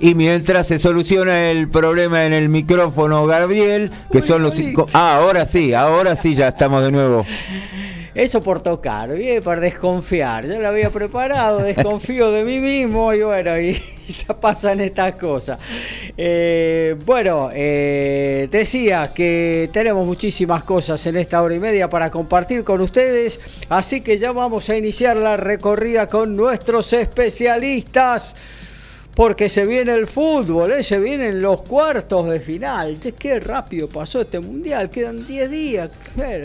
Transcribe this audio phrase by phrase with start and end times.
[0.00, 4.86] Y mientras se soluciona el problema en el micrófono, Gabriel, que son los cinco.
[4.92, 7.26] Ah, ahora sí, ahora sí, ya estamos de nuevo.
[8.18, 10.44] Eso por tocar, bien, para desconfiar.
[10.44, 15.60] Yo lo había preparado, desconfío de mí mismo y bueno, y, ya pasan estas cosas.
[16.16, 22.64] Eh, bueno, eh, decía que tenemos muchísimas cosas en esta hora y media para compartir
[22.64, 28.34] con ustedes, así que ya vamos a iniciar la recorrida con nuestros especialistas
[29.18, 30.84] porque se viene el fútbol, ¿eh?
[30.84, 33.00] se vienen los cuartos de final.
[33.00, 35.90] Che, qué rápido pasó este mundial, quedan 10 días,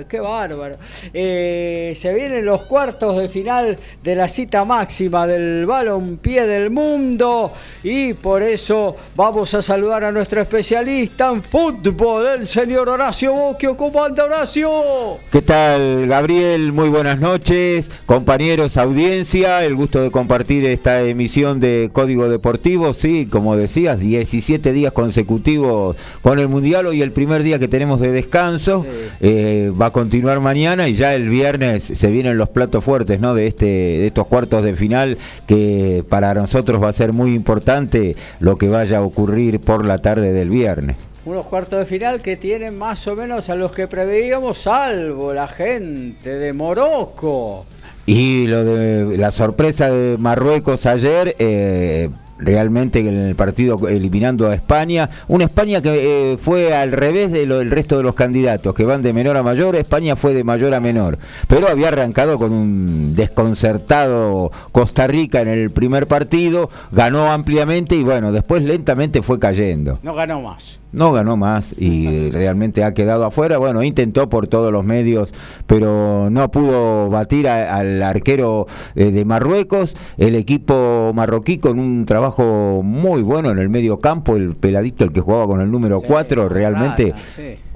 [0.09, 0.78] qué, bárbaro.
[1.13, 7.53] Eh, se vienen los cuartos de final de la cita máxima del balompié del mundo
[7.83, 13.78] y por eso vamos a saludar a nuestro especialista en fútbol, el señor Horacio Boquio.
[13.78, 15.19] ¿Cómo anda Horacio?
[15.31, 16.73] ¿Qué tal, Gabriel?
[16.73, 19.63] Muy buenas noches, compañeros, audiencia.
[19.63, 22.62] El gusto de compartir esta emisión de Código Deportivo
[22.94, 26.85] sí, como decías, 17 días consecutivos con el Mundial.
[26.85, 28.85] Hoy el primer día que tenemos de descanso.
[29.19, 33.35] Eh, va a continuar mañana y ya el viernes se vienen los platos fuertes ¿no?
[33.35, 38.16] de, este, de estos cuartos de final que para nosotros va a ser muy importante
[38.40, 40.95] lo que vaya a ocurrir por la tarde del viernes
[41.25, 45.47] unos cuartos de final que tienen más o menos a los que preveíamos, salvo la
[45.47, 47.66] gente de Morocco.
[48.06, 52.09] Y lo de la sorpresa de Marruecos ayer, eh,
[52.43, 55.09] realmente en el partido eliminando a España.
[55.27, 59.13] Una España que eh, fue al revés del resto de los candidatos, que van de
[59.13, 59.75] menor a mayor.
[59.75, 61.17] España fue de mayor a menor.
[61.47, 68.03] Pero había arrancado con un desconcertado Costa Rica en el primer partido, ganó ampliamente y
[68.03, 69.99] bueno, después lentamente fue cayendo.
[70.03, 73.57] No ganó más no ganó más y realmente ha quedado afuera.
[73.57, 75.33] Bueno, intentó por todos los medios,
[75.67, 79.95] pero no pudo batir al arquero eh, de Marruecos.
[80.18, 85.12] El equipo marroquí con un trabajo muy bueno en el medio campo, el peladito, el
[85.12, 87.13] que jugaba con el número 4, realmente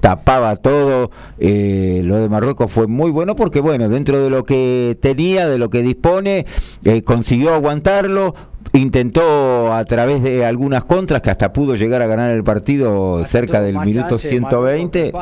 [0.00, 1.10] tapaba todo.
[1.38, 5.58] Eh, lo de Marruecos fue muy bueno porque, bueno, dentro de lo que tenía, de
[5.58, 6.46] lo que dispone,
[6.84, 8.34] eh, consiguió aguantarlo
[8.72, 13.60] intentó a través de algunas contras que hasta pudo llegar a ganar el partido cerca
[13.60, 15.12] del minuto 120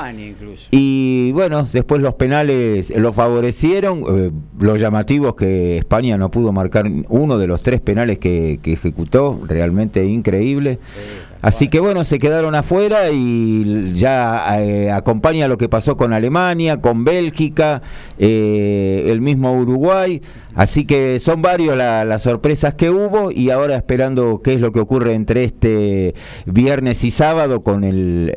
[0.71, 6.91] y bueno después los penales lo favorecieron eh, los llamativos que España no pudo marcar
[7.09, 10.79] uno de los tres penales que, ejecutó realmente increíble.
[11.43, 16.81] Así que bueno, se quedaron afuera y ya eh, acompaña lo que pasó con Alemania,
[16.81, 17.83] con Bélgica,
[18.19, 20.21] eh, el mismo Uruguay.
[20.56, 24.81] Así que son varios las sorpresas que hubo y ahora esperando qué es lo que
[24.81, 26.14] ocurre entre este
[26.47, 28.32] viernes y sábado con el,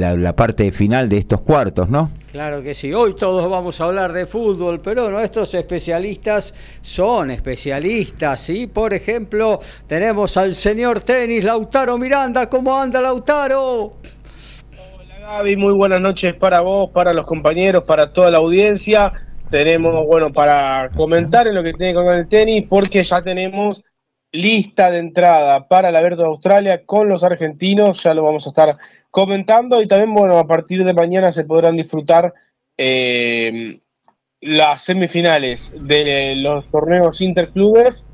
[0.00, 2.10] la, parte final de estos cuartos, ¿no?
[2.32, 8.40] Claro que sí, hoy todos vamos a hablar de fútbol, pero nuestros especialistas son especialistas,
[8.40, 8.66] ¿sí?
[8.66, 13.92] Por ejemplo, tenemos al señor tenis Lautaro Miranda, ¿cómo anda Lautaro?
[14.72, 19.12] Hola Gaby, muy buenas noches para vos, para los compañeros, para toda la audiencia
[19.50, 23.20] tenemos, bueno, para comentar en lo que tiene que ver con el tenis, porque ya
[23.22, 23.82] tenemos
[24.32, 28.50] lista de entrada para la Verde de Australia con los argentinos, ya lo vamos a
[28.50, 28.76] estar
[29.10, 32.34] comentando y también, bueno, a partir de mañana se podrán disfrutar
[32.76, 33.80] eh,
[34.40, 38.04] las semifinales de los torneos interclubes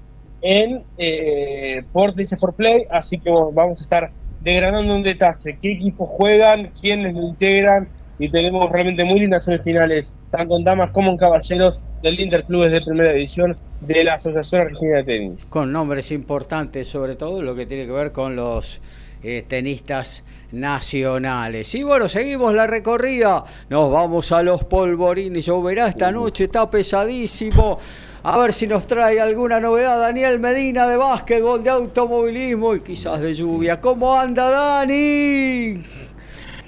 [0.40, 2.14] en eh, for
[2.54, 7.88] Play, así que vamos a estar degradando en detalle qué equipos juegan, quiénes lo integran
[8.18, 12.80] y tenemos realmente muy lindas semifinales tanto en damas como en caballeros del Interclubes de
[12.80, 15.44] primera división de la Asociación Argentina de Tenis.
[15.44, 18.80] Con nombres importantes, sobre todo lo que tiene que ver con los
[19.22, 21.72] eh, tenistas nacionales.
[21.76, 23.44] Y bueno, seguimos la recorrida.
[23.68, 25.46] Nos vamos a los polvorines.
[25.46, 27.78] Lloverá esta noche, está pesadísimo.
[28.24, 33.20] A ver si nos trae alguna novedad Daniel Medina de básquetbol, de automovilismo y quizás
[33.20, 33.80] de lluvia.
[33.80, 35.80] ¿Cómo anda Dani?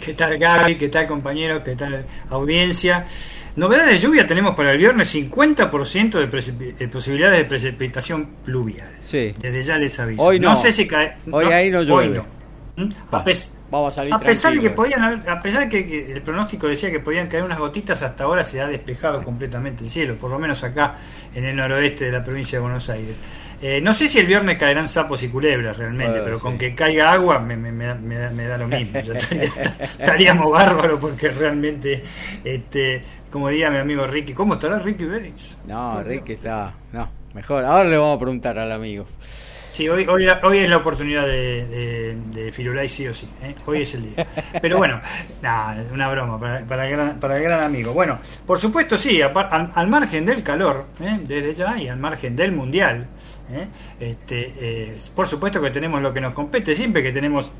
[0.04, 0.78] ¿Qué tal Gaby?
[0.78, 1.62] ¿Qué tal compañeros?
[1.64, 3.06] ¿Qué tal audiencia?
[3.56, 6.18] Novedades de lluvia tenemos para el viernes 50%
[6.76, 8.90] de, posibilidades de precipitación pluvial.
[9.00, 9.34] Sí.
[9.38, 10.22] Desde ya les aviso.
[10.22, 10.54] Hoy no.
[10.56, 11.16] sé si cae.
[11.30, 12.22] Hoy ahí no llueve.
[12.76, 12.88] ¿Mm?
[13.10, 13.24] A,
[13.68, 16.90] Vamos a, salir a pesar de que podían a pesar de que, el pronóstico decía
[16.90, 20.38] que podían caer unas gotitas, hasta ahora se ha despejado completamente el cielo, por lo
[20.38, 20.96] menos acá
[21.34, 23.16] en el noroeste de la provincia de Buenos Aires.
[23.60, 27.12] Eh, no sé si el viernes caerán sapos y culebras realmente, pero con que caiga
[27.12, 27.56] agua me,
[28.46, 28.98] da, lo mismo.
[29.80, 32.04] estaríamos bárbaros porque realmente
[32.44, 33.02] este,
[33.36, 35.58] como diría mi amigo Ricky, ¿cómo estará Ricky Bates?
[35.66, 36.72] No, Ricky está.
[36.90, 37.66] No, mejor.
[37.66, 39.04] Ahora le vamos a preguntar al amigo.
[39.72, 43.28] Sí, hoy, hoy, hoy es la oportunidad de, de, de Firulay sí o sí.
[43.42, 43.54] ¿eh?
[43.66, 44.26] Hoy es el día.
[44.62, 45.02] Pero bueno,
[45.42, 47.92] nada, una broma para, para, el gran, para el gran amigo.
[47.92, 51.20] Bueno, por supuesto sí, al, margen del calor, ¿eh?
[51.22, 53.06] desde ya, y al margen del mundial,
[53.52, 53.66] ¿eh?
[54.00, 57.52] este, por supuesto que tenemos lo que nos compete, siempre que tenemos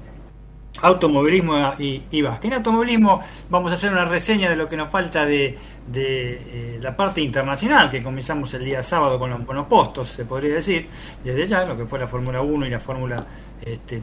[0.83, 5.25] automovilismo y, y En automovilismo vamos a hacer una reseña de lo que nos falta
[5.25, 6.33] de, de
[6.77, 10.25] eh, la parte internacional, que comenzamos el día sábado con los, con los postos, se
[10.25, 10.89] podría decir,
[11.23, 13.27] desde ya, lo que fue la Fórmula 1 y la Fórmula
[13.63, 14.01] este,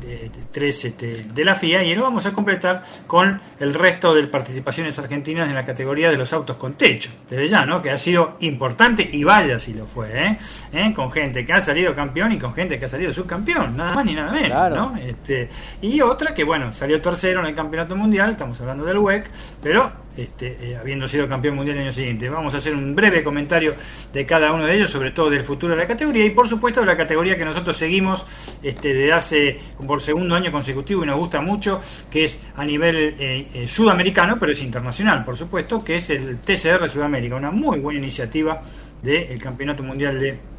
[0.51, 4.97] 3 este, de la FIA y lo vamos a completar con el resto de participaciones
[4.99, 7.81] argentinas en la categoría de los autos con techo, desde ya, ¿no?
[7.81, 10.37] que ha sido importante y vaya si lo fue, ¿eh?
[10.73, 10.93] ¿Eh?
[10.93, 14.05] con gente que ha salido campeón y con gente que ha salido subcampeón, nada más
[14.05, 14.69] ni nada menos.
[14.71, 14.97] ¿no?
[14.97, 15.49] Este,
[15.81, 19.29] y otra que, bueno, salió tercero en el campeonato mundial, estamos hablando del WEC,
[19.61, 22.29] pero este, eh, habiendo sido campeón mundial el año siguiente.
[22.29, 23.75] Vamos a hacer un breve comentario
[24.11, 26.81] de cada uno de ellos, sobre todo del futuro de la categoría y por supuesto
[26.81, 28.25] de la categoría que nosotros seguimos
[28.61, 33.15] este, desde hace por segundo año consecutivo y nos gusta mucho, que es a nivel
[33.19, 37.79] eh, eh, sudamericano, pero es internacional, por supuesto, que es el TCR Sudamérica, una muy
[37.79, 38.61] buena iniciativa
[39.01, 40.52] del Campeonato Mundial de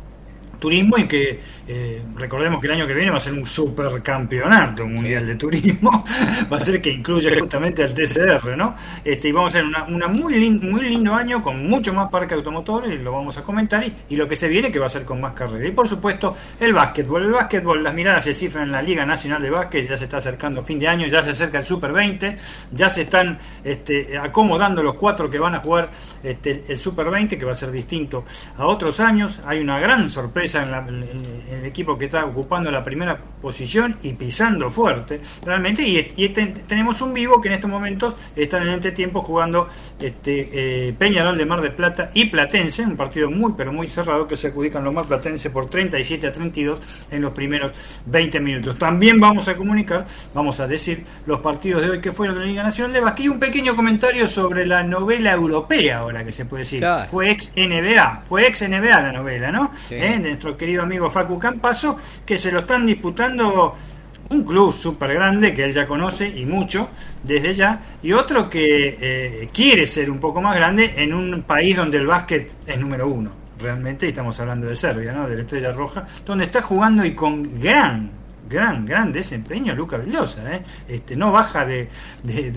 [0.59, 4.87] turismo y que eh, recordemos que el año que viene va a ser un supercampeonato
[4.87, 6.05] mundial de turismo,
[6.53, 8.75] va a ser que incluye justamente al TCR, ¿no?
[9.03, 12.87] Este, y vamos a hacer una, muy, muy lindo año con mucho más parque automotor,
[12.89, 15.21] y lo vamos a comentar, y, lo que se viene que va a ser con
[15.21, 15.69] más carreras.
[15.69, 17.25] Y por supuesto, el básquetbol.
[17.25, 20.19] El básquetbol, las miradas se cifran en la Liga Nacional de Básquet, ya se está
[20.19, 22.37] acercando fin de año, ya se acerca el Super 20,
[22.73, 25.91] ya se están este, acomodando los cuatro que van a jugar
[26.23, 28.25] este, el Super 20, que va a ser distinto
[28.57, 29.41] a otros años.
[29.47, 30.73] Hay una gran sorpresa en,
[31.51, 35.83] el equipo que está ocupando la primera posición y pisando fuerte, realmente.
[35.83, 36.29] Y,
[36.67, 39.69] tenemos un vivo que en estos momentos está en el entretiempo jugando
[40.01, 44.27] este, eh, Peñarol de Mar de Plata y Platense, un partido muy, pero muy cerrado
[44.27, 46.79] que se adjudican los más platense por 37 a 32
[47.11, 48.79] en los primeros 20 minutos.
[48.79, 52.47] También vamos a comunicar, vamos a decir los partidos de hoy que fueron de la
[52.47, 56.45] Liga Nacional de Básquet y un pequeño comentario sobre la novela europea, ahora que se
[56.45, 56.85] puede decir.
[57.11, 59.73] Fue ex NBA, fue ex NBA la novela, ¿no?
[59.91, 60.34] ¿Eh?
[60.35, 63.75] Nuestro querido amigo Facu Campaso, que se lo están disputando
[64.31, 66.89] un club súper grande que él ya conoce y mucho
[67.23, 71.77] desde ya, y otro que eh, quiere ser un poco más grande en un país
[71.77, 73.31] donde el básquet es número uno.
[73.61, 75.29] Realmente estamos hablando de Serbia, ¿no?
[75.29, 78.11] de la Estrella Roja, donde está jugando y con gran
[78.49, 80.55] gran, gran desempeño Luca Vildosa.
[80.55, 80.63] ¿eh?
[80.89, 81.89] Este, no baja de,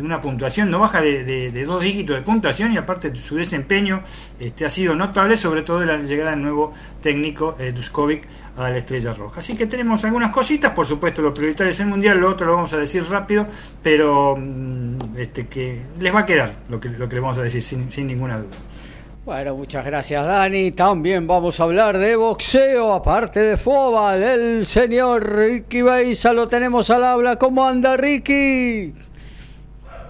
[0.02, 4.02] una puntuación, no baja de, dos dígitos de puntuación y aparte su desempeño
[4.40, 8.28] este, ha sido notable, sobre todo de la llegada del nuevo técnico eh, Duskovic
[8.58, 9.40] a la Estrella Roja.
[9.40, 12.56] Así que tenemos algunas cositas, por supuesto, lo prioritario es el Mundial, lo otro lo
[12.56, 13.48] vamos a decir rápido,
[13.84, 17.44] pero mm, este, que les va a quedar lo que, lo que le vamos a
[17.44, 18.58] decir sin, sin ninguna duda.
[19.28, 20.72] Bueno, muchas gracias Dani.
[20.72, 24.24] También vamos a hablar de boxeo, aparte de Fobal.
[24.24, 27.36] El señor Ricky Beisa lo tenemos al habla.
[27.36, 28.94] ¿Cómo anda Ricky?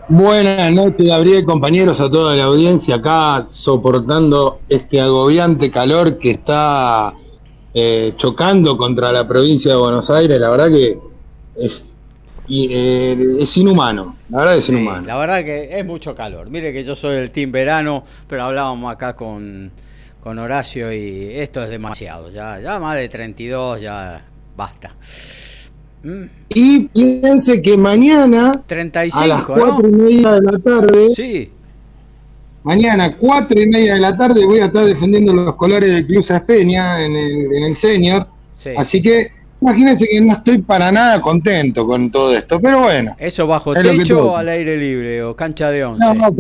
[0.08, 7.12] Buenas noches, Gabriel, compañeros, a toda la audiencia acá, soportando este agobiante calor que está
[7.74, 10.40] eh, chocando contra la provincia de Buenos Aires.
[10.40, 10.96] La verdad que
[11.56, 11.97] es
[12.48, 15.06] y, eh, es inhumano, la verdad es inhumano.
[15.06, 16.50] La verdad que es mucho calor.
[16.50, 19.72] Mire que yo soy el team verano, pero hablábamos acá con,
[20.22, 22.32] con Horacio y esto es demasiado.
[22.32, 24.26] Ya, ya más de 32, ya
[24.56, 24.96] basta.
[26.04, 26.24] Mm.
[26.50, 31.52] Y piense que mañana 35, a las 4 y media de la tarde, sí.
[32.64, 36.26] mañana 4 y media de la tarde voy a estar defendiendo los colores de Club
[36.46, 38.28] Peña en el, en el Senior.
[38.76, 43.16] Así que Imagínense que no estoy para nada contento con todo esto, pero bueno.
[43.18, 46.06] ¿Eso bajo techo o al aire libre o cancha de once?
[46.06, 46.36] No,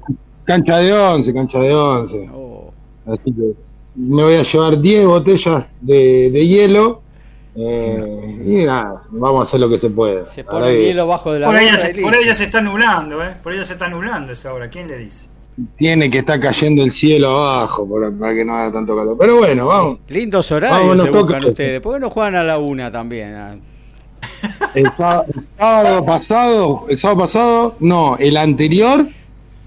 [0.46, 2.30] cancha de once, cancha de once.
[2.34, 2.72] Oh.
[3.06, 3.54] Así que
[3.96, 7.02] me voy a llevar 10 botellas de, hielo.
[7.56, 10.26] Eh, y nada, vamos a hacer lo que se puede.
[10.30, 13.24] Se pone el hielo bajo de la Por, ella se, por ella se está nublando,
[13.24, 13.36] ¿eh?
[13.42, 14.70] Por ella se está nublando esa hora.
[14.70, 15.26] ¿Quién le dice?
[15.76, 19.18] Tiene que estar cayendo el cielo abajo para, que no haga tanto calor.
[19.20, 20.00] Pero bueno, vamos.
[20.08, 21.82] Lindos horarios se buscan ustedes.
[21.82, 23.34] ¿Por qué no juegan a la una también?
[23.36, 23.56] Ah.
[24.76, 24.86] El,
[25.58, 29.08] sábado pasado, el sábado pasado, no, el anterior,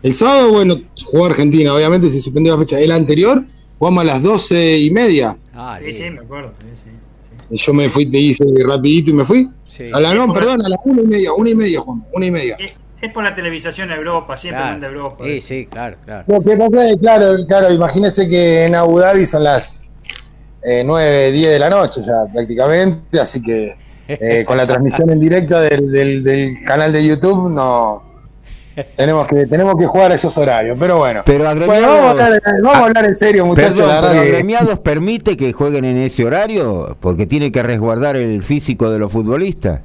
[0.02, 2.78] el sábado, bueno, jugó Argentina, obviamente se suspendió la fecha.
[2.78, 3.44] El anterior,
[3.78, 5.36] jugamos a las doce y media.
[5.54, 6.52] Ah, sí, sí, me acuerdo.
[7.50, 9.48] Yo me fui, te hice rapidito y me fui.
[9.92, 12.30] A la no, perdón, a las una y media, una y media, Juan, una y
[12.30, 12.56] media.
[13.00, 14.72] Es por la televisación Europa, siempre claro.
[14.72, 15.24] manda Europa.
[15.24, 16.24] Sí, sí, claro, claro.
[17.00, 19.84] claro, claro, imagínese que en Abu Dhabi son las
[20.62, 23.72] eh, 9, 10 de la noche ya prácticamente, así que
[24.06, 28.02] eh, con la transmisión en directo del, canal de YouTube no
[28.96, 31.22] tenemos que tenemos que jugar a esos horarios, pero bueno.
[31.24, 33.80] Pero vamos, a hablar, en serio, muchachos.
[33.80, 38.98] Pero agremiados permite que jueguen en ese horario porque tiene que resguardar el físico de
[38.98, 39.80] los futbolistas.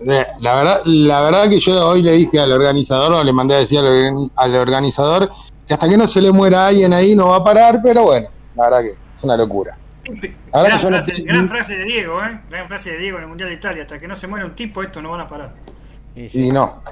[0.00, 3.58] La verdad, la verdad que yo hoy le dije al organizador, o le mandé a
[3.58, 5.30] decir al, organizador,
[5.66, 8.28] que hasta que no se le muera alguien ahí no va a parar, pero bueno,
[8.56, 9.78] la verdad que es una locura.
[10.52, 12.40] Gran, frase, de Diego, ¿eh?
[12.50, 14.54] Gran frase de Diego en el Mundial de Italia, hasta que no se muera un
[14.54, 15.54] tipo, esto no van a parar.
[16.14, 16.82] Y no.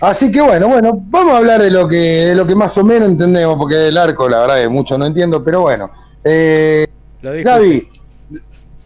[0.00, 2.84] Así que bueno, bueno, vamos a hablar de lo que, de lo que más o
[2.84, 5.90] menos entendemos, porque el arco, la verdad, que mucho no entiendo, pero bueno.
[6.24, 6.86] Eh,
[7.22, 7.88] Gaby,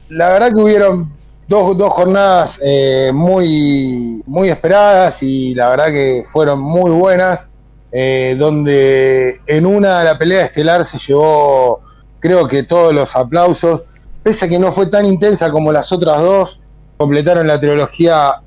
[0.09, 1.20] la verdad que hubieron
[1.51, 7.49] dos, dos jornadas eh, muy, muy esperadas y la verdad que fueron muy buenas,
[7.91, 11.81] eh, donde en una la pelea estelar se llevó
[12.21, 13.85] creo que todos los aplausos,
[14.23, 16.61] pese a que no fue tan intensa como las otras dos,
[16.97, 18.43] completaron la trilogía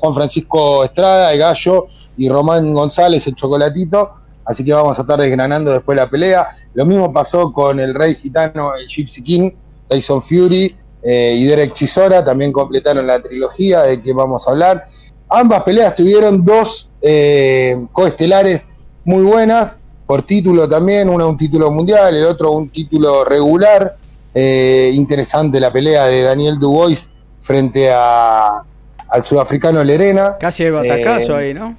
[0.00, 4.10] Juan Francisco Estrada, el Gallo, y Román González, el Chocolatito,
[4.44, 6.48] así que vamos a estar desgranando después la pelea.
[6.74, 9.50] Lo mismo pasó con el Rey Gitano, el Gypsy King,
[9.88, 14.86] Tyson Fury, eh, y Derek Chisora también completaron la trilogía de que vamos a hablar.
[15.28, 18.68] Ambas peleas tuvieron dos eh, coestelares
[19.04, 19.76] muy buenas,
[20.06, 23.96] por título también, uno un título mundial, el otro un título regular.
[24.34, 27.08] Eh, interesante la pelea de Daniel Dubois
[27.40, 28.62] frente a,
[29.08, 30.36] al sudafricano Lerena.
[30.38, 31.76] Casi de batacazo ahí, ¿no?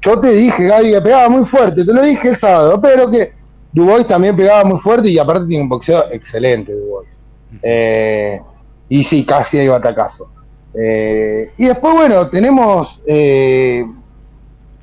[0.00, 3.32] Yo te dije, Gaby, que pegaba muy fuerte, te lo dije el sábado, pero que
[3.72, 7.18] Dubois también pegaba muy fuerte y aparte tiene un boxeo excelente, Dubois.
[7.62, 8.40] Eh,
[8.88, 10.30] y sí, casi hay batacazo.
[10.74, 13.84] Eh, y después, bueno, tenemos eh,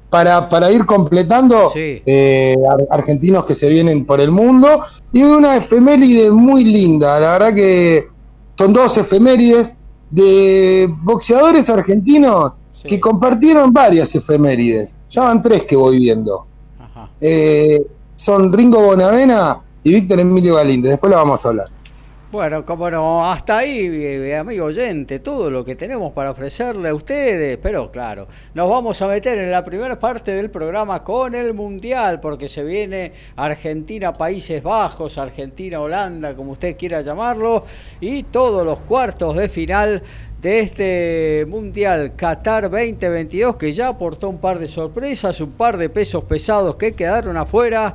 [0.09, 1.71] para, para, ir completando
[2.89, 7.19] argentinos que se vienen por el mundo y una efeméride muy linda.
[7.19, 8.07] La verdad que
[8.57, 9.77] son dos efemérides
[10.09, 12.53] de boxeadores argentinos
[12.83, 14.97] que compartieron varias efemérides.
[15.09, 16.47] Ya van tres que voy viendo.
[18.15, 20.91] son Ringo Bonavena y Víctor Emilio Galíndez.
[20.91, 21.72] Después lo vamos a hablar.
[22.33, 26.95] Bueno, como no, hasta ahí, eh, amigo oyente, todo lo que tenemos para ofrecerle a
[26.95, 31.53] ustedes, pero claro, nos vamos a meter en la primera parte del programa con el
[31.53, 37.65] Mundial, porque se viene Argentina, Países Bajos, Argentina, Holanda, como usted quiera llamarlo,
[38.01, 40.01] y todos los cuartos de final
[40.41, 45.87] de este Mundial Qatar 2022, que ya aportó un par de sorpresas, un par de
[45.87, 47.93] pesos pesados que quedaron afuera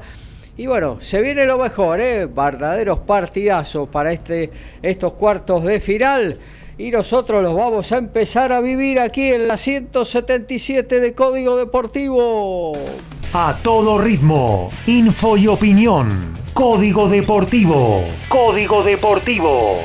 [0.59, 2.27] y bueno, se viene lo mejor, ¿eh?
[2.27, 4.51] verdaderos partidazos para este,
[4.83, 6.41] estos cuartos de final.
[6.77, 12.73] y nosotros los vamos a empezar a vivir aquí en la 177 de Código Deportivo.
[13.33, 16.35] A todo ritmo, info y opinión.
[16.55, 18.03] Código Deportivo.
[18.29, 19.79] Código Deportivo.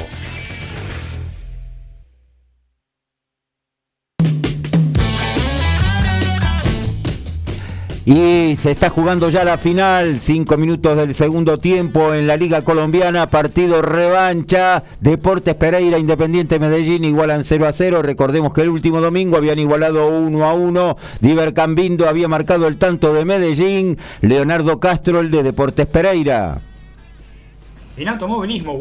[8.06, 12.62] Y se está jugando ya la final, cinco minutos del segundo tiempo en la Liga
[12.62, 19.00] Colombiana, partido revancha, Deportes Pereira, Independiente Medellín igualan 0 a 0, recordemos que el último
[19.00, 24.82] domingo habían igualado 1 a 1, Diver Cambindo había marcado el tanto de Medellín, Leonardo
[24.82, 26.60] Castro el de Deportes Pereira.
[27.96, 28.78] En automovilismo,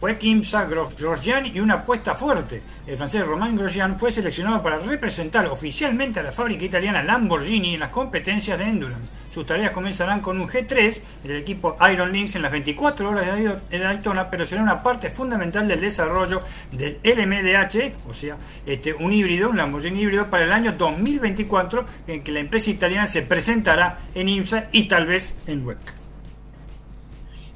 [0.00, 2.62] fue Kimsa Grosjean y una apuesta fuerte.
[2.86, 7.80] El francés Romain Grosjean fue seleccionado para representar oficialmente a la fábrica italiana Lamborghini en
[7.80, 9.20] las competencias de endurance.
[9.32, 13.26] Sus tareas comenzarán con un G3 del equipo Iron Lynx en las 24 horas
[13.70, 16.42] de Daytona, pero será una parte fundamental del desarrollo
[16.72, 22.24] del LMDH, o sea, este, un híbrido, un Lamborghini híbrido para el año 2024, en
[22.24, 25.99] que la empresa italiana se presentará en IMSA y tal vez en WEC.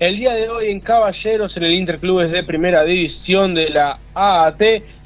[0.01, 4.61] El día de hoy en Caballeros, en el Interclubes de Primera División de la AAT,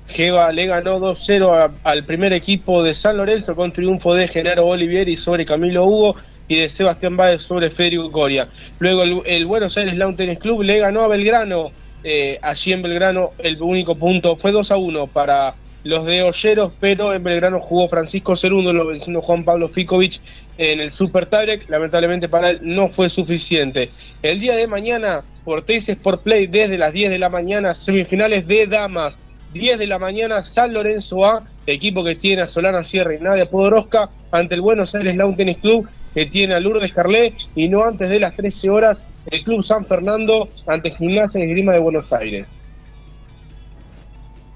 [0.06, 5.14] Geva le ganó 2-0 al primer equipo de San Lorenzo con triunfo de Genaro Olivieri
[5.14, 6.16] sobre Camilo Hugo
[6.48, 8.48] y de Sebastián Báez sobre Federico Coria.
[8.78, 11.70] Luego el, Buenos Aires Lawn Tennis Club le ganó a Belgrano.
[12.02, 15.54] Eh, allí en Belgrano el único punto fue 2 a 1 para
[15.84, 20.20] los de Olleros, pero en Belgrano jugó Francisco Cerundo, lo venciendo Juan Pablo Ficovich
[20.58, 21.68] en el Super Tiebreak.
[21.68, 23.90] Lamentablemente para él no fue suficiente.
[24.22, 28.46] El día de mañana, por Teis Sport Play, desde las 10 de la mañana, semifinales
[28.46, 29.16] de Damas.
[29.54, 33.48] 10 de la mañana, San Lorenzo A, equipo que tiene a Solana Sierra y Nadia
[33.48, 37.84] Podoroska, ante el Buenos Aires Lawn Tennis Club, que tiene a Lourdes Carlet, y no
[37.84, 42.12] antes de las 13 horas, el Club San Fernando ante Gimnasia y Grima de Buenos
[42.12, 42.46] Aires.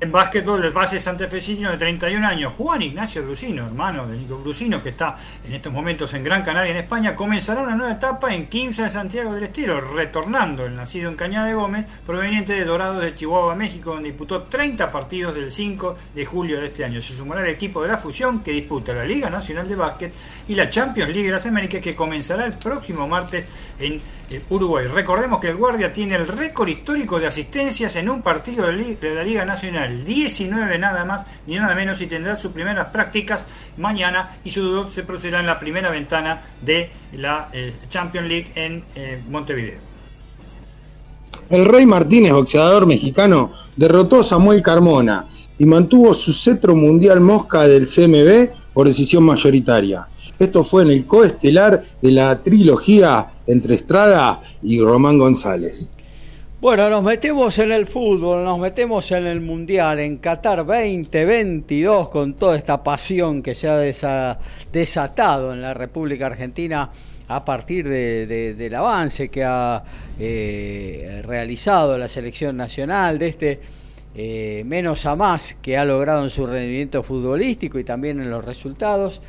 [0.02, 4.82] En básquetbol, el base santafesino de 31 años, Juan Ignacio Brusino, hermano de Nico Brusino,
[4.82, 5.16] que está
[5.47, 8.90] en estos momentos en Gran Canaria, en España, comenzará una nueva etapa en 15 de
[8.90, 13.54] Santiago del Estero, retornando el nacido en Cañada de Gómez, proveniente de Dorados de Chihuahua,
[13.54, 17.00] México, donde disputó 30 partidos del 5 de julio de este año.
[17.00, 20.12] Se sumará al equipo de la fusión que disputa la Liga Nacional de Básquet
[20.49, 23.47] y la Champions League de las Américas, que comenzará el próximo martes
[23.78, 24.88] en eh, Uruguay.
[24.88, 29.23] Recordemos que el Guardia tiene el récord histórico de asistencias en un partido de la
[29.23, 34.50] Liga Nacional 19 nada más ni nada menos y tendrá sus primeras prácticas mañana y
[34.50, 39.23] su debut se producirá en la primera ventana de la eh, Champions League en eh,
[39.28, 39.93] Montevideo.
[41.50, 45.26] El Rey Martínez, boxeador mexicano, derrotó a Samuel Carmona
[45.59, 50.09] y mantuvo su cetro mundial mosca del CMB por decisión mayoritaria.
[50.39, 55.91] Esto fue en el coestelar de la trilogía entre Estrada y Román González.
[56.62, 62.34] Bueno, nos metemos en el fútbol, nos metemos en el Mundial, en Qatar 2022, con
[62.34, 64.38] toda esta pasión que se ha
[64.72, 66.88] desatado en la República Argentina
[67.26, 69.82] a partir del avance que ha
[70.20, 73.60] eh, realizado la selección nacional, de este
[74.14, 78.44] eh, menos a más que ha logrado en su rendimiento futbolístico y también en los
[78.44, 79.20] resultados.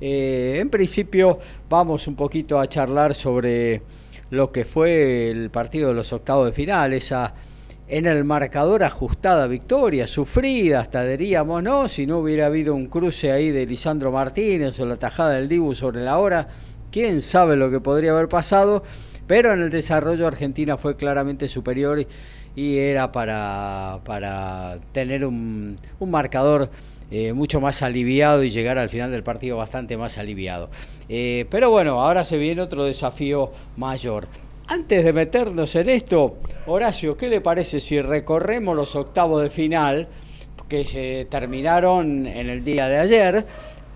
[0.00, 3.82] Eh, en principio vamos un poquito a charlar sobre
[4.30, 7.34] lo que fue el partido de los octavos de final, esa
[7.88, 11.88] en el marcador ajustada victoria, sufrida hasta diríamos, ¿no?
[11.88, 15.74] Si no hubiera habido un cruce ahí de Lisandro Martínez o la tajada del Dibu
[15.74, 16.48] sobre la hora,
[16.90, 18.82] quién sabe lo que podría haber pasado,
[19.28, 22.04] pero en el desarrollo Argentina fue claramente superior
[22.56, 26.70] y, era para, para tener un, un marcador
[27.10, 30.70] eh, mucho más aliviado y llegar al final del partido bastante más aliviado.
[31.08, 34.26] Eh, pero bueno, ahora se viene otro desafío mayor.
[34.68, 40.08] Antes de meternos en esto, Horacio, ¿qué le parece si recorremos los octavos de final
[40.68, 43.46] que se terminaron en el día de ayer?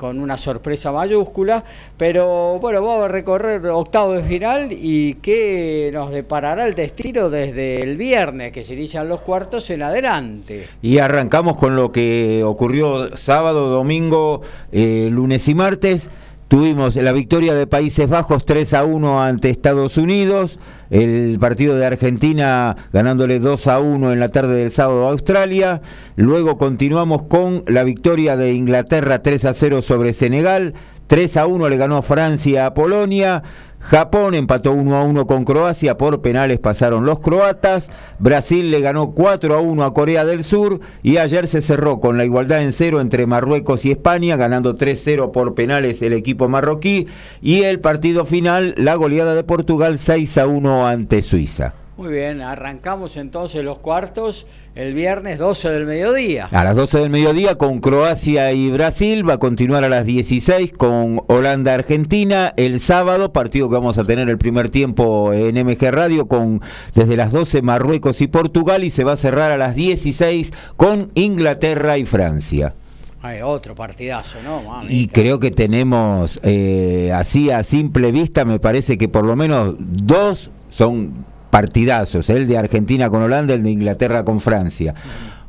[0.01, 1.63] Con una sorpresa mayúscula,
[1.99, 7.83] pero bueno, vamos a recorrer octavo de final y qué nos deparará el destino desde
[7.83, 10.65] el viernes, que se inician los cuartos en adelante.
[10.81, 14.41] Y arrancamos con lo que ocurrió sábado, domingo,
[14.73, 16.09] eh, lunes y martes.
[16.51, 20.59] Tuvimos la victoria de Países Bajos 3 a 1 ante Estados Unidos,
[20.91, 25.81] el partido de Argentina ganándole 2 a 1 en la tarde del sábado a Australia,
[26.17, 30.75] luego continuamos con la victoria de Inglaterra 3 a 0 sobre Senegal,
[31.07, 33.45] 3 a 1 le ganó Francia a Polonia,
[33.81, 37.90] Japón empató 1 a 1 con Croacia, por penales pasaron los croatas.
[38.19, 42.19] Brasil le ganó 4 a 1 a Corea del Sur y ayer se cerró con
[42.19, 47.09] la igualdad en cero entre Marruecos y España, ganando 3-0 por penales el equipo marroquí.
[47.40, 51.75] Y el partido final, la goleada de Portugal 6 a 1 ante Suiza.
[52.01, 56.49] Muy bien, arrancamos entonces los cuartos el viernes 12 del mediodía.
[56.51, 60.73] A las 12 del mediodía con Croacia y Brasil, va a continuar a las 16
[60.73, 62.55] con Holanda-Argentina.
[62.57, 66.63] El sábado, partido que vamos a tener el primer tiempo en MG Radio con
[66.95, 71.11] desde las 12 Marruecos y Portugal y se va a cerrar a las 16 con
[71.15, 72.73] Inglaterra y Francia.
[73.21, 74.63] Hay otro partidazo, ¿no?
[74.89, 79.75] Y creo que tenemos, eh, así a simple vista, me parece que por lo menos
[79.79, 84.95] dos son partidazos, el de Argentina con Holanda, el de Inglaterra con Francia.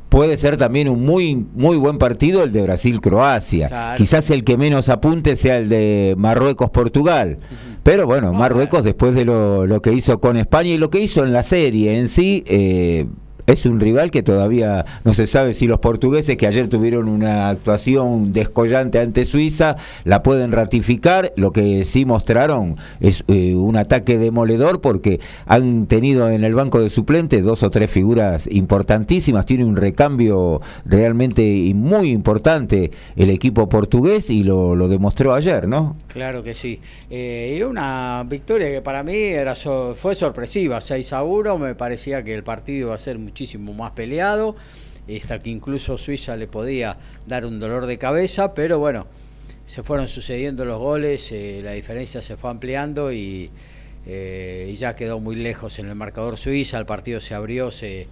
[0.08, 3.94] Puede ser también un muy muy buen partido el de Brasil-Croacia.
[3.96, 7.38] Quizás el que menos apunte sea el de Marruecos-Portugal.
[7.82, 11.24] Pero bueno, Marruecos después de lo, lo, que hizo con España y lo que hizo
[11.24, 13.06] en la serie en sí, eh,
[13.46, 17.48] es un rival que todavía no se sabe si los portugueses, que ayer tuvieron una
[17.48, 21.32] actuación descollante ante Suiza, la pueden ratificar.
[21.36, 26.80] Lo que sí mostraron es eh, un ataque demoledor porque han tenido en el banco
[26.80, 29.46] de suplentes dos o tres figuras importantísimas.
[29.46, 35.96] Tiene un recambio realmente muy importante el equipo portugués y lo, demostró ayer, ¿no?
[36.08, 36.80] Claro que sí.
[37.10, 39.54] Eh, y una victoria que para mí era
[39.94, 40.80] fue sorpresiva.
[40.80, 44.54] 6 a 1, me parecía que el partido iba a ser muchísimo más peleado,
[45.18, 49.06] hasta que incluso Suiza le podía dar un dolor de cabeza, pero bueno,
[49.64, 53.50] se fueron sucediendo los goles, eh, la diferencia se fue ampliando y,
[54.04, 58.06] eh, y, ya quedó muy lejos en el marcador Suiza, el partido se abrió, se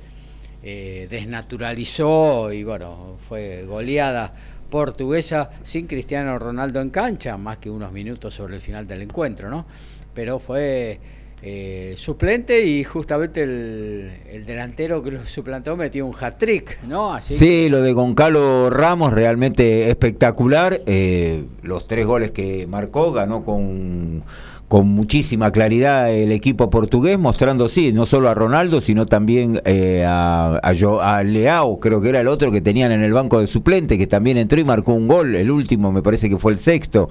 [0.63, 4.33] eh, desnaturalizó y bueno, fue goleada
[4.71, 9.51] portuguesa sin Cristiano Ronaldo en cancha, más que unos minutos sobre el final del encuentro,
[9.51, 9.67] ¿no?
[10.15, 10.99] Pero fue
[11.43, 17.15] eh, suplente y justamente el, delantero que lo suplantó metió un hat-trick, ¿no?
[17.15, 20.83] Así sí, lo de Goncalo Ramos realmente espectacular.
[20.87, 24.23] Eh, los tres goles que marcó, ganó con
[24.71, 30.05] con muchísima claridad el equipo portugués, mostrando, sí, no solo a Ronaldo, sino también eh,
[30.07, 33.99] a, a, Leao, creo que era el otro que tenían en el banco de suplente,
[33.99, 37.09] que también entró y marcó un gol, el último me parece que fue el sexto.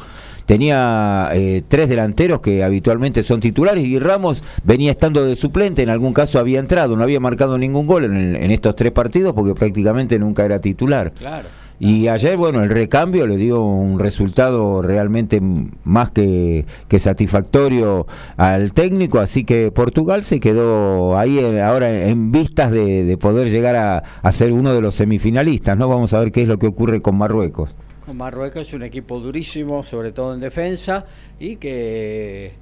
[0.50, 5.90] Tenía eh, tres delanteros que habitualmente son titulares y Ramos venía estando de suplente, en
[5.90, 9.54] algún caso había entrado, no había marcado ningún gol en, en estos tres partidos porque
[9.54, 11.12] prácticamente nunca era titular.
[11.12, 11.50] Claro.
[11.80, 15.40] Y ayer, bueno, el recambio le dio un resultado realmente
[15.84, 16.66] más que,
[16.98, 18.08] satisfactorio
[18.38, 23.76] al técnico, así que Portugal se quedó ahí eh, ahora en vistas de, poder llegar
[24.24, 25.88] a, ser uno de los semifinalistas, ¿no?
[25.88, 27.70] Vamos a ver qué es lo que ocurre con Marruecos.
[28.14, 31.06] Marruecos es un equipo durísimo, sobre todo en defensa,
[31.40, 32.54] y que,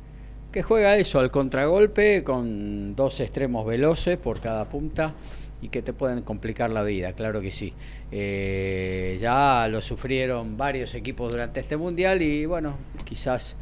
[0.52, 5.14] que juega eso, al contragolpe, con dos extremos veloces por cada punta
[5.62, 7.74] y que te pueden complicar la vida, claro que sí.
[8.12, 13.56] Eh, ya lo sufrieron varios equipos durante este mundial y bueno, quizás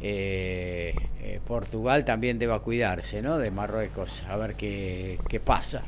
[0.00, 3.38] eh, eh, Portugal también deba cuidarse ¿no?
[3.38, 5.82] de Marruecos, a ver qué, qué pasa.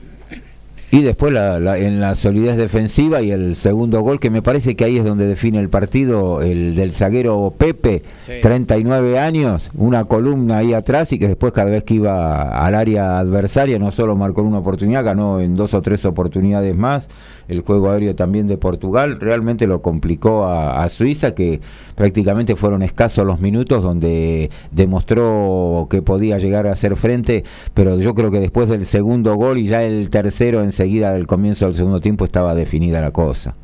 [0.90, 4.96] Y después en la solidez defensiva y el segundo gol, que me parece que ahí
[4.96, 8.02] es donde define el partido, el del zaguero Pepe,
[8.40, 13.18] 39 años, una columna ahí atrás y que después cada vez que iba al área
[13.18, 17.10] adversaria no solo marcó una oportunidad, ganó en dos o tres oportunidades más
[17.48, 21.60] el juego aéreo también de Portugal, realmente lo complicó a, Suiza, que
[21.94, 28.14] prácticamente fueron escasos los minutos donde demostró que podía llegar a hacer frente, pero yo
[28.14, 32.00] creo que después del segundo gol y ya el tercero enseguida del comienzo del segundo
[32.00, 33.56] tiempo estaba definida la cosa.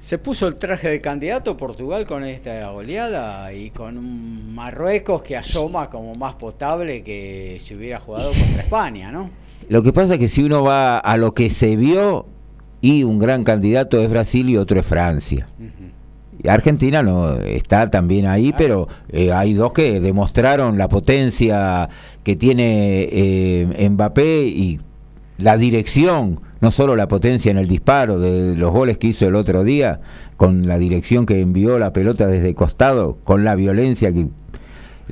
[0.00, 5.36] Se puso el traje de candidato Portugal con esta goleada y con un Marruecos que
[5.36, 9.30] asoma como más potable que si hubiera jugado contra España, ¿no?
[9.68, 12.24] Lo que pasa es que si uno va a lo que se vio,
[12.80, 15.46] y un gran candidato es Brasil y otro es Francia.
[16.48, 21.88] Argentina no está también ahí, pero eh, hay dos que demostraron la potencia
[22.22, 24.80] que tiene eh, Mbappé y
[25.36, 29.34] la dirección, no solo la potencia en el disparo de los goles que hizo el
[29.34, 30.00] otro día,
[30.36, 34.28] con la dirección que envió la pelota desde costado, con la violencia que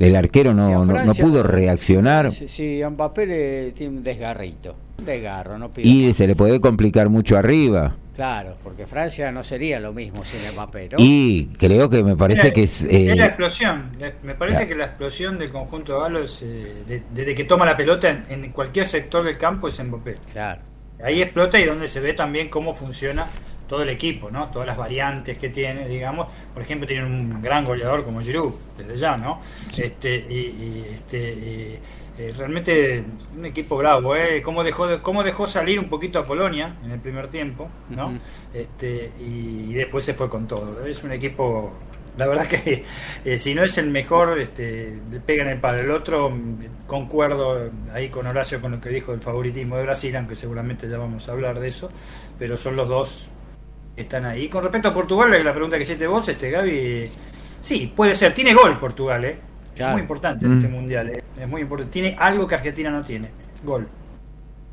[0.00, 2.30] el arquero no, no, pudo reaccionar.
[2.30, 4.76] Sí, Mbappé le tiene un desgarrito.
[4.98, 7.96] Desgarro, no y se le puede complicar mucho arriba.
[8.18, 10.96] Claro, porque Francia no sería lo mismo sin Mbappé, ¿no?
[10.98, 12.82] Y creo que me parece que es...
[12.82, 13.92] Eh, la explosión,
[14.24, 18.24] me parece que la explosión del conjunto de Galo eh, desde que toma la pelota
[18.28, 20.16] en, cualquier sector del campo es Mbappé.
[20.32, 20.62] Claro.
[21.00, 23.26] Ahí explota y donde se ve también cómo funciona
[23.68, 24.50] todo el equipo, ¿no?
[24.50, 26.26] Todas las variantes que tiene, digamos.
[26.52, 29.40] Por ejemplo, tiene un gran goleador como Giroud, desde ya, ¿no?
[29.76, 31.80] Este, y, este,
[32.18, 33.04] eh, realmente
[33.36, 34.42] un equipo bravo, ¿eh?
[34.42, 38.18] Cómo dejó, cómo dejó salir un poquito a Polonia en el primer tiempo, ¿no?
[38.52, 40.84] este, y, después se fue con todo.
[40.84, 41.72] Es un equipo
[42.16, 42.84] La verdad que
[43.24, 45.78] eh, si no es el mejor, este, le pegan el palo.
[45.78, 46.36] El otro,
[46.88, 50.98] concuerdo ahí con Horacio con lo que dijo del favoritismo de Brasil, aunque seguramente ya
[50.98, 51.88] vamos a hablar de eso,
[52.38, 53.30] pero son los dos
[54.02, 54.48] están ahí.
[54.48, 57.08] Con respecto a Portugal, la pregunta que hiciste vos, este Gaby,
[57.60, 58.34] sí, puede ser.
[58.34, 59.38] Tiene gol Portugal, ¿eh?
[59.76, 60.72] Es muy importante en este mm.
[60.72, 61.22] mundial, ¿eh?
[61.40, 61.92] es muy importante.
[61.92, 63.30] Tiene algo que Argentina no tiene,
[63.64, 63.86] gol.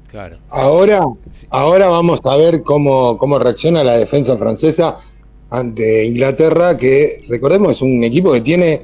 [0.10, 0.36] Claro.
[0.50, 1.02] Ahora,
[1.50, 4.98] ahora vamos a ver cómo, cómo reacciona la defensa francesa
[5.50, 8.82] ante Inglaterra, que recordemos es un equipo que tiene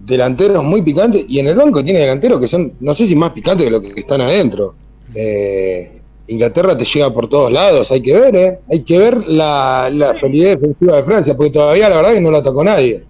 [0.00, 3.30] delanteros muy picantes y en el banco tiene delanteros que son, no sé si más
[3.30, 4.74] picantes que los que están adentro.
[5.14, 5.99] Eh,
[6.30, 8.58] Inglaterra te llega por todos lados, hay que ver, ¿eh?
[8.70, 12.24] hay que ver la, la solidez defensiva de Francia, porque todavía la verdad es que
[12.24, 13.04] no la atacó nadie.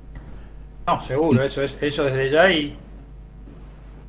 [0.87, 2.76] No, seguro, eso es eso desde ya y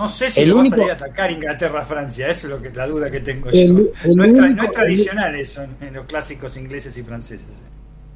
[0.02, 2.60] no sé si el va a salir a atacar Inglaterra a Francia, eso es lo
[2.60, 3.72] que la duda que tengo yo.
[4.16, 7.46] no, es tradicional eso en los clásicos ingleses y franceses.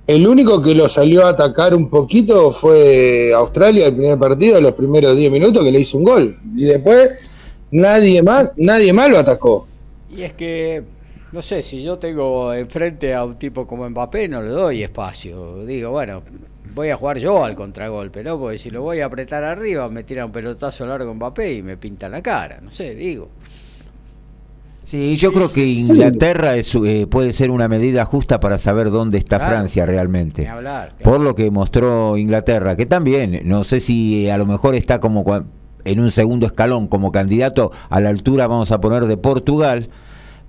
[0.07, 4.73] El único que lo salió a atacar un poquito fue Australia el primer partido, los
[4.73, 6.39] primeros 10 minutos, que le hizo un gol.
[6.55, 7.37] Y después
[7.69, 9.67] nadie más, nadie más lo atacó.
[10.15, 10.83] Y es que,
[11.31, 15.65] no sé, si yo tengo enfrente a un tipo como Mbappé, no le doy espacio.
[15.65, 16.23] Digo, bueno,
[16.73, 18.39] voy a jugar yo al contragolpe, ¿no?
[18.39, 21.77] Porque si lo voy a apretar arriba, me tira un pelotazo largo Mbappé y me
[21.77, 23.29] pinta la cara, no sé, digo.
[24.85, 29.17] Sí, yo creo que Inglaterra es, eh, puede ser una medida justa para saber dónde
[29.17, 30.47] está Francia realmente.
[31.03, 35.25] Por lo que mostró Inglaterra, que también, no sé si a lo mejor está como
[35.85, 39.89] en un segundo escalón como candidato a la altura, vamos a poner, de Portugal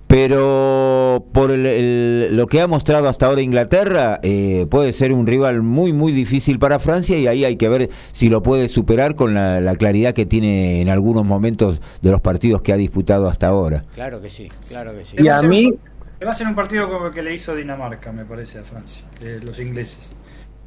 [0.07, 5.91] pero por lo que ha mostrado hasta ahora Inglaterra, eh, puede ser un rival muy,
[5.91, 9.75] muy difícil para Francia y ahí hay que ver si lo puede superar con la,
[9.77, 13.83] claridad que tiene en algunos momentos de los partidos que ha disputado hasta ahora.
[13.93, 15.17] Claro que sí, claro que sí.
[15.19, 15.73] Y a mí...
[16.25, 19.03] Va a ser un partido como el que le hizo Dinamarca, me parece, a Francia,
[19.43, 20.13] los ingleses.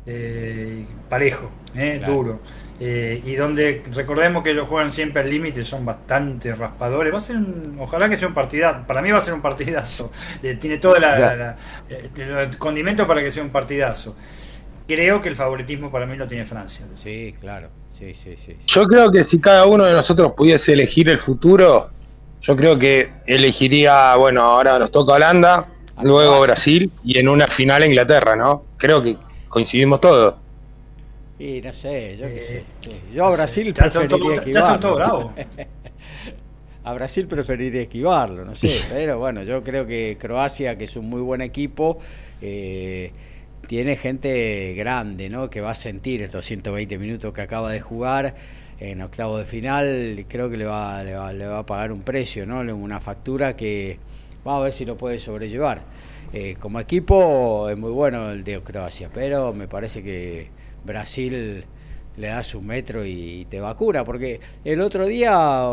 [0.06, 2.40] Eh, parejo, eh, duro.
[2.82, 7.12] Eh, y donde recordemos que ellos juegan siempre al límite, son bastante raspadores.
[7.12, 7.36] Va a ser
[7.78, 8.86] ojalá que sea un partidazo.
[8.86, 10.10] Para mí va a ser un partidazo.
[10.42, 11.56] Eh, tiene todo la,
[11.88, 14.16] eh, el condimento para que sea un partidazo.
[14.88, 16.86] Creo que el favoritismo para mí lo tiene Francia.
[16.96, 17.68] Sí, claro.
[17.92, 21.90] Sí, sí, sí, Yo creo que si cada uno de nosotros pudiese elegir el futuro,
[22.40, 25.68] yo creo que elegiría, bueno, ahora nos toca Holanda,
[26.02, 28.64] luego Brasil y en una final Inglaterra, ¿no?
[28.78, 29.16] Creo que
[29.48, 30.34] coincidimos todos.
[31.40, 32.64] Y no sé, yo qué sé.
[33.14, 35.32] Yo a Brasil preferiría esquivarlo.
[36.84, 38.82] a Brasil preferiría esquivarlo, no sé.
[38.90, 41.98] Pero bueno, yo creo que Croacia, que es un muy buen equipo,
[42.42, 43.12] eh,
[43.66, 45.48] tiene gente grande, ¿no?
[45.48, 48.34] Que va a sentir estos 120 minutos que acaba de jugar
[48.78, 50.26] en octavo de final.
[50.28, 52.60] Creo que le va, le va, le va a pagar un precio, ¿no?
[52.60, 53.98] Una factura que
[54.44, 55.84] vamos a ver si lo puede sobrellevar.
[56.34, 61.64] Eh, como equipo es muy bueno el de Croacia, pero me parece que Brasil
[62.16, 65.70] le da su metro y te vacuna, porque el otro día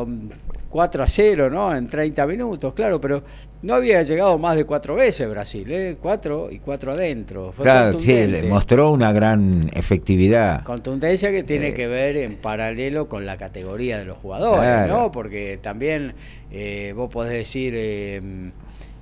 [0.69, 1.75] 4 um, a 0, ¿no?
[1.75, 3.23] En 30 minutos, claro, pero
[3.61, 5.97] no había llegado más de cuatro veces Brasil, ¿eh?
[5.99, 7.53] Cuatro y cuatro adentro.
[7.59, 10.63] claro, sí, le mostró una gran efectividad.
[10.63, 15.11] Contundencia que tiene que ver en paralelo con la categoría de los jugadores, ¿no?
[15.11, 16.13] Porque también
[16.51, 18.53] eh, vos podés decir...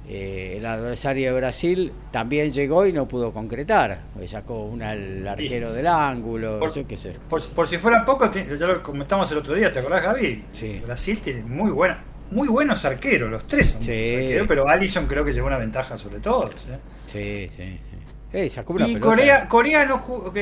[0.07, 3.99] Eh, eh, el adversario de Brasil también llegó y no pudo concretar.
[4.27, 7.15] Sacó un al arquero del ángulo, por, qué sé.
[7.29, 10.45] Por, si fueran pocos, ya lo comentamos el otro día, ¿te acordás, Gaby?
[10.51, 10.81] Sí.
[10.85, 15.33] Brasil tiene muy buena, muy buenos arqueros, los tres son arqueros, pero Allison creo que
[15.33, 16.51] llevó una ventaja sobre todos.
[16.69, 16.79] ¿eh?
[17.05, 18.04] Sí, sí, sí
[18.43, 20.33] y Corea, Corea, no jugó,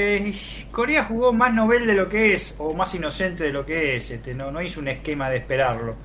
[0.72, 4.10] Corea jugó más novel de lo que es, o más inocente de lo que es.
[4.10, 5.96] Este, no, no hizo un esquema de esperarlo.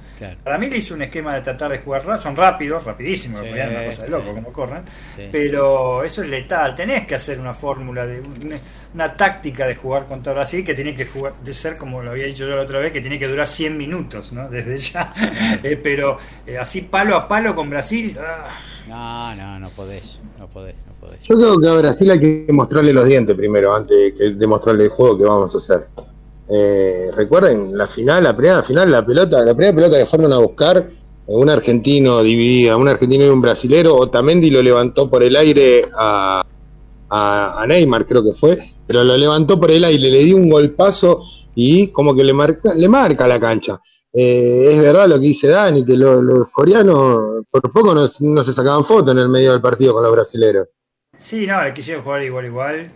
[0.44, 2.20] Para mí le hizo un esquema de tratar de jugar.
[2.20, 4.82] Son rápidos, rapidísimos, sí, una cosa de loco como corren.
[5.32, 6.74] Pero eso es letal.
[6.74, 8.22] Tenés que hacer una fórmula, de
[8.94, 12.26] una, táctica de jugar contra Brasil que tiene que jugar, de ser como lo había
[12.26, 14.48] dicho yo la otra vez, que tiene que durar 100 minutos, ¿no?
[14.48, 15.12] Desde ya.
[15.62, 18.16] Eh, pero eh, así palo a palo con Brasil.
[18.20, 18.48] Ah.
[18.88, 20.87] No, no, no podés, no podés.
[21.22, 24.90] Yo creo que a Brasil hay que mostrarle los dientes primero, antes de mostrarle el
[24.90, 25.86] juego que vamos a hacer.
[26.48, 30.38] Eh, recuerden, la final, la primera final, la pelota, la primera pelota que fueron a
[30.38, 30.88] buscar,
[31.26, 36.42] un argentino dividida, un argentino y un brasilero, Otamendi lo levantó por el aire a,
[37.10, 41.22] a, Neymar, creo que fue, pero lo levantó por el aire, le dio un golpazo
[41.54, 43.78] y como que le marca, le marca la cancha.
[44.10, 48.52] Eh, es verdad lo que dice Dani, que los coreanos por poco no, no se
[48.54, 50.68] sacaban fotos en el medio del partido con los brasileros.
[51.18, 52.90] Sí, no, le quisieron jugar igual, igual.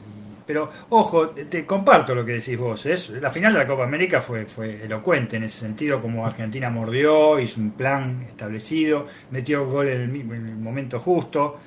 [0.46, 2.85] Pero, ojo, te comparto lo que decís vos.
[2.87, 2.96] ¿eh?
[3.20, 7.38] La final de la Copa América fue, fue elocuente en ese sentido, como Argentina mordió,
[7.38, 11.58] hizo un plan establecido, metió gol en el, momento justo.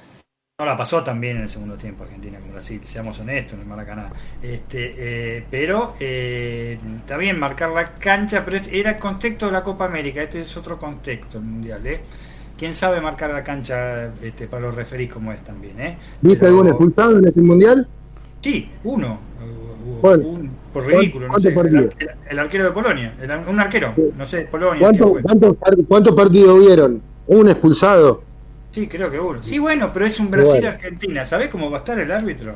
[0.59, 3.61] no la pasó tan bien en el segundo tiempo Argentina como Brasil, seamos honestos en
[3.61, 4.11] el Maracaná.
[4.41, 9.63] Este, eh, pero eh, está bien marcar la cancha, pero era el contexto de la
[9.63, 11.85] Copa América, este es otro contexto mundial.
[11.87, 12.01] ¿eh?
[12.57, 15.79] ¿Quién sabe marcar la cancha este, para los referís como es también?
[15.79, 15.97] ¿eh?
[16.21, 17.87] ¿Viste algún expulsado en este mundial?
[18.41, 19.19] Sí, uno.
[20.01, 21.55] Un, por ridículo, no sé,
[22.29, 23.13] el, arquero de Polonia,
[23.47, 24.91] un arquero, no sé, Polonia.
[25.87, 27.01] ¿Cuántos partidos vieron?
[27.27, 28.23] ¿Un expulsado?
[28.71, 29.41] Sí, creo que uno.
[29.41, 31.23] Sí, bueno, pero es un Brasil-Argentina.
[31.23, 32.55] ¿Sabés cómo va a estar el árbitro?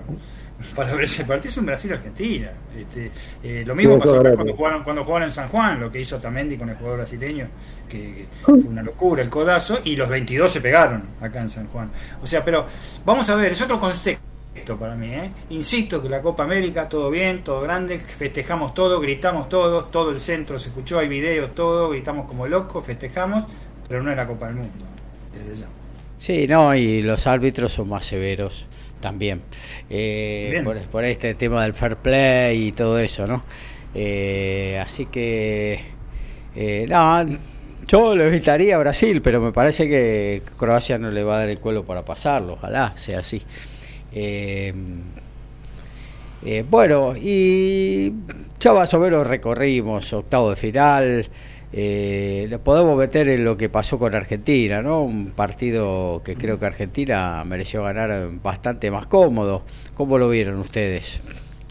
[0.75, 2.51] Para ver ese partido es un Brasil-Argentina.
[2.77, 3.11] Este,
[3.43, 6.57] eh, lo mismo pasó cuando jugaron, cuando jugaron en San Juan, lo que hizo Tamendi
[6.57, 7.47] con el jugador brasileño,
[7.87, 11.89] que, fue una locura el codazo, y los 22 se pegaron acá en San Juan.
[12.21, 12.65] O sea, pero
[13.05, 15.13] vamos a ver, es otro contexto para mí.
[15.13, 15.31] ¿eh?
[15.51, 20.19] Insisto que la Copa América, todo bien, todo grande, festejamos todo, gritamos todos, todo el
[20.19, 23.45] centro se escuchó, hay videos, todo, gritamos como locos, festejamos,
[23.87, 24.85] pero no es la Copa del Mundo,
[25.33, 25.67] desde ya.
[26.17, 28.67] Sí, no, y los árbitros son más severos
[28.99, 29.41] también.
[29.89, 33.43] Eh, por, este tema del fair play y todo eso, ¿no?
[33.95, 35.79] Eh, así que,
[36.55, 37.25] eh, no,
[37.87, 41.49] yo lo evitaría a Brasil, pero me parece que Croacia no le va a dar
[41.49, 43.41] el cuelo para pasarlo, ojalá sea así.
[46.69, 48.13] bueno, y
[48.59, 51.29] ya más o menos recorrimos octavo de final.
[51.71, 55.03] Eh, podemos meter en lo que pasó con Argentina, ¿no?
[55.03, 59.61] Un partido que creo que Argentina mereció ganar bastante más cómodo.
[59.93, 61.21] ¿Cómo lo vieron ustedes?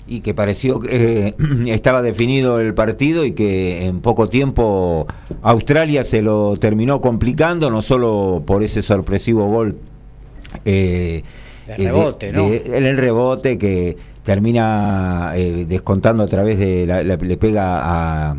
[0.06, 1.34] Y que pareció que eh,
[1.66, 5.06] estaba definido el partido y que en poco tiempo
[5.42, 9.78] Australia se lo terminó complicando, no solo por ese sorpresivo gol.
[10.64, 11.24] Eh,
[11.66, 12.46] el rebote, ¿no?
[12.48, 16.86] en el rebote que termina eh, descontando a través de.
[16.86, 17.80] le pega
[18.30, 18.36] a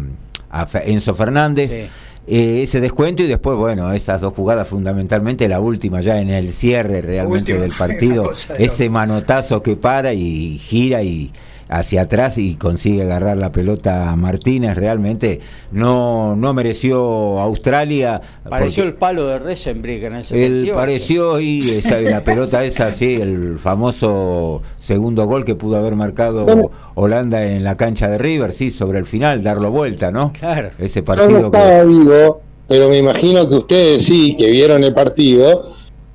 [0.50, 1.90] a Enzo Fernández.
[2.32, 6.54] Eh, ese descuento y después, bueno, esas dos jugadas fundamentalmente, la última ya en el
[6.54, 11.32] cierre realmente del partido, ese manotazo que para y gira y
[11.70, 15.40] hacia atrás y consigue agarrar la pelota a Martínez, realmente
[15.72, 18.20] no, no mereció Australia.
[18.50, 23.16] Pareció el palo de Resenbrick en ese Él pareció y esa, la pelota esa, sí,
[23.22, 28.72] el famoso segundo gol que pudo haber marcado Holanda en la cancha de River, sí,
[28.72, 30.34] sobre el final, darlo vuelta, ¿no?
[30.34, 30.72] Claro.
[30.80, 31.52] Ese partido.
[31.86, 35.66] vivo, pero me imagino que ustedes sí, que vieron el partido,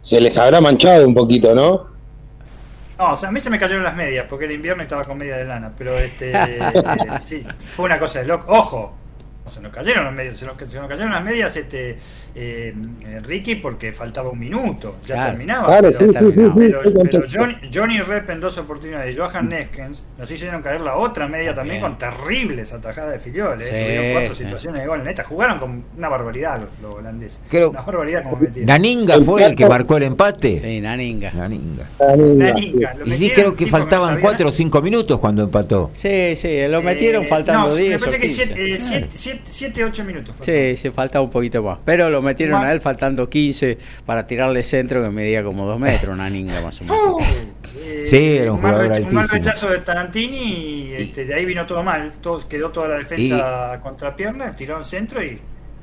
[0.03, 1.93] se les habrá manchado un poquito, ¿no?
[2.98, 5.18] No, o sea, a mí se me cayeron las medias, porque el invierno estaba con
[5.18, 6.59] media de lana, pero este, eh,
[7.20, 8.52] sí, fue una cosa de loco.
[8.52, 8.94] Ojo,
[9.50, 11.98] se nos cayeron las medias, se nos, se nos cayeron las medias, este,
[12.35, 12.74] eh,
[13.22, 15.80] Ricky porque faltaba un minuto, ya terminaba.
[15.80, 16.83] pero,
[17.33, 21.54] Johnny, Johnny, Rep en dos oportunidades y Johan Neskens nos hicieron caer la otra media
[21.54, 23.61] también con terribles atajadas de Filiol.
[23.62, 23.66] Eh.
[23.66, 25.24] Tuvieron cuatro situaciones de gol neta.
[25.24, 27.40] Jugaron con una barbaridad los, holandeses.
[27.52, 30.61] una barbaridad como Naninga fue el que marcó el empate.
[30.61, 31.33] Sí, Naninga.
[31.33, 31.85] Naninga.
[32.00, 32.96] Naninga.
[33.04, 35.90] y sí, creo que faltaban cuatro o cinco minutos cuando empató.
[35.92, 37.90] Sí, sí, lo metieron eh, faltando 10.
[37.90, 40.37] me parece que 7, 8 minutos.
[40.40, 41.79] Sí, se faltaba un poquito más.
[41.85, 46.14] Pero lo metieron a él faltando 15 para tirarle centro que medía como 2 metros,
[46.14, 47.23] una ninga más o menos.
[48.05, 51.66] sí, era un, jugador mal, un mal rechazo de Tarantini y este, de ahí vino
[51.66, 52.12] todo mal.
[52.20, 55.38] Todo, quedó toda la defensa contra pierna, tiraron centro y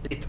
[0.09, 0.27] listo.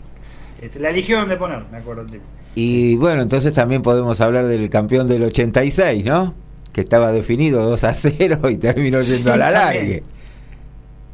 [0.60, 2.06] Este, la eligió donde poner, me acuerdo.
[2.54, 6.34] Y bueno, entonces también podemos hablar del campeón del 86, ¿no?
[6.72, 10.04] Que estaba definido 2 a 0 y terminó yendo a la largue.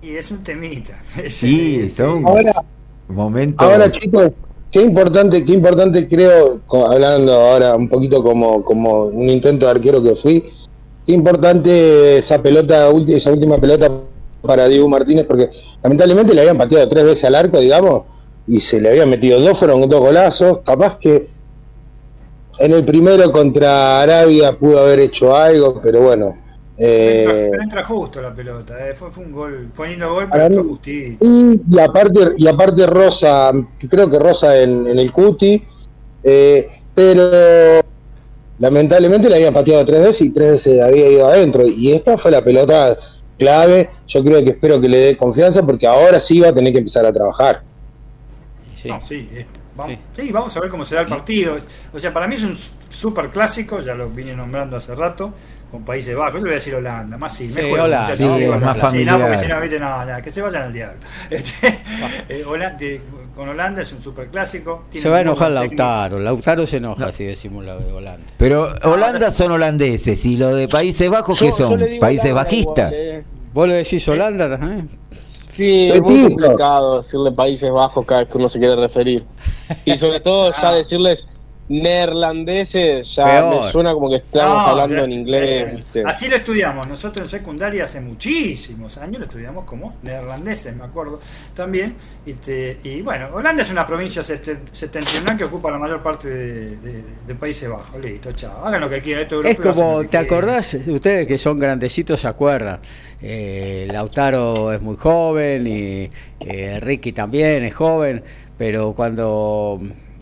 [0.02, 0.98] Y es un temita.
[1.28, 2.24] sí, son
[3.08, 3.66] momentos.
[3.66, 4.32] Ahora, chicos,
[4.70, 10.02] Qué importante, qué importante creo, hablando ahora un poquito como, como un intento de arquero
[10.02, 10.44] que fui,
[11.06, 13.90] qué importante esa pelota, esa última pelota
[14.42, 15.48] para Diego Martínez, porque
[15.82, 18.02] lamentablemente le habían pateado tres veces al arco, digamos,
[18.46, 21.28] y se le habían metido dos, fueron dos golazos, capaz que
[22.58, 26.36] en el primero contra Arabia pudo haber hecho algo, pero bueno,
[26.80, 28.94] eh, pero entra justo la pelota, eh.
[28.94, 31.26] fue, fue, un gol, fue lindo gol, pero entró justito.
[31.26, 33.50] Y, aparte, y aparte Rosa,
[33.88, 35.60] creo que Rosa en, el cuti,
[36.22, 37.80] eh, pero
[38.58, 41.66] lamentablemente le habían pateado tres veces y tres veces había ido adentro.
[41.66, 42.96] Y esta fue la pelota
[43.38, 46.72] clave, yo creo que espero que le dé confianza porque ahora sí va a tener
[46.72, 47.62] que empezar a trabajar.
[48.74, 49.28] Sí, sí,
[49.78, 50.32] vamos, sí.
[50.32, 51.56] vamos a ver cómo será el partido.
[51.92, 52.56] O sea, para mí es un
[52.90, 55.32] super clásico, ya lo vine nombrando hace rato
[55.70, 56.34] con Países Bajos.
[56.34, 57.90] Yo le voy a decir Holanda, más sí, mejor.
[58.16, 59.18] Sí, no, más familiar.
[59.18, 59.78] No, porque si no, ¿viste?
[59.78, 60.98] no, no, que se vayan al diablo.
[61.30, 61.78] Este,
[62.28, 62.78] eh, Holanda,
[63.34, 64.86] con Holanda es un superclásico.
[64.92, 66.18] Se va a enojar Lautaro.
[66.18, 68.26] Lautaro se enoja si decimos la de Holanda.
[68.36, 71.80] Pero Holanda son holandeses y lo de Países Bajos, ¿qué son?
[72.00, 72.92] Países bajistas.
[72.94, 73.24] Eh.
[73.52, 74.46] ¿Vos le decís Holanda?
[74.54, 74.84] ¿eh?
[75.58, 79.26] Sí, es muy complicado decirle Países Bajos cada vez que uno se quiere referir.
[79.84, 81.26] Y sobre todo ya decirles
[81.68, 85.84] neerlandeses ya me suena como que estamos hablando en inglés.
[86.06, 86.86] Así lo estudiamos.
[86.86, 91.20] Nosotros en secundaria hace muchísimos años lo estudiamos como neerlandeses, me acuerdo
[91.54, 91.94] también.
[92.24, 97.68] Este, y bueno, Holanda es una provincia septentrional que ocupa la mayor parte de, Países
[97.68, 98.00] Bajos.
[98.00, 98.66] Listo, chao.
[98.66, 99.26] Hagan lo que quieran.
[99.44, 100.74] es como, ¿te acordás?
[100.74, 102.80] Ustedes que son grandecitos se acuerdan.
[103.20, 106.10] Eh, Lautaro es muy joven y
[106.40, 108.22] eh, Ricky también es joven,
[108.56, 109.80] pero cuando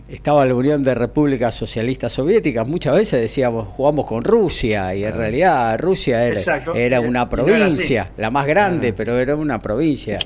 [0.09, 5.13] estaba la Unión de Repúblicas Socialistas Soviéticas, muchas veces decíamos jugamos con Rusia y en
[5.13, 10.19] realidad Rusia era, una provincia, la más grande, pero era una provincia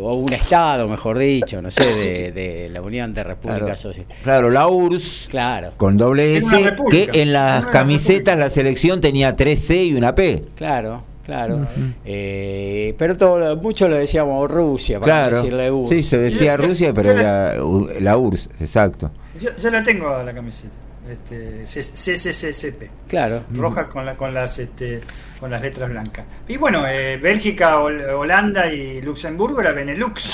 [0.00, 4.18] o un estado, mejor dicho, no sé, de, la Unión de Repúblicas Socialistas.
[4.22, 5.72] Claro, la URSS, claro.
[5.76, 10.44] con doble S, que en las camisetas la selección tenía tres C y una P.
[10.56, 11.11] Claro.
[11.24, 11.66] Claro,
[12.04, 15.88] eh, pero todo, mucho lo decíamos Rusia, para decirle URSS.
[15.90, 17.54] Sí, se decía Rusia, pero era
[18.00, 19.10] la URSS, exacto.
[19.40, 20.74] Yo, la tengo la camiseta.
[21.08, 23.08] Este, CCCCP.
[23.08, 23.42] Claro.
[23.52, 25.00] Roja con, la, con, las, este,
[25.40, 26.24] con las letras blancas.
[26.46, 30.30] Y bueno, eh, Bélgica, Holanda y Luxemburgo era Benelux.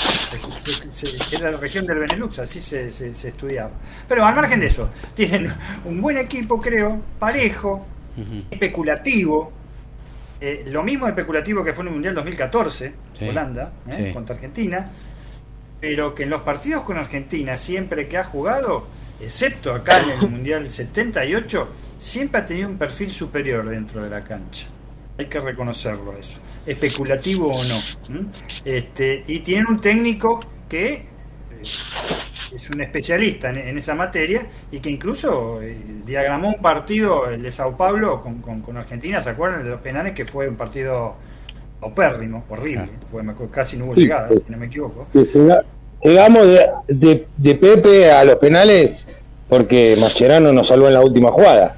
[1.33, 3.71] Era la región del Benelux, así se, estudiaba.
[4.07, 5.51] Pero al margen de eso, tienen
[5.85, 7.85] un buen equipo, creo, parejo,
[8.51, 9.51] especulativo.
[10.41, 12.93] Eh, lo mismo especulativo que fue en el Mundial 2014,
[13.27, 14.89] Holanda, eh, contra Argentina
[15.79, 18.87] pero que en los partidos con Argentina, siempre que ha jugado,
[19.19, 24.23] excepto acá en el Mundial 78, siempre ha tenido un perfil superior dentro de la
[24.23, 24.67] cancha.
[25.17, 28.29] Hay que reconocerlo eso, especulativo o no.
[28.63, 31.05] Este, y tienen un técnico que
[31.61, 37.51] es un especialista en, esa materia y que incluso eh, diagramó un partido, el de
[37.51, 39.63] Sao Paulo, con, con, Argentina, ¿se acuerdan?
[39.63, 41.15] De los penales, que fue un partido
[41.81, 42.89] opérrimo, horrible,
[43.51, 45.07] casi no hubo llegada, si no me equivoco.
[46.03, 46.47] Llegamos
[46.87, 51.75] de, de, Pepe a los penales porque Mascherano nos salvó en la última jugada.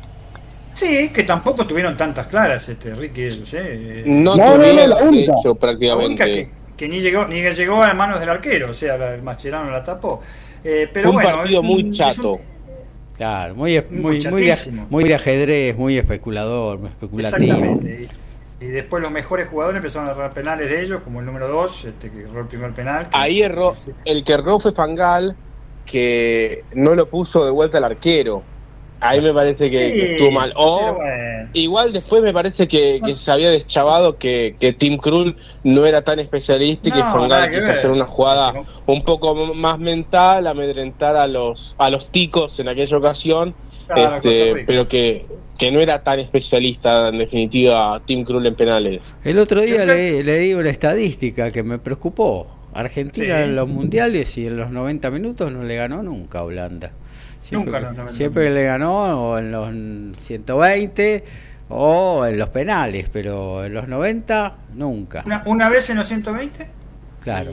[0.73, 3.29] Sí, que tampoco tuvieron tantas claras, este Ricky,
[4.05, 5.34] no, no, no, la única.
[5.59, 6.23] prácticamente.
[6.23, 6.49] que,
[6.80, 10.22] ni llegó ni llegó a manos del arquero, o sea, el Mascherano la tapó.
[10.63, 12.39] Eh, pero Fue un partido muy chato.
[13.15, 14.51] Claro, muy, muy, muy,
[14.89, 17.53] muy, de ajedrez, muy especulador, especulativo.
[17.53, 18.09] Exactamente.
[18.59, 21.86] Y después los mejores jugadores empezaron a errar penales de ellos, como el número 2,
[21.86, 23.07] este, que erró el primer penal.
[23.11, 23.74] Ahí erró,
[24.05, 25.36] el que erró fue Fangal,
[25.86, 28.43] que no lo puso de vuelta al arquero.
[29.01, 30.53] Ahí me parece que, estuvo mal.
[30.55, 30.97] O
[31.53, 36.19] igual después me parece que, se había deschavado que, que Tim Krul no era tan
[36.19, 38.53] especialista y que Fangal quiso hacer una jugada
[38.85, 43.53] un poco más mental, amedrentar a los, a los ticos en aquella ocasión.
[43.95, 45.25] este, pero que
[45.61, 49.13] que no era tan especialista en definitiva Tim Krul en penales.
[49.23, 52.47] El otro día le, di una estadística que me preocupó.
[52.73, 56.93] Argentina en los mundiales y en los 90 minutos no le ganó nunca a Holanda.
[57.41, 59.69] Siempre, nunca siempre le ganó en los
[60.19, 61.23] 120
[61.69, 65.23] o en los penales, pero en los 90 nunca.
[65.25, 66.67] ¿Una, una vez en los 120?
[67.21, 67.51] Claro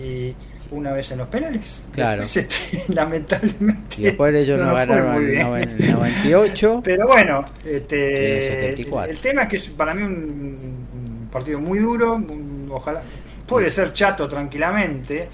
[0.71, 1.85] una vez en los penales.
[1.93, 2.23] Claro.
[2.23, 2.47] Este,
[2.89, 3.97] lamentablemente.
[3.99, 6.81] Y después ellos no, ganaron en el 98.
[6.85, 12.23] Pero bueno, este, el tema es que es para mí un, partido muy duro.
[12.71, 13.03] ojalá
[13.47, 15.29] puede ser chato tranquilamente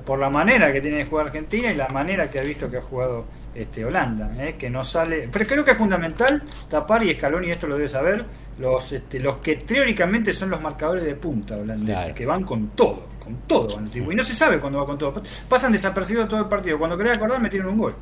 [0.00, 2.78] por la manera que tiene de jugar Argentina y la manera que ha visto que
[2.78, 3.24] ha jugado
[3.54, 4.56] este, Holanda, ¿eh?
[4.58, 5.28] que no sale.
[5.32, 8.24] Pero creo que es fundamental tapar y escalón, y esto lo debe saber,
[8.58, 13.14] los, este, los que teóricamente son los marcadores de punta holandeses, que van con todo
[13.24, 14.12] con todo antiguo.
[14.12, 15.14] Y no se sabe cuándo va con todo.
[15.48, 16.78] Pasan desapercibidos todo el partido.
[16.78, 17.94] Cuando quería acordar, metieron un gol.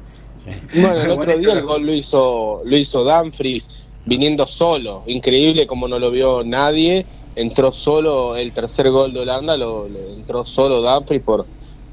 [0.74, 3.68] Bueno, el otro día el gol lo hizo, lo hizo Danfries
[4.04, 5.04] viniendo solo.
[5.06, 7.06] Increíble como no lo vio nadie.
[7.36, 11.46] Entró solo el tercer gol de Holanda, lo, entró solo Danfries por,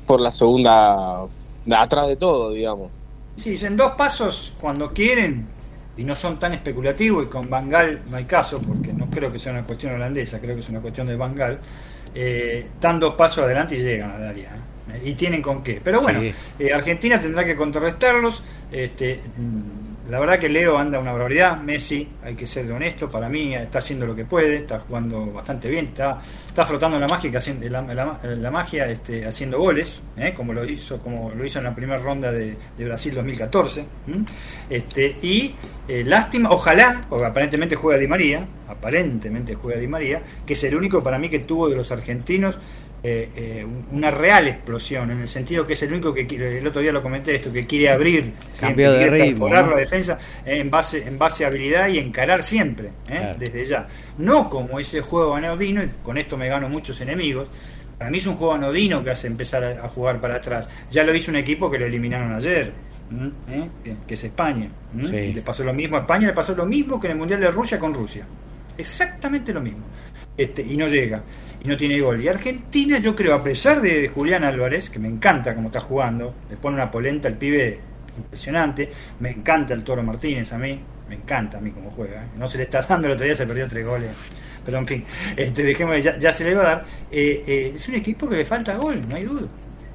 [0.10, 1.28] por la segunda,
[1.72, 2.89] atrás de todo, digamos.
[3.36, 5.45] Sí, en dos pasos, cuando quieren,
[5.97, 9.38] y no son tan especulativos, y con Bangal no hay caso, porque no creo que
[9.38, 11.60] sea una cuestión holandesa, creo que es una cuestión de Bangal
[12.16, 14.49] eh, dan dos pasos adelante y llegan a Daria.
[14.91, 15.01] ¿eh?
[15.05, 15.80] Y tienen con qué.
[15.84, 16.22] Pero bueno,
[16.57, 18.43] eh, Argentina tendrá que contrarrestarlos.
[18.72, 19.22] Este,
[20.10, 21.57] la verdad que Leo anda una barbaridad.
[21.62, 25.70] Messi, hay que ser honesto, para mí está haciendo lo que puede, está jugando bastante
[25.70, 27.32] bien, está, está frotando la magia,
[27.70, 30.34] la, magia este, haciendo goles, ¿eh?
[30.36, 33.86] como lo hizo como lo hizo en la primera ronda de, Brasil 2014.
[34.70, 35.53] Este, y
[35.88, 40.76] eh, lástima, ojalá, porque aparentemente juega Di María, aparentemente juega Di María, que es el
[40.76, 42.57] único para mí que tuvo de los argentinos
[43.02, 46.68] eh, eh, una real explosión, en el sentido que es el único que quiere, el
[46.68, 51.08] otro día lo comenté esto, que quiere abrir, Cambio de ritmo, la defensa en base,
[51.08, 53.36] en base a habilidad y encarar siempre, ¿eh?
[53.39, 53.88] desde ya.
[54.18, 57.47] No como ese juego anodino, y con esto me gano muchos enemigos.
[57.97, 60.70] Para mí es un juego anodino que hace empezar a, jugar para atrás.
[60.91, 62.74] Ya lo hizo un equipo que lo eliminaron ayer.
[64.06, 64.70] que, es España.
[64.93, 67.50] le pasó lo mismo a España, le pasó lo mismo que en el Mundial de
[67.50, 68.26] Rusia con Rusia.
[68.78, 69.86] Exactamente lo mismo.
[70.39, 71.22] Este, y no llega,
[71.62, 72.24] y no tiene gol.
[72.24, 76.34] Y Argentina, yo creo, a pesar de, Julián Álvarez, que me encanta cómo está jugando,
[76.49, 77.80] le pone una polenta al pibe
[78.18, 78.89] impresionante,
[79.20, 82.24] me encanta el Toro Martínez a mí, me encanta a mí cómo juega.
[82.24, 82.28] ¿eh?
[82.38, 84.12] No se le está dando, el otro día se perdió tres goles.
[84.66, 85.05] Pero en fin,
[85.36, 86.86] este, dejemos, ya, ya se le va a dar.
[87.12, 89.47] Eh, es un equipo que le falta gol, no hay duda.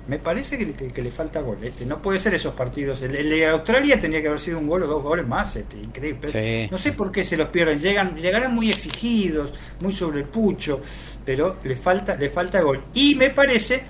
[0.06, 1.58] Me parece que, le falta gol.
[1.62, 3.00] Este, no puede ser esos partidos.
[3.02, 5.56] El, de Australia tendría que haber sido un gol o dos goles más.
[5.56, 6.68] Este, increíble.
[6.70, 7.78] No sé por qué se los pierden.
[7.78, 10.80] Llegan, llegarán muy exigidos, muy sobre el pucho,
[11.24, 12.82] pero le falta, le falta gol.
[12.92, 13.82] Y me parece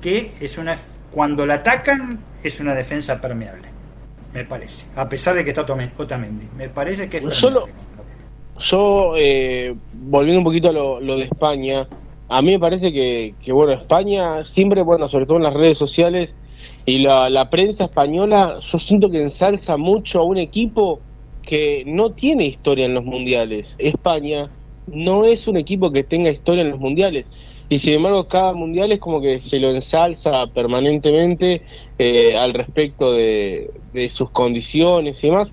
[0.00, 0.78] que es una
[1.10, 3.68] cuando la atacan es una defensa permeable.
[4.32, 4.86] Me parece.
[4.96, 6.46] A pesar de que está Otamendi.
[6.56, 7.68] Me parece que es Solo,
[8.58, 11.86] yo, eh, volviendo un poquito a lo, lo de España,
[12.28, 16.34] a mí me parece que, bueno, España siempre, bueno, sobre todo en las redes sociales
[16.84, 21.00] y la, prensa española, yo siento que ensalza mucho a un equipo
[21.42, 23.74] que no tiene historia en los mundiales.
[23.78, 24.50] España
[24.86, 27.26] no es un equipo que tenga historia en los mundiales.
[27.70, 31.62] Y sin embargo, cada mundial es como que se lo ensalza permanentemente
[31.98, 35.52] eh, al respecto de, de, sus condiciones y demás.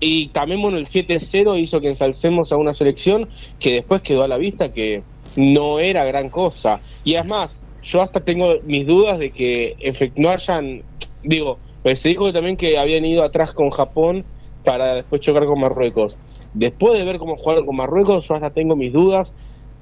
[0.00, 3.28] Y también, bueno, el 7-0 hizo que ensalcemos a una selección
[3.58, 5.02] que después quedó a la vista que
[5.36, 6.80] no era gran cosa.
[7.04, 7.50] Y además,
[7.82, 9.76] yo hasta tengo mis dudas de que
[10.16, 10.82] no hayan,
[11.22, 14.24] digo, pues se dijo también que habían ido atrás con Japón
[14.64, 16.16] para después chocar con Marruecos.
[16.54, 19.32] Después de ver cómo jugaron con Marruecos, yo hasta tengo mis dudas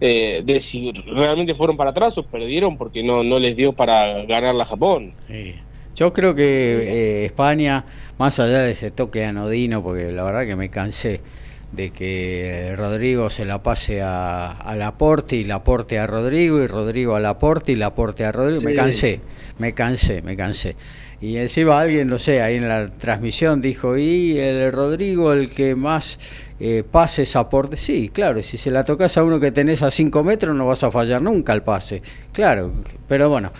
[0.00, 4.24] eh, de si realmente fueron para atrás o perdieron porque no, no les dio para
[4.24, 5.12] ganar la Japón.
[5.94, 7.84] Yo creo que eh, España,
[8.16, 11.20] más allá de ese toque anodino, porque la verdad que me cansé
[11.72, 17.14] de que Rodrigo se la pase a, a Laporte y Laporte a Rodrigo y Rodrigo
[17.14, 18.62] a Laporte y Laporte a Rodrigo.
[18.62, 19.20] Me cansé,
[19.58, 20.76] me cansé, me cansé.
[21.22, 25.74] Y encima alguien, no sé, ahí en la transmisión dijo, y el Rodrigo el que
[25.74, 26.18] más
[26.58, 27.76] eh, pases aporte.
[27.76, 30.82] Sí, claro, si se la tocas a uno que tenés a 5 metros no vas
[30.82, 32.00] a fallar nunca el pase.
[32.32, 32.72] Claro,
[33.06, 33.52] pero bueno,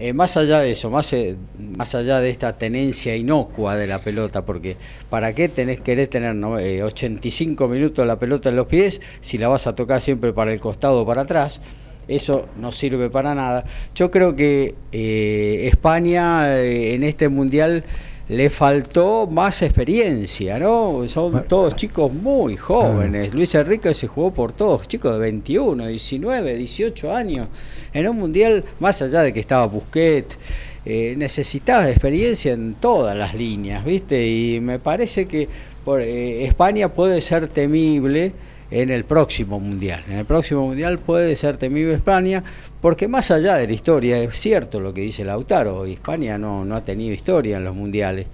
[0.00, 4.00] eh, más allá de eso, más, eh, más allá de esta tenencia inocua de la
[4.00, 4.76] pelota, porque
[5.10, 9.48] ¿para qué tenés querés tener 85 eh, minutos la pelota en los pies si la
[9.48, 11.60] vas a tocar siempre para el costado o para atrás?
[12.06, 13.64] Eso no sirve para nada.
[13.94, 17.84] Yo creo que España en este mundial
[18.28, 21.08] le faltó más experiencia, ¿no?
[21.08, 23.32] Son todos chicos muy jóvenes.
[23.32, 27.48] Luis Enrique se jugó por todos, chicos de 21, 19, 18 años.
[27.92, 30.36] En un mundial, más allá de que estaba Busquets,
[30.84, 34.26] eh, necesitaba experiencia en todas las líneas, ¿viste?
[34.26, 35.48] Y me parece que
[35.84, 38.32] por, eh, España puede ser temible
[38.70, 40.04] en el próximo mundial.
[40.08, 42.44] En el próximo mundial puede ser temible España,
[42.80, 46.76] porque más allá de la historia, es cierto lo que dice Lautaro, España no, no
[46.76, 48.26] ha tenido historia en los mundiales,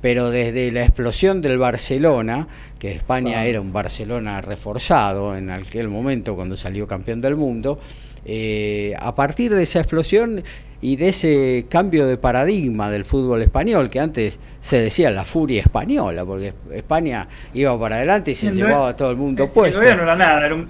[0.00, 6.34] pero desde la explosión del Barcelona, que España era un Barcelona reforzado en aquel momento
[6.34, 7.78] cuando salió campeón del mundo,
[8.24, 10.42] eh, a partir de esa explosión
[10.82, 15.60] y de ese cambio de paradigma del fútbol español, que antes se decía la furia
[15.60, 19.78] española, porque España iba para adelante y se llevaba a todo el mundo puesto.
[19.78, 20.68] no era nada, era un,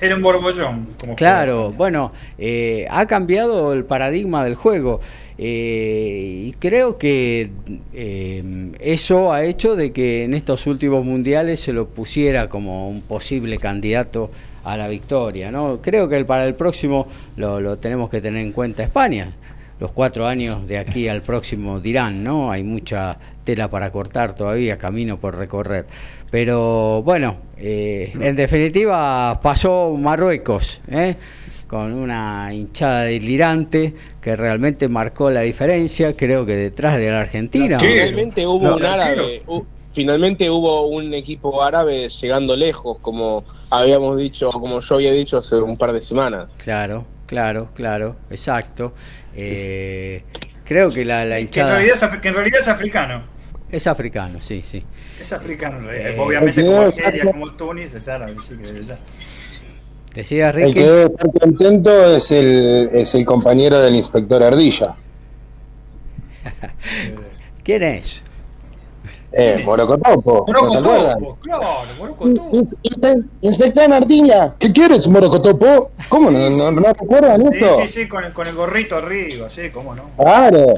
[0.00, 0.88] era un borbollón.
[1.16, 5.00] claro, bueno, eh, ha cambiado el paradigma del juego.
[5.38, 7.50] Eh, y creo que
[7.92, 13.00] eh, eso ha hecho de que en estos últimos mundiales se lo pusiera como un
[13.00, 14.30] posible candidato
[14.64, 15.50] a la victoria.
[15.50, 15.80] ¿no?
[15.80, 17.06] Creo que para el próximo
[17.36, 19.32] lo, lo tenemos que tener en cuenta España
[19.82, 22.52] los cuatro años de aquí al próximo dirán, ¿no?
[22.52, 25.86] Hay mucha tela para cortar todavía, camino por recorrer.
[26.30, 31.16] Pero bueno, eh, en definitiva pasó Marruecos, ¿eh?
[31.66, 37.80] con una hinchada delirante que realmente marcó la diferencia, creo que detrás de la Argentina.
[37.80, 39.42] Finalmente hubo un árabe,
[39.92, 45.56] finalmente hubo un equipo árabe llegando lejos, como habíamos dicho, como yo había dicho hace
[45.56, 46.48] un par de semanas.
[46.58, 48.92] Claro, claro, claro, exacto.
[49.34, 50.22] Eh,
[50.64, 51.78] creo que la, la hinchada...
[51.78, 53.22] Que en, realidad es, africano.
[53.70, 54.84] Es africano, sí, sí.
[55.20, 58.98] Es africano, eh, obviamente como Nigeria, como Tunis, es árabe, sí que debe ser.
[60.14, 60.68] Decía Ricky.
[60.68, 64.94] El que debe estar contento es el, es el compañero del inspector Ardilla.
[67.64, 68.22] ¿Quién es?
[69.34, 71.18] Eh, Morocotopo, ¿no se acuerdan?
[71.40, 72.50] Claro, Morocotopo.
[73.40, 75.92] Inspector Ardilla, ¿qué quieres, Morocotopo?
[76.08, 77.50] ¿Cómo no, no, no recuerdan?
[77.50, 80.10] Sí, sí, sí, con el, con el gorrito arriba, sí, cómo no.
[80.16, 80.74] Claro.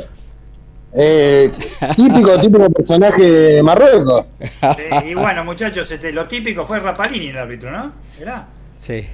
[0.97, 1.51] Eh,
[1.97, 4.33] típico, típico personaje de Marruecos.
[4.39, 7.93] Sí, y bueno, muchachos, este, lo típico fue Rapalini el árbitro, ¿no?
[8.21, 8.47] ¿Era?
[8.79, 9.07] Sí.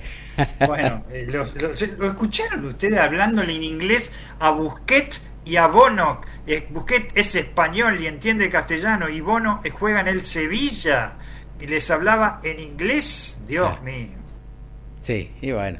[0.66, 7.12] Bueno, eh, lo, escucharon ustedes hablándole en inglés a Busquets y a Bono, eh, Busquets
[7.14, 11.14] es español y entiende castellano y Bono eh, juega en el Sevilla
[11.60, 14.08] y les hablaba en inglés, Dios mío.
[15.00, 15.78] Sí, y bueno.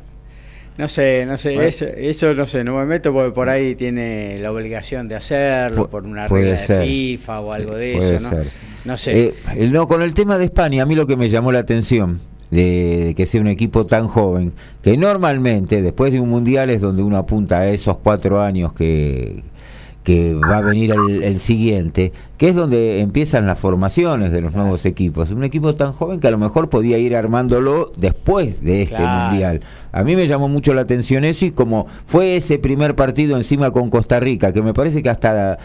[0.78, 4.38] No sé, no sé, eso, eso, no sé, no me meto porque por ahí tiene
[4.38, 8.30] la obligación de hacerlo, por una regla de FIFA o algo de eso, ¿no?
[8.86, 9.34] No sé.
[9.56, 12.22] Eh, no, con el tema de España, a mí lo que me llamó la atención
[12.51, 17.03] de, que sea un equipo tan joven, que normalmente después de un mundial es donde
[17.03, 19.42] uno apunta a esos cuatro años que,
[20.05, 24.86] que va a venir el, siguiente, que es donde empiezan las formaciones de los nuevos
[24.86, 25.30] equipos.
[25.30, 29.61] Un equipo tan joven que a lo mejor podía ir armándolo después de este mundial.
[29.92, 33.70] A mí me llamó mucho la atención eso y como fue ese primer partido encima
[33.72, 35.59] con Costa Rica, que me parece que hasta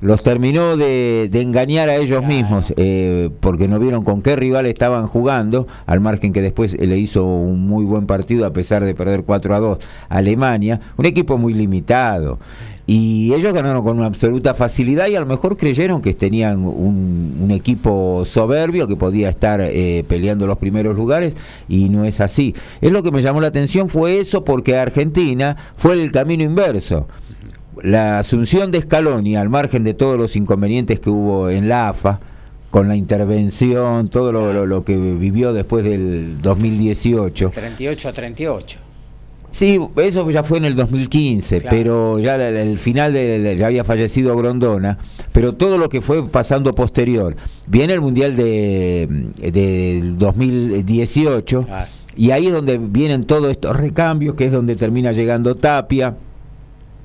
[0.00, 5.06] los terminó de, engañar a ellos mismos eh, porque no vieron con qué rival estaban
[5.06, 9.24] jugando, al margen que después le hizo un muy buen partido a pesar de perder
[9.24, 9.78] 4 a 2
[10.08, 12.38] a Alemania, un equipo muy limitado.
[12.88, 17.50] Y ellos ganaron con una absoluta facilidad y a lo mejor creyeron que tenían un,
[17.50, 21.34] equipo soberbio que podía estar eh, peleando los primeros lugares
[21.68, 22.54] y no es así.
[22.80, 27.08] Es lo que me llamó la atención fue eso porque Argentina fue el camino inverso
[27.82, 32.20] la asunción de Scaloni, al margen de todos los inconvenientes que hubo en la AFA,
[32.70, 34.32] con la intervención, todo
[34.66, 37.50] lo, que vivió después del 2018.
[37.54, 38.78] 38 a 38.
[39.50, 44.36] Sí, eso ya fue en el 2015, pero ya el, final de, ya había fallecido
[44.36, 44.98] Grondona,
[45.32, 47.36] pero todo lo que fue pasando posterior.
[47.66, 49.08] Viene el Mundial de,
[49.38, 51.66] del 2018
[52.16, 56.16] y ahí es donde vienen todos estos recambios, que es donde termina llegando Tapia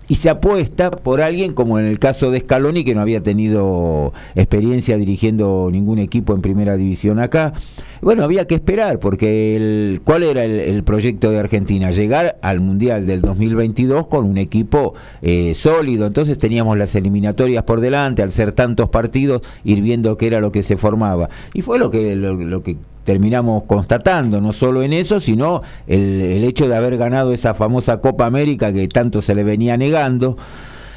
[0.07, 4.13] y se apuesta por alguien como en el caso de Scaloni que no había tenido
[4.35, 7.53] experiencia dirigiendo ningún equipo en primera división acá.
[8.01, 11.91] Bueno, había que esperar porque el, ¿cuál era el, proyecto de Argentina?
[11.91, 16.07] Llegar al Mundial del 2022 con un equipo eh, sólido.
[16.07, 20.51] Entonces teníamos las eliminatorias por delante, al ser tantos partidos, ir viendo qué era lo
[20.51, 21.29] que se formaba.
[21.53, 26.43] Y fue lo que, lo que terminamos constatando, no solo en eso, sino el, el,
[26.43, 30.37] hecho de haber ganado esa famosa Copa América que tanto se le venía negando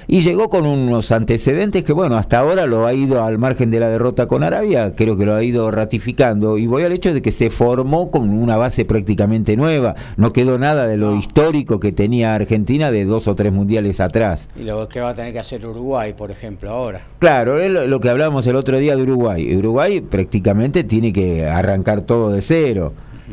[0.07, 3.81] y llegó con unos antecedentes que, bueno, hasta ahora lo ha ido al margen de
[3.81, 6.59] la derrota con Arabia, creo que lo ha ido ratificando.
[6.59, 9.95] Y voy al hecho de que se formó con una base prácticamente nueva.
[10.17, 14.49] No quedó nada de lo histórico que tenía Argentina de dos o tres mundiales atrás.
[14.59, 17.03] Y lo que va a tener que hacer Uruguay, por ejemplo, ahora.
[17.19, 19.55] Claro, es lo, que hablábamos el otro día de Uruguay.
[19.57, 22.93] Uruguay prácticamente tiene que arrancar todo de cero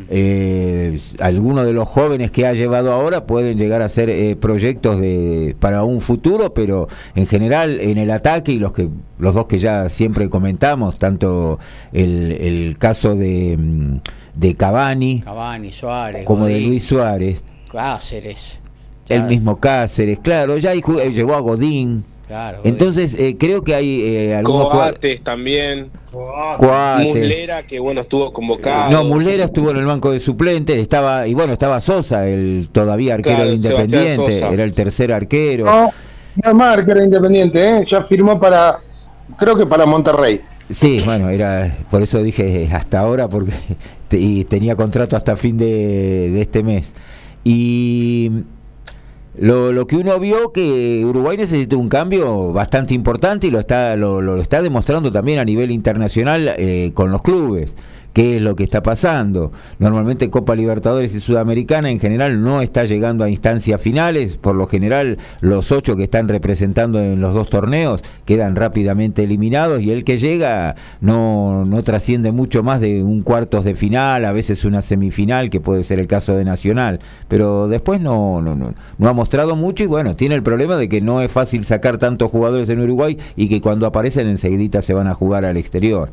[0.10, 4.99] eh, algunos de los jóvenes que ha llevado ahora pueden llegar a ser eh, proyectos
[4.99, 8.89] de para un futuro, pero en general en el ataque y los que
[9.20, 11.60] los dos que ya siempre comentamos, tanto
[11.93, 13.95] el, caso de, mm,
[14.36, 15.24] de Cavani,
[15.72, 18.60] Suárez, como de Luis Suárez, Cáceres,
[19.10, 22.06] el mismo Cáceres, claro, ya llegó a Godín.
[22.64, 25.90] Entonces, eh, creo que hay eh, algunos Coates también.
[26.12, 27.16] Coates.
[27.16, 28.92] Mulera, que bueno, estuvo convocado.
[28.92, 33.16] No, Mulera estuvo en el banco de suplentes, estaba, y bueno, estaba Sosa, el todavía
[33.16, 35.66] arquero Independiente, era el tercer arquero.
[35.66, 35.90] No,
[36.44, 37.86] no más arquero Independiente, ¿eh?
[37.86, 38.78] ya firmó para,
[39.38, 40.42] creo que para Monterrey.
[40.70, 43.52] Sí, bueno, era por eso dije hasta ahora, porque
[44.12, 46.94] y tenía contrato hasta fin de, de este mes.
[47.44, 48.32] Y
[49.38, 53.96] lo, lo, que uno vio que Uruguay necesita un cambio bastante importante y lo está,
[53.96, 57.76] lo, lo está demostrando también a nivel internacional eh, con los clubes
[58.14, 59.51] qué es lo que está pasando.
[59.80, 64.68] Normalmente Copa Libertadores y Sudamericana en general no está llegando a instancias finales, por lo
[64.68, 70.03] general los ocho que están representando en los dos torneos quedan rápidamente eliminados y el
[70.03, 74.82] que llega no, no trasciende mucho más de un cuartos de final, a veces una
[74.82, 79.14] semifinal, que puede ser el caso de Nacional, pero después no, no, no, no ha
[79.14, 82.70] mostrado mucho y bueno, tiene el problema de que no es fácil sacar tantos jugadores
[82.70, 86.12] en Uruguay y que cuando aparecen enseguida se van a jugar al exterior.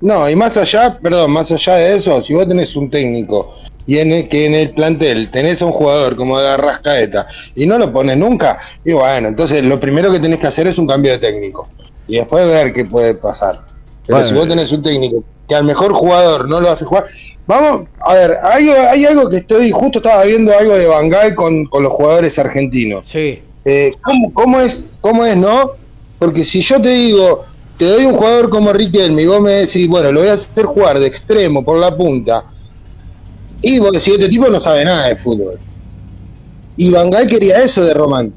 [0.00, 3.54] No, y más allá, perdón, más allá de eso, si vos tenés un técnico
[3.86, 7.66] y en el, que en el plantel tenés a un jugador como de Arrascaeta y
[7.66, 10.86] no lo pones nunca, y bueno, entonces lo primero que tenés que hacer es un
[10.86, 11.68] cambio de técnico
[12.06, 13.56] y después ver qué puede pasar.
[14.06, 17.06] Pero si vos tenés un técnico que al mejor jugador no lo hace jugar,
[17.46, 21.64] vamos, a ver, hay, hay algo que estoy, justo estaba viendo algo de Bangal con,
[21.66, 23.08] con los jugadores argentinos.
[23.08, 23.42] Sí.
[23.64, 25.72] Eh, ¿cómo, ¿Cómo es, cómo es, no?
[26.18, 27.44] Porque si yo te digo,
[27.76, 30.64] te doy un jugador como Riquelme y vos me decís, bueno, lo voy a hacer
[30.64, 32.44] jugar de extremo por la punta.
[33.62, 35.58] Y vos decís, este tipo no sabe nada de fútbol.
[36.76, 38.32] Y Bangal quería eso de Román.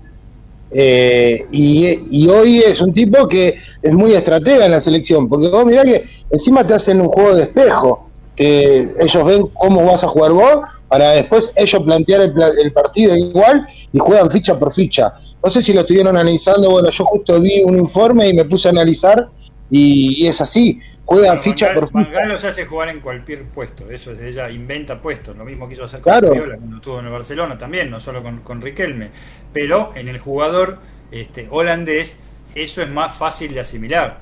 [0.71, 5.65] Eh, y, hoy es un tipo que es muy estratega en la selección, porque vos
[5.65, 10.07] mirá que encima te hacen un juego de espejo, que ellos ven cómo vas a
[10.07, 10.59] jugar vos
[10.89, 15.13] para después ellos plantear el, partido igual y juegan ficha por ficha.
[15.43, 18.67] No sé si lo estuvieron analizando, bueno, yo justo vi un informe y me puse
[18.67, 19.29] a analizar
[19.69, 21.99] y, es así, juegan ficha por ficha.
[21.99, 25.85] Mangal los hace jugar en cualquier puesto, eso es, ella inventa puestos, lo mismo quiso
[25.85, 26.29] hacer con claro.
[26.29, 29.11] cuando estuvo en el Barcelona también, no solo con, con Riquelme,
[29.53, 30.79] pero en el jugador
[31.11, 32.15] este, holandés
[32.55, 34.21] eso es más fácil de asimilar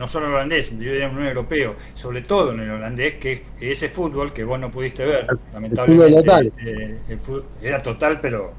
[0.00, 3.90] no solo el holandés, yo diría un europeo, sobre todo en el holandés, que ese
[3.90, 8.50] fútbol que vos no pudiste ver, lamentablemente, el fútbol era total, pero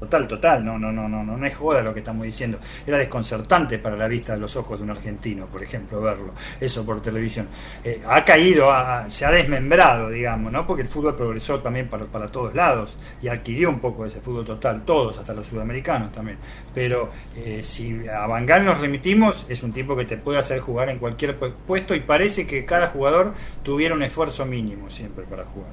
[0.00, 2.58] Total, total, no, no, no, no, no es joda lo que estamos diciendo.
[2.86, 6.84] Era desconcertante para la vista de los ojos de un argentino, por ejemplo, verlo, eso
[6.84, 7.46] por televisión.
[7.82, 8.70] Eh, ha caído,
[9.08, 10.66] se ha desmembrado, digamos, ¿no?
[10.66, 14.44] Porque el fútbol progresó también para, para todos lados y adquirió un poco ese fútbol
[14.44, 16.38] total, todos, hasta los sudamericanos también.
[16.74, 20.90] Pero eh, si a Bangal nos remitimos, es un tipo que te puede hacer jugar
[20.90, 23.32] en cualquier puesto y parece que cada jugador
[23.62, 25.70] tuviera un esfuerzo mínimo siempre para jugar.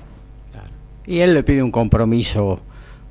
[1.05, 2.61] Y él le pide un compromiso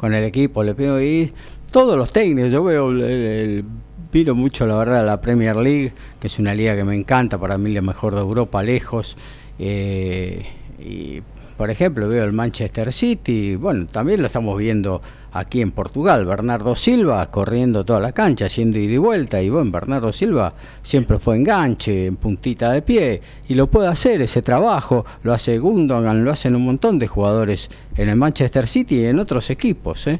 [0.00, 1.30] con el equipo, le pido y
[1.70, 3.62] todos los técnicos, yo veo el,
[4.10, 7.58] pido mucho la verdad la Premier League, que es una liga que me encanta, para
[7.58, 9.18] mí la mejor de Europa, lejos.
[9.58, 10.46] Eh,
[10.78, 11.20] y
[11.60, 16.74] por ejemplo, veo el Manchester City, bueno, también lo estamos viendo aquí en Portugal, Bernardo
[16.74, 21.36] Silva corriendo toda la cancha, haciendo ida y vuelta, y bueno, Bernardo Silva siempre fue
[21.36, 26.30] enganche, en puntita de pie, y lo puede hacer ese trabajo, lo hace Gundogan, lo
[26.30, 30.06] hacen un montón de jugadores en el Manchester City y en otros equipos.
[30.06, 30.18] ¿eh?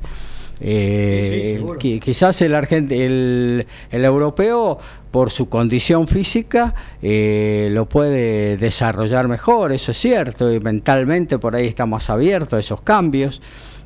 [0.61, 1.63] Eh,
[2.03, 4.79] quizás el, el, el, europeo,
[5.11, 11.57] por su condición física, eh, lo puede desarrollar mejor, eso es cierto, y mentalmente por
[11.57, 13.41] ahí está más abierto a esos cambios.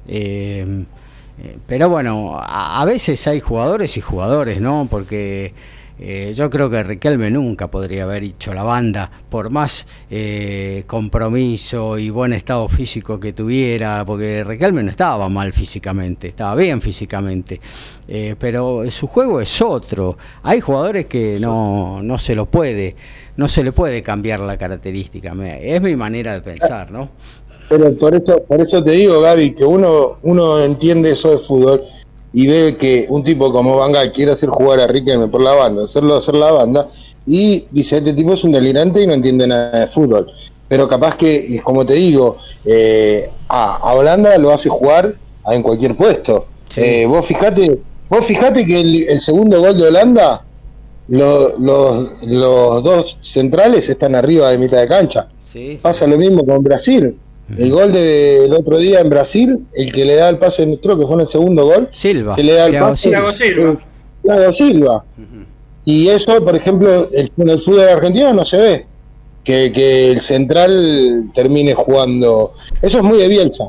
[0.09, 0.85] Eh,
[1.67, 4.87] pero bueno, a, veces hay jugadores y jugadores, ¿no?
[4.89, 5.53] Porque
[5.99, 11.99] eh, yo creo que Riquelme nunca podría haber hecho la banda, por más eh, compromiso
[11.99, 17.61] y buen estado físico que tuviera, porque Riquelme no estaba mal físicamente, estaba bien físicamente,
[18.09, 20.17] eh, pero su juego es otro.
[20.43, 22.97] Hay jugadores que no, no se lo puede,
[23.37, 25.33] no se le puede cambiar la característica.
[25.61, 27.11] Es mi manera de pensar, ¿no?
[27.69, 31.83] Pero por eso, por eso te digo, Gaby, que uno, uno entiende eso de fútbol
[32.35, 35.85] y ve que un tipo como Vangal quiere hacer jugar a Riquelme por la banda,
[35.85, 36.89] hacerlo hacer la banda,
[37.25, 40.31] y dice, este tipo es un delirante y no entiende nada de fútbol.
[40.67, 45.15] Pero capaz que, como te digo, eh, a, Holanda lo hace jugar
[45.47, 46.47] en cualquier puesto.
[46.75, 47.79] Eh, vos fijate,
[48.11, 50.45] vos fijate que el, segundo gol de Holanda,
[51.07, 55.29] los dos centrales están arriba de mitad de cancha.
[55.81, 57.17] Pasa lo mismo con Brasil.
[57.57, 61.07] El gol del otro día en Brasil, el que le da el pase, creo que
[61.07, 61.89] fue en el segundo gol.
[61.93, 62.37] Silva.
[62.37, 63.11] Que le da el pase.
[63.33, 64.53] Silva.
[64.53, 65.05] Silva.
[65.85, 68.87] Y eso, por ejemplo, en el fútbol argentino no se ve.
[69.45, 72.53] Que, el central termine jugando.
[72.81, 73.65] Eso es muy de Bielsa.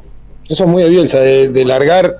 [0.48, 2.18] Eso es muy de Bielsa, de, largar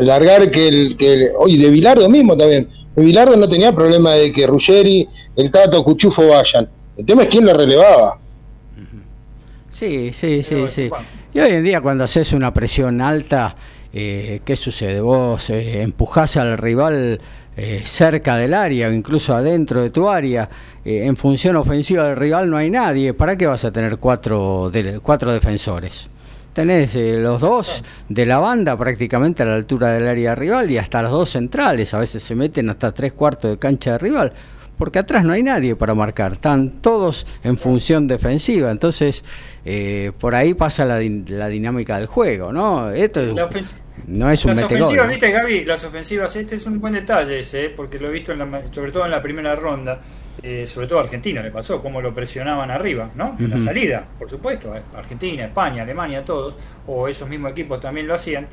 [0.00, 4.32] largar que el que oye de Bilardo mismo también de Bilardo no tenía problema de
[4.32, 6.66] que Ruggeri el Tato Cuchufo vayan
[6.96, 8.18] el tema es quién lo relevaba
[9.76, 10.90] Sí, sí, sí, sí.
[11.34, 13.54] Y hoy en día cuando haces una presión alta,
[13.92, 15.02] eh, ¿qué sucede?
[15.02, 17.20] Vos eh, empujás al rival
[17.58, 20.48] eh, cerca del área o incluso adentro de tu área.
[20.82, 23.12] en función ofensiva del rival no hay nadie.
[23.12, 26.08] ¿Para qué vas a tener cuatro, de, cuatro defensores?
[26.54, 31.02] Tenés los dos de la banda prácticamente a la altura del área rival y hasta
[31.02, 31.92] los dos centrales.
[31.92, 34.32] A veces se meten hasta tres cuartos de cancha de rival
[34.78, 39.24] porque atrás no hay nadie para marcar, están todos en función defensiva, entonces
[39.68, 42.90] eh, por ahí pasa la, la, dinámica del juego, ¿no?
[42.90, 43.20] Esto
[44.06, 47.64] no es un Las ofensivas, viste Gaby, las ofensivas, este es un buen detalle ese,
[47.64, 47.70] ¿eh?
[47.70, 48.32] porque lo he visto
[48.70, 49.98] sobre todo en la primera ronda,
[50.40, 53.34] eh, sobre todo a Argentina le pasó, cómo lo presionaban arriba, ¿no?
[53.40, 56.54] En la salida, por supuesto, Argentina, España, Alemania, todos,
[56.86, 58.46] o esos mismos equipos también lo hacían,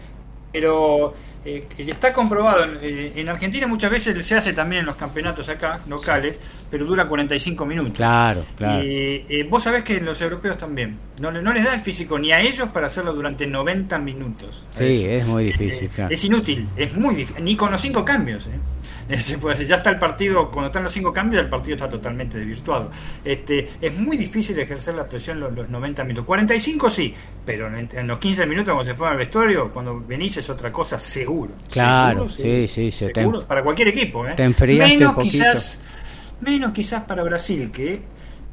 [0.52, 1.14] pero
[1.46, 5.82] eh, está comprobado, eh, en Argentina muchas veces se hace también en los campeonatos acá,
[5.88, 6.40] locales,
[6.72, 7.94] pero dura 45 minutos.
[7.96, 8.82] Claro, claro.
[8.86, 12.40] Eh, vos sabés que los europeos también, no, no, les da el físico ni a
[12.40, 14.64] ellos para hacerlo durante 90 minutos.
[14.72, 15.90] Sí, es muy difícil.
[16.10, 18.48] Es inútil, es muy difícil, ni con los cinco cambios.
[19.42, 22.92] puede ya está el partido, cuando están los cinco cambios, el partido está totalmente desvirtuado.
[23.24, 26.26] Este, es muy difícil ejercer la presión los, los 90 minutos.
[26.26, 27.14] 45 sí,
[27.46, 30.98] pero en, los 15 minutos cuando se fue al vestuario, cuando venís es otra cosa
[31.34, 31.54] seguro.
[31.70, 33.08] Claro, sí, sí, sí.
[33.48, 34.28] para cualquier equipo.
[34.28, 34.34] ¿eh?
[34.36, 35.80] Te menos quizás,
[36.42, 38.02] menos quizás para Brasil, que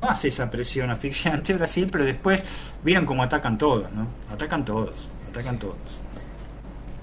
[0.00, 2.42] no hace esa presión asfixiante Brasil, pero después
[2.82, 4.06] vieron cómo atacan todos, ¿no?
[4.32, 5.76] Atacan todos, atacan todos.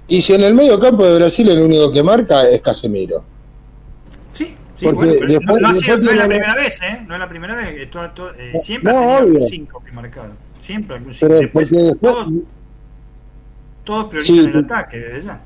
[0.08, 3.24] Y si en el medio campo de Brasil el único que marca es Casemiro.
[4.32, 7.04] Sí, sí no, es la primera vez, ¿eh?
[7.06, 7.92] No es la primera vez.
[7.92, 10.48] Todo, eh, siempre ha tenido cinco que marcaron.
[10.62, 12.16] Siempre algún después, después,
[13.88, 15.42] todos priorizan el ataque desde ya.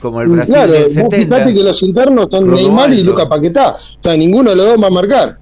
[0.00, 1.36] Como el Brasil claro, del 70.
[1.36, 3.70] Fíjate que los internos son Neymar y Luca Paquetá.
[3.70, 5.38] O sea, ninguno de los dos va a marcar.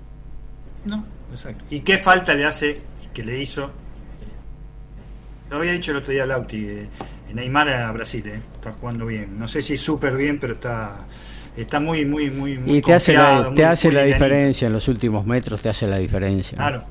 [0.85, 1.65] No, exacto.
[1.71, 2.81] ¿Y qué falta le hace
[3.13, 3.71] que le hizo?
[5.51, 6.65] Lo había dicho el otro día Lauti.
[6.65, 6.89] Eh,
[7.35, 9.39] Neymar a Brasil, eh, está jugando bien.
[9.39, 11.07] No sé si súper bien, pero está
[11.57, 14.89] está muy, muy, muy, muy Y te hace la, te hace la diferencia en los
[14.89, 16.57] últimos metros, te hace la diferencia.
[16.57, 16.85] Claro.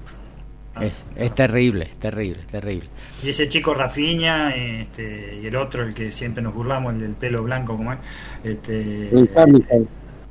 [0.81, 2.89] Es, es, terrible, terrible, terrible.
[3.23, 7.13] Y ese chico Rafiña este, y el otro, el que siempre nos burlamos, el del
[7.13, 7.99] pelo blanco, como es,
[8.43, 9.09] este,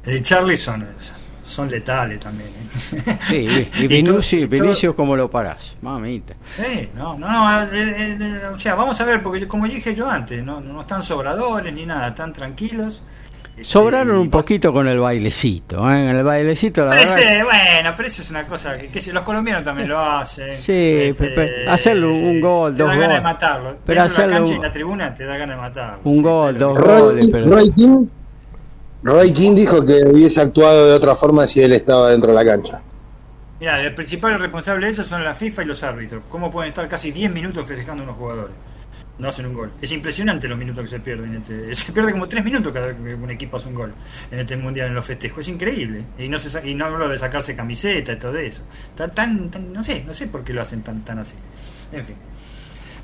[0.05, 0.86] el Charlison,
[1.44, 2.48] son letales también.
[2.48, 3.18] ¿eh?
[3.28, 5.76] Sí, y, Vinicius, Vinicius ¿cómo lo parás?
[5.82, 6.34] Mamita.
[6.46, 10.09] Sí, no, no, no, eh, eh, o sea, vamos a ver, porque como dije yo
[10.09, 13.03] antes, no, no están sobradores ni nada, están tranquilos.
[13.62, 16.11] Sobraron un poquito con el bailecito, ¿eh?
[16.11, 17.44] En el bailecito, la verdad.
[17.44, 20.54] Bueno, pero eso es una cosa que, los colombianos también lo hacen.
[20.54, 22.94] Sí, este, hacerlo un gol, dos goles.
[22.94, 23.76] Te da ganas de matarlo.
[23.84, 24.32] Pero hacerlo.
[24.32, 26.00] La cancha en la tribuna te da ganas de matarlo.
[26.04, 27.32] Un gol, dos goles.
[27.32, 28.06] Roy, King,
[29.02, 32.44] Roy King dijo que hubiese actuado de otra forma si él estaba dentro de la
[32.44, 32.82] cancha.
[33.61, 36.22] Mira, el principal responsable de eso son la FIFA y los árbitros.
[36.30, 38.54] ¿Cómo pueden estar casi 10 minutos festejando a unos jugadores?
[39.21, 39.73] No hacen un gol.
[39.81, 41.37] Es impresionante los minutos que se pierden.
[41.37, 43.95] Este, se pierde como tres minutos cada vez que un equipo hace un gol
[44.31, 45.41] en este mundial en los festejos.
[45.41, 46.05] Es increíble.
[46.18, 48.62] Y no se y no hablo de sacarse camiseta y todo eso.
[48.97, 51.35] Tan, tan, no sé, no sé por qué lo hacen tan, tan así.
[51.93, 52.16] En fin.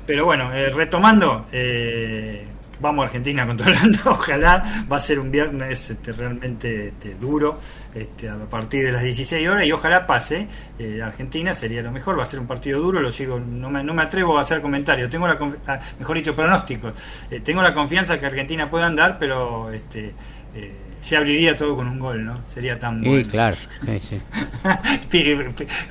[0.05, 2.45] Pero bueno, eh, retomando, eh,
[2.79, 3.99] vamos a Argentina controlando.
[4.05, 7.59] Ojalá va a ser un viernes este, realmente este, duro
[7.93, 10.47] este, a partir de las 16 horas y ojalá pase.
[10.79, 12.17] Eh, Argentina sería lo mejor.
[12.17, 12.99] Va a ser un partido duro.
[12.99, 13.39] Lo sigo.
[13.39, 15.09] No me, no me atrevo a hacer comentarios.
[15.09, 16.93] Tengo la ah, mejor dicho pronósticos.
[17.29, 20.13] Eh, tengo la confianza que Argentina pueda andar, pero este.
[20.55, 22.45] Eh, se abriría todo con un gol, ¿no?
[22.45, 23.17] Sería tan bueno.
[23.17, 23.55] Sí, claro.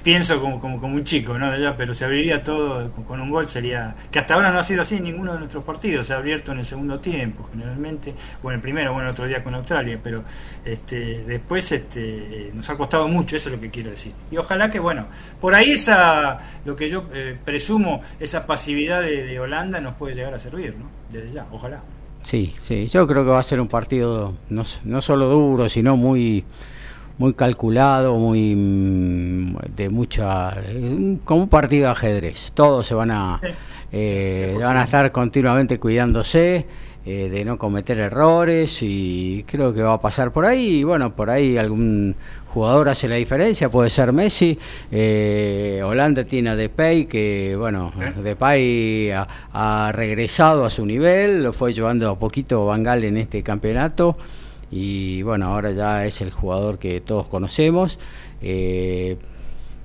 [0.03, 1.53] Pienso como, como, como, un chico, ¿no?
[1.77, 3.95] pero se abriría todo con un gol, sería.
[4.11, 6.07] Que hasta ahora no ha sido así en ninguno de nuestros partidos.
[6.07, 8.15] Se ha abierto en el segundo tiempo, generalmente.
[8.43, 10.25] O en el primero, bueno, el otro día con Australia, pero
[10.65, 14.13] este después este nos ha costado mucho, eso es lo que quiero decir.
[14.31, 15.07] Y ojalá que, bueno,
[15.41, 20.15] por ahí esa, lo que yo eh, presumo, esa pasividad de, de Holanda nos puede
[20.15, 20.87] llegar a servir, ¿no?
[21.11, 21.81] Desde ya, ojalá.
[22.27, 25.97] Sí, sí, yo creo que va a ser un partido no, no solo duro, sino
[25.97, 26.45] muy
[27.19, 30.53] muy calculado, muy mm, de mucha
[31.25, 32.51] como un partido de ajedrez.
[32.53, 33.41] Todos se van a
[33.93, 36.67] eh, van a estar continuamente cuidándose
[37.07, 40.79] eh, de no cometer errores y creo que va a pasar por ahí.
[40.79, 42.17] Y bueno, por ahí algún
[42.49, 44.59] jugador hace la diferencia, puede ser Messi.
[44.91, 47.93] Eh, Holanda tiene a Depay, que bueno,
[48.23, 53.45] Depay ha, ha, regresado a su nivel, lo fue llevando a poquito Bangal en este
[53.45, 54.17] campeonato.
[54.71, 58.01] Y bueno, ahora ya es el jugador que todos conocemos.
[58.43, 59.17] Eh,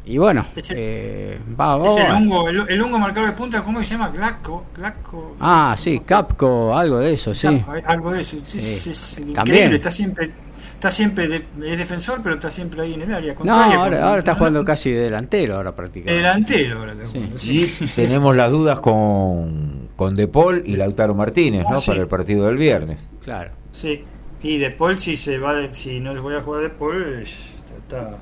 [0.03, 4.09] y bueno, eh, va, el, hongo, el, hongo marcador de punta, ¿cómo se llama?
[4.09, 5.35] Glaco, Glaco.
[5.39, 7.63] Ah, sí, Capco, algo de eso, sí.
[7.85, 8.37] algo de eso.
[8.37, 9.71] Es, También.
[9.73, 10.31] está siempre,
[10.73, 13.35] está siempre es defensor, pero está siempre ahí en el área.
[13.43, 16.17] No, ahora, ahora está jugando casi de delantero, ahora prácticamente.
[16.17, 16.95] delantero, ahora
[17.37, 17.71] sí.
[17.79, 21.77] Y tenemos las dudas con, con De Paul y Lautaro Martínez, ¿no?
[21.77, 22.97] Ah, Para el partido del viernes.
[23.23, 23.51] Claro.
[23.69, 24.03] Sí,
[24.41, 28.17] y De Paul, si, se va si no se voy a jugar De Paul, está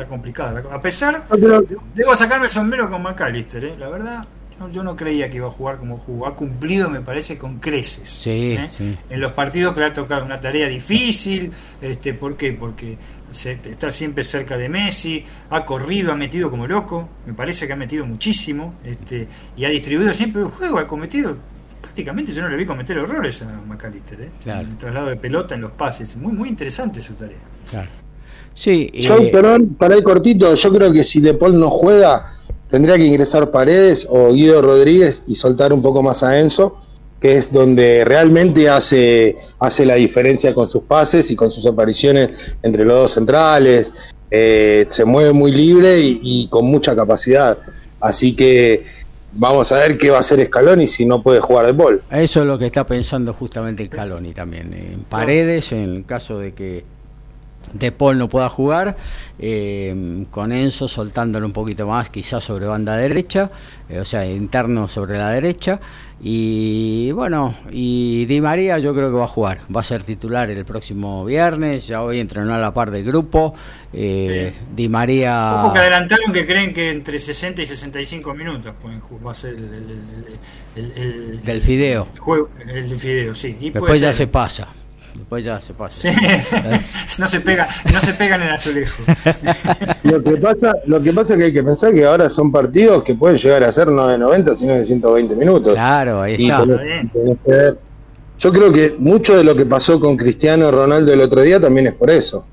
[0.00, 0.62] está, complicada.
[0.70, 1.26] A pesar,
[1.94, 3.74] debo sacarme el sombrero con McAllister, ¿eh?
[3.78, 4.26] la verdad.
[4.72, 6.26] yo no creía que iba a jugar como jugó.
[6.26, 8.26] Ha cumplido, me parece, con creces.
[8.26, 8.70] ¿eh?
[9.08, 11.52] En los partidos que le ha tocado una tarea difícil.
[11.80, 12.52] Este, ¿Por qué?
[12.52, 12.96] Porque
[13.32, 15.24] está siempre cerca de Messi.
[15.50, 17.08] Ha corrido, ha metido como loco.
[17.26, 18.74] Me parece que ha metido muchísimo.
[18.84, 20.78] Este, y ha distribuido siempre el juego.
[20.78, 21.36] Ha cometido
[21.80, 24.30] prácticamente yo no le vi cometer errores a McAllister, ¿eh?
[24.44, 27.38] el traslado de pelota en los pases, muy muy interesante su tarea.
[27.68, 27.88] Claro.
[28.60, 32.30] Sí, yo, eh, perdón, para ir cortito, yo creo que si De Paul no juega,
[32.68, 36.76] tendría que ingresar Paredes o Guido Rodríguez y soltar un poco más a Enzo,
[37.18, 42.58] que es donde realmente hace, hace la diferencia con sus pases y con sus apariciones
[42.62, 43.94] entre los dos centrales.
[44.30, 47.56] Eh, se mueve muy libre y, con mucha capacidad.
[47.98, 48.84] Así que
[49.32, 52.02] vamos a ver qué va a hacer Scaloni si no puede jugar de Paul.
[52.10, 54.74] Eso es lo que está pensando justamente Scaloni también.
[54.74, 56.99] En Paredes, en el caso de que
[57.72, 58.96] de Paul no pueda jugar,
[59.38, 63.50] eh, con Enzo soltándolo un poquito más, quizás sobre banda derecha,
[63.88, 65.80] eh, o sea, interno sobre la derecha.
[66.22, 70.50] Y bueno, y Di María yo creo que va a jugar, va a ser titular
[70.50, 73.54] el próximo viernes, ya hoy entrenó a la par del grupo.
[73.92, 75.62] Eh, Di María.
[75.64, 79.54] Ojo que adelantaron que creen que entre 60 y 65 minutos pueden va a ser
[80.76, 82.08] el, del fideo.
[82.18, 83.56] Juego, el fideo, sí.
[83.58, 84.68] Después ya se pasa
[85.14, 86.08] después ya se pasa.
[87.18, 89.02] no se pega, no se pegan en el azulejo.
[90.04, 93.02] lo que pasa, lo que pasa es que hay que pensar que ahora son partidos
[93.02, 95.74] que pueden llegar a ser no de 90, sino de 120 minutos.
[95.74, 96.64] Claro, ahí está.
[98.38, 101.88] yo creo que mucho de lo que pasó con Cristiano Ronaldo el otro día también
[101.88, 102.44] es por eso.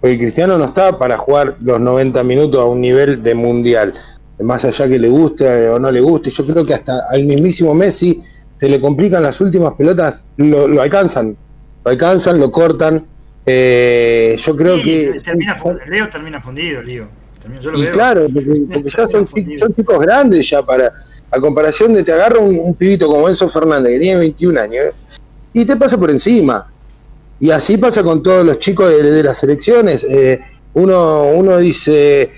[0.00, 3.94] Porque Cristiano no está para jugar los 90 minutos a un nivel de mundial.
[4.40, 7.72] Más allá que le guste o no le guste, yo creo que hasta al mismísimo
[7.72, 8.20] Messi
[8.62, 11.36] se le complican las últimas pelotas, lo, alcanzan,
[11.84, 13.06] lo alcanzan, lo cortan.
[13.44, 15.20] Eh, yo creo que.
[15.24, 15.56] Termina,
[15.86, 17.08] Leo termina fundido, Leo.
[17.74, 19.28] y claro, porque, ya son,
[19.74, 20.92] chicos grandes ya para.
[21.34, 24.84] A comparación de te agarra un, pibito como Enzo Fernández, que tiene 21 años,
[25.54, 26.70] y te pasa por encima.
[27.40, 30.04] Y así pasa con todos los chicos de, las elecciones.
[30.04, 30.38] Eh,
[30.74, 32.30] uno, uno dice,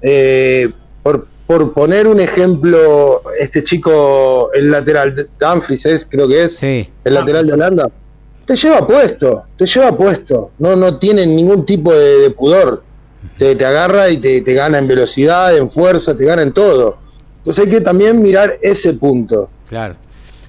[0.00, 0.70] eh,
[1.02, 6.88] por, por poner un ejemplo, este chico, el lateral, Danfries es, creo que es, el
[7.04, 7.90] lateral de Holanda,
[8.48, 12.82] te lleva puesto, te lleva puesto, no, no tiene ningún tipo de, pudor,
[13.36, 16.96] te, te, agarra y te, te, gana en velocidad, en fuerza, te gana en todo.
[17.36, 19.50] Entonces hay que también mirar ese punto.
[19.68, 19.96] Claro,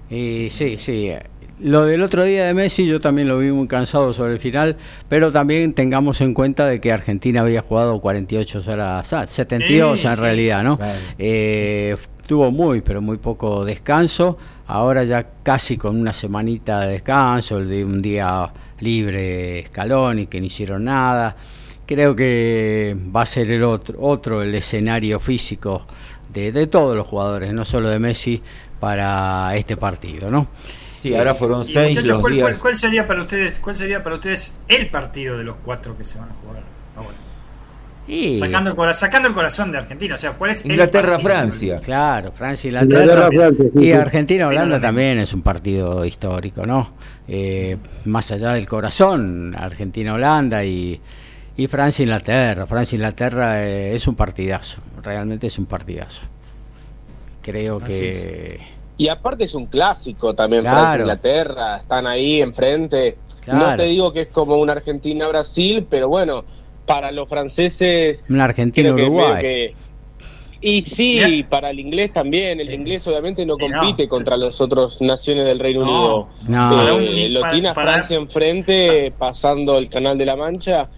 [0.10, 1.12] y sí, sí,
[1.60, 4.78] lo del otro día de Messi yo también lo vi muy cansado sobre el final,
[5.10, 10.64] pero también tengamos en cuenta de que Argentina había jugado 48 horas, 72 en realidad,
[10.64, 10.80] ¿no?
[11.18, 11.98] Eh,
[12.30, 17.68] tuvo muy, pero muy poco descanso, ahora ya casi con una semanita de descanso, el
[17.68, 18.48] de un día
[18.82, 21.36] libre escalón y que no hicieron nada.
[21.88, 25.88] Creo que va a ser el otro, otro el escenario físico
[26.32, 28.44] de, de todos los jugadores, no solo de Messi,
[28.80, 30.50] para este partido, ¿no?
[31.02, 32.60] Sí, ahora fueron seis los ¿cuál, días.
[32.60, 36.20] ¿cuál, sería para ustedes, ¿Cuál sería para ustedes el partido de los cuatro que se
[36.20, 36.62] van a jugar
[38.40, 41.80] Sacando, el sacando el corazón de Argentina, o sea, ¿cuál es Inglaterra-Francia?
[41.80, 43.30] Claro, Francia, Inglaterra.
[43.76, 46.94] y Argentina-Holanda también es un partido histórico, ¿no?
[47.28, 51.00] Eh, más allá del corazón, Argentina-Holanda y,
[51.56, 52.66] y Francia-Inglaterra.
[52.66, 56.22] Francia-Inglaterra eh, es un partidazo, realmente es un partidazo.
[57.42, 58.60] Creo que
[59.00, 63.18] y aparte es un clásico también Francia Inglaterra, están ahí enfrente.
[63.48, 66.44] No te digo que es como una Argentina-Brasil, pero bueno,
[66.90, 68.24] para los franceses.
[68.30, 69.76] Una Argentina-Uruguay.
[70.60, 72.60] Y sí, para el inglés también.
[72.60, 76.30] El inglés obviamente no compite contra las otras naciones del Reino Unido.
[76.48, 77.00] No.
[77.00, 80.90] Eh, lo tiene a Francia enfrente, pasando el Canal de la Mancha.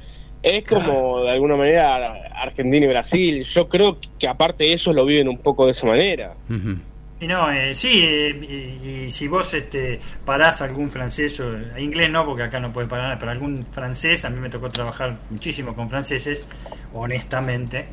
[0.42, 3.44] Es como de alguna manera Argentina y Brasil.
[3.44, 6.36] Yo creo que aparte ellos lo viven un poco de esa manera.
[6.50, 6.91] Y
[7.28, 12.44] no, eh, sí, eh, y, si vos este, parás algún francés, o inglés no, porque
[12.44, 16.48] acá no puede parar, pero algún francés, a mí me tocó trabajar muchísimo con franceses,
[16.94, 17.90] honestamente,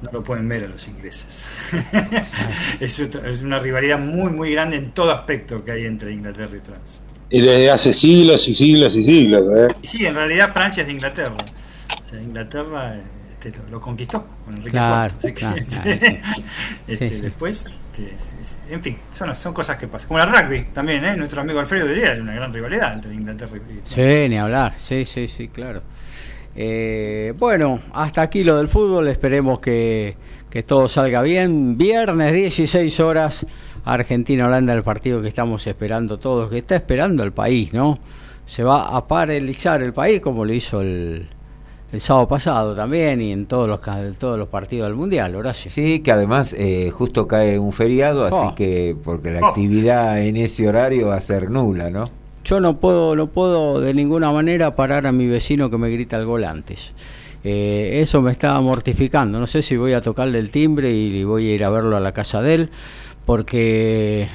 [0.00, 1.44] no lo pueden ver a los ingleses.
[2.80, 6.60] es, es, una rivalidad muy, muy grande en todo aspecto que hay entre Inglaterra y
[6.60, 7.02] Francia.
[7.30, 9.46] Y desde hace siglos y siglos y siglos.
[9.56, 9.74] ¿eh?
[9.82, 11.36] Y sí, en realidad Francia es de Inglaterra.
[12.02, 12.96] O sea, Inglaterra
[13.32, 15.46] este, lo, conquistó con Enrique claro, IV.
[15.46, 16.20] Así que,
[16.88, 17.66] este, después
[18.70, 20.08] en fin, son, son cosas que pasan.
[20.08, 21.16] Como el rugby también, ¿eh?
[21.16, 25.04] Nuestro amigo Alfredo diría, hay una gran rivalidad entre Inglaterra y Sí, ni hablar, sí,
[25.04, 25.82] sí, sí, claro.
[26.56, 30.16] Eh, bueno, hasta aquí lo del fútbol, esperemos que,
[30.50, 31.76] que todo salga bien.
[31.76, 33.46] Viernes 16 horas,
[33.84, 37.98] Argentina-Holanda, el partido que estamos esperando todos, que está esperando el país, ¿no?
[38.46, 41.28] Se va a paralizar el país como lo hizo el,
[41.94, 43.80] el sábado pasado también y en todos los
[44.18, 45.70] todos los partidos del mundial, Horacio.
[45.70, 48.54] Sí, que además eh, justo cae un feriado, así oh.
[48.54, 49.46] que porque la oh.
[49.46, 52.10] actividad en ese horario va a ser nula, ¿no?
[52.44, 56.16] Yo no puedo no puedo de ninguna manera parar a mi vecino que me grita
[56.16, 56.92] el gol antes.
[57.44, 59.38] Eh, eso me está mortificando.
[59.38, 62.00] No sé si voy a tocarle el timbre y voy a ir a verlo a
[62.00, 62.70] la casa de él,
[63.24, 64.28] porque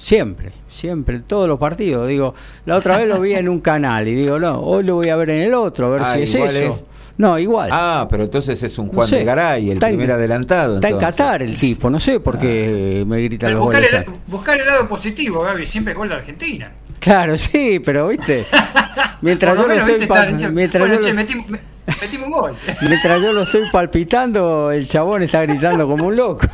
[0.00, 2.08] siempre, siempre, todos los partidos.
[2.08, 2.34] Digo,
[2.64, 5.16] la otra vez lo vi en un canal y digo, no, hoy lo voy a
[5.16, 6.86] ver en el otro, a ver ah, si es eso.
[7.18, 7.68] No, igual.
[7.70, 10.76] Ah, pero entonces es un Juan de Garay, el primer adelantado.
[10.76, 13.06] Está en Qatar el tipo, no sé por qué ah.
[13.06, 14.06] me grita los buscar goles.
[14.06, 16.72] El, buscar el lado positivo, Gaby, siempre gol de Argentina.
[16.98, 18.46] Claro, sí, pero viste.
[19.20, 22.56] Mientras yo lo estoy mientras yo metimos, un gol.
[22.80, 26.46] mientras yo lo estoy palpitando, el chabón está gritando como un loco.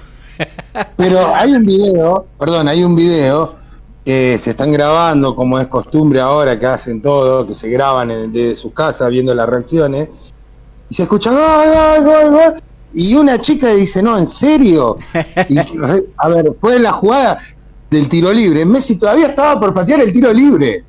[0.97, 3.55] Pero hay un video, perdón, hay un video
[4.05, 8.55] que se están grabando, como es costumbre ahora que hacen todo, que se graban desde
[8.55, 10.09] sus casas viendo las reacciones,
[10.89, 12.63] y se escucha gol, gol, gol,
[12.93, 14.97] Y una chica dice, no, ¿en serio?
[15.49, 15.59] Y,
[16.19, 17.39] a ver, fue la jugada
[17.91, 18.65] del tiro libre.
[18.65, 20.85] Messi todavía estaba por patear el tiro libre.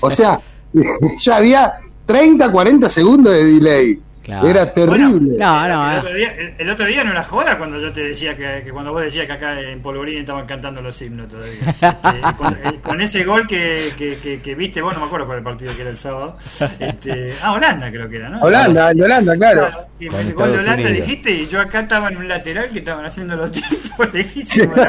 [0.00, 0.40] O sea,
[1.18, 1.74] ya había
[2.06, 4.00] 30, 40 segundos de delay.
[4.24, 5.38] Era terrible.
[5.38, 8.36] no, no, el, otro día, el, otro día, no era joda cuando yo te decía
[8.36, 11.74] que, cuando vos decías que acá en Polvorín estaban cantando los himnos todavía.
[11.80, 15.74] Este, con, ese gol que, que, que, viste, vos no me acuerdo cuál el partido
[15.74, 16.36] que era el sábado.
[16.78, 18.40] Este, ah, Holanda creo que era, ¿no?
[18.40, 19.68] Holanda, de Holanda, claro.
[19.98, 23.36] el gol de Holanda dijiste y yo acá estaba en un lateral que estaban haciendo
[23.36, 24.78] los tiempos lejísimos.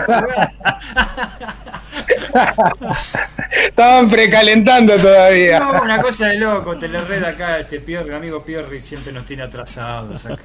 [3.65, 5.59] Estaban precalentando todavía.
[5.59, 9.25] No, una cosa de loco, te le red acá, este Piorri, amigo Piorri siempre nos
[9.25, 10.43] tiene atrasados acá.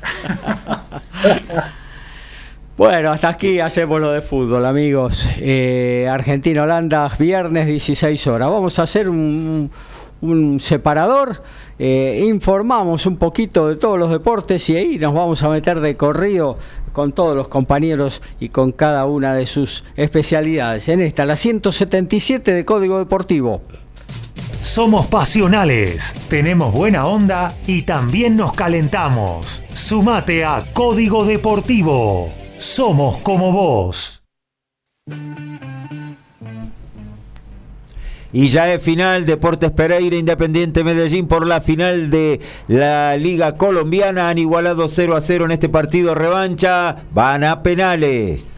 [2.77, 5.31] Bueno, hasta aquí hacemos lo de fútbol, amigos.
[5.39, 8.51] Eh, Argentina-Holanda, viernes 16 horas.
[8.51, 9.71] Vamos a hacer un,
[10.61, 11.43] separador.
[11.79, 15.97] Eh, informamos un poquito de todos los deportes y ahí nos vamos a meter de
[15.97, 16.59] corrido
[16.97, 20.89] con todos los compañeros y con cada una de sus especialidades.
[20.89, 23.61] En esta, la 177 de Código Deportivo.
[24.63, 29.63] Somos pasionales, tenemos buena onda y también nos calentamos.
[29.75, 32.33] Sumate a Código Deportivo.
[32.57, 34.23] Somos como vos.
[38.39, 44.29] Y ya es final, Deportes Pereira, Independiente Medellín por la final de la Liga Colombiana.
[44.29, 47.05] Han igualado 0 a 0 en este partido revancha.
[47.15, 48.56] Van a penales.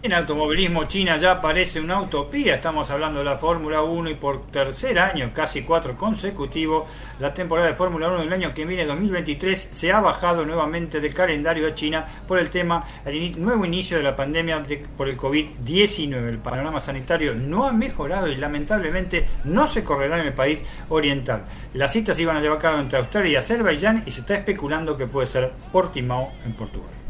[0.00, 4.46] En automovilismo China ya parece una utopía, estamos hablando de la Fórmula 1 y por
[4.46, 6.88] tercer año, casi cuatro consecutivos,
[7.18, 11.12] la temporada de Fórmula 1 del año que viene, 2023, se ha bajado nuevamente del
[11.12, 14.62] calendario de China por el tema, el nuevo inicio de la pandemia
[14.96, 16.28] por el COVID-19.
[16.28, 21.42] El panorama sanitario no ha mejorado y lamentablemente no se correrá en el país oriental.
[21.74, 24.96] Las citas iban a llevar a cabo entre Australia y Azerbaiyán y se está especulando
[24.96, 27.07] que puede ser Portimao en Portugal.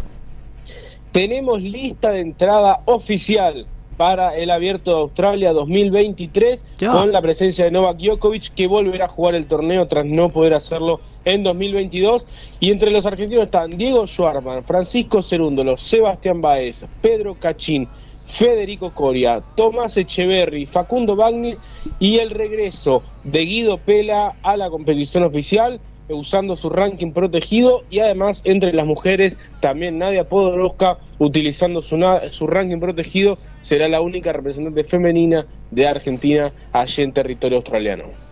[1.13, 7.73] Tenemos lista de entrada oficial para el Abierto de Australia 2023 con la presencia de
[7.73, 12.25] Novak Djokovic que volverá a jugar el torneo tras no poder hacerlo en 2022
[12.61, 17.89] y entre los argentinos están Diego Schwarman, Francisco Cerúndolo, Sebastián Baez, Pedro Cachín,
[18.27, 21.55] Federico Coria, Tomás Echeverry, Facundo Bagni
[21.99, 28.01] y el regreso de Guido Pela a la competición oficial usando su ranking protegido y
[28.01, 31.99] además entre las mujeres también Nadia Podoroska utilizando su,
[32.31, 38.28] su ranking protegido será la única representante femenina de Argentina allí en territorio australiano.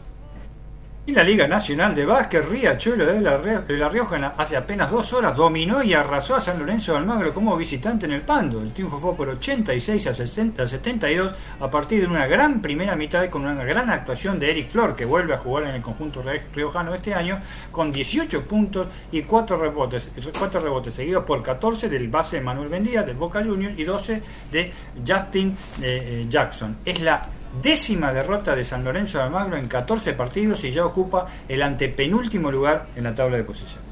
[1.09, 5.81] Y la Liga Nacional de Básquet, Riachuelo de la, Rioja, hace apenas dos horas dominó
[5.81, 8.61] y arrasó a San Lorenzo de Almagro como visitante en el Pando.
[8.61, 13.31] El triunfo fue por 86 a, 60, 72 a partir de una gran primera mitad
[13.31, 16.93] con una gran actuación de Eric Flor, que vuelve a jugar en el conjunto riojano
[16.93, 17.41] este año,
[17.71, 23.05] con 18 puntos y 4 rebotes, 4 rebotes seguidos por 14 del base Manuel Bendía
[23.05, 24.73] del Boca Juniors y 12 de
[25.07, 26.79] Justin eh, eh, Jackson.
[26.85, 27.23] Es la
[27.63, 32.51] décima derrota de San Lorenzo de Almagro en 14 partidos y ya ocupa el antepenúltimo
[32.51, 33.87] lugar en la tabla de posiciones.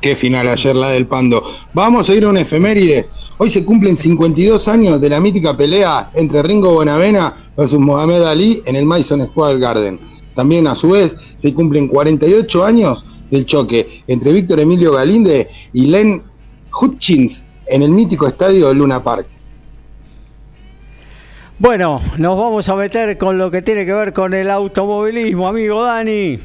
[0.00, 1.44] Qué final ayer la del Pando.
[1.72, 3.08] Vamos a ir a un efemérides.
[3.38, 8.62] Hoy se cumplen 52 años de la mítica pelea entre Ringo Bonavena versus Mohamed Ali
[8.66, 10.00] en el Madison Square Garden.
[10.34, 15.86] También a su vez se cumplen 48 años del choque entre Víctor Emilio Galinde y
[15.86, 16.22] Len
[16.80, 19.28] Hutchins en el mítico estadio Luna Park.
[21.62, 25.84] Bueno, nos vamos a meter con lo que tiene que ver con el automovilismo, amigo
[25.84, 26.36] Dani.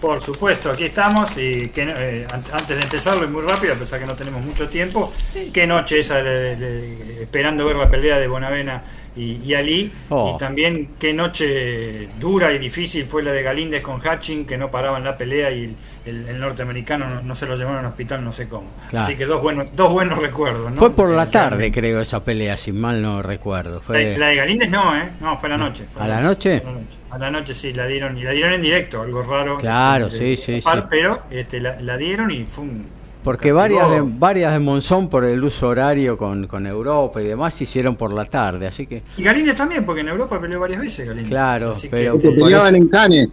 [0.00, 3.98] Por supuesto, aquí estamos y que, eh, antes de empezarlo y muy rápido, a pesar
[3.98, 5.12] que no tenemos mucho tiempo,
[5.52, 8.84] qué noche esa esperando ver la pelea de Bonavena
[9.16, 9.92] y, Ali.
[10.10, 10.34] Oh.
[10.34, 14.70] Y también qué noche dura y difícil fue la de Galíndez con Hatching, que no
[14.70, 18.68] paraban la pelea y el, norteamericano no, se lo llevaron al hospital, no sé cómo.
[18.92, 20.72] Así que dos buenos, dos buenos recuerdos.
[20.76, 23.80] Fue por la tarde, creo, esa pelea, si mal no recuerdo.
[23.80, 24.16] Fue...
[24.18, 25.10] La, de Galíndez no, ¿eh?
[25.20, 25.84] No, fue la noche.
[25.98, 26.62] ¿A la noche?
[27.10, 29.56] A la noche, sí, la dieron, y la dieron en directo, algo raro.
[29.56, 30.68] Claro, sí, sí, sí.
[30.90, 32.95] Pero este, la, la dieron y fue un
[33.26, 37.54] porque varias de, varias de Monzón por el uso horario con, con, Europa y demás
[37.54, 39.02] se hicieron por la tarde, así que...
[39.16, 41.30] Y Galíndez también, porque en Europa peleó varias veces Galíndez.
[41.30, 42.16] Claro, pero...
[42.20, 43.28] peleaban en Cannes.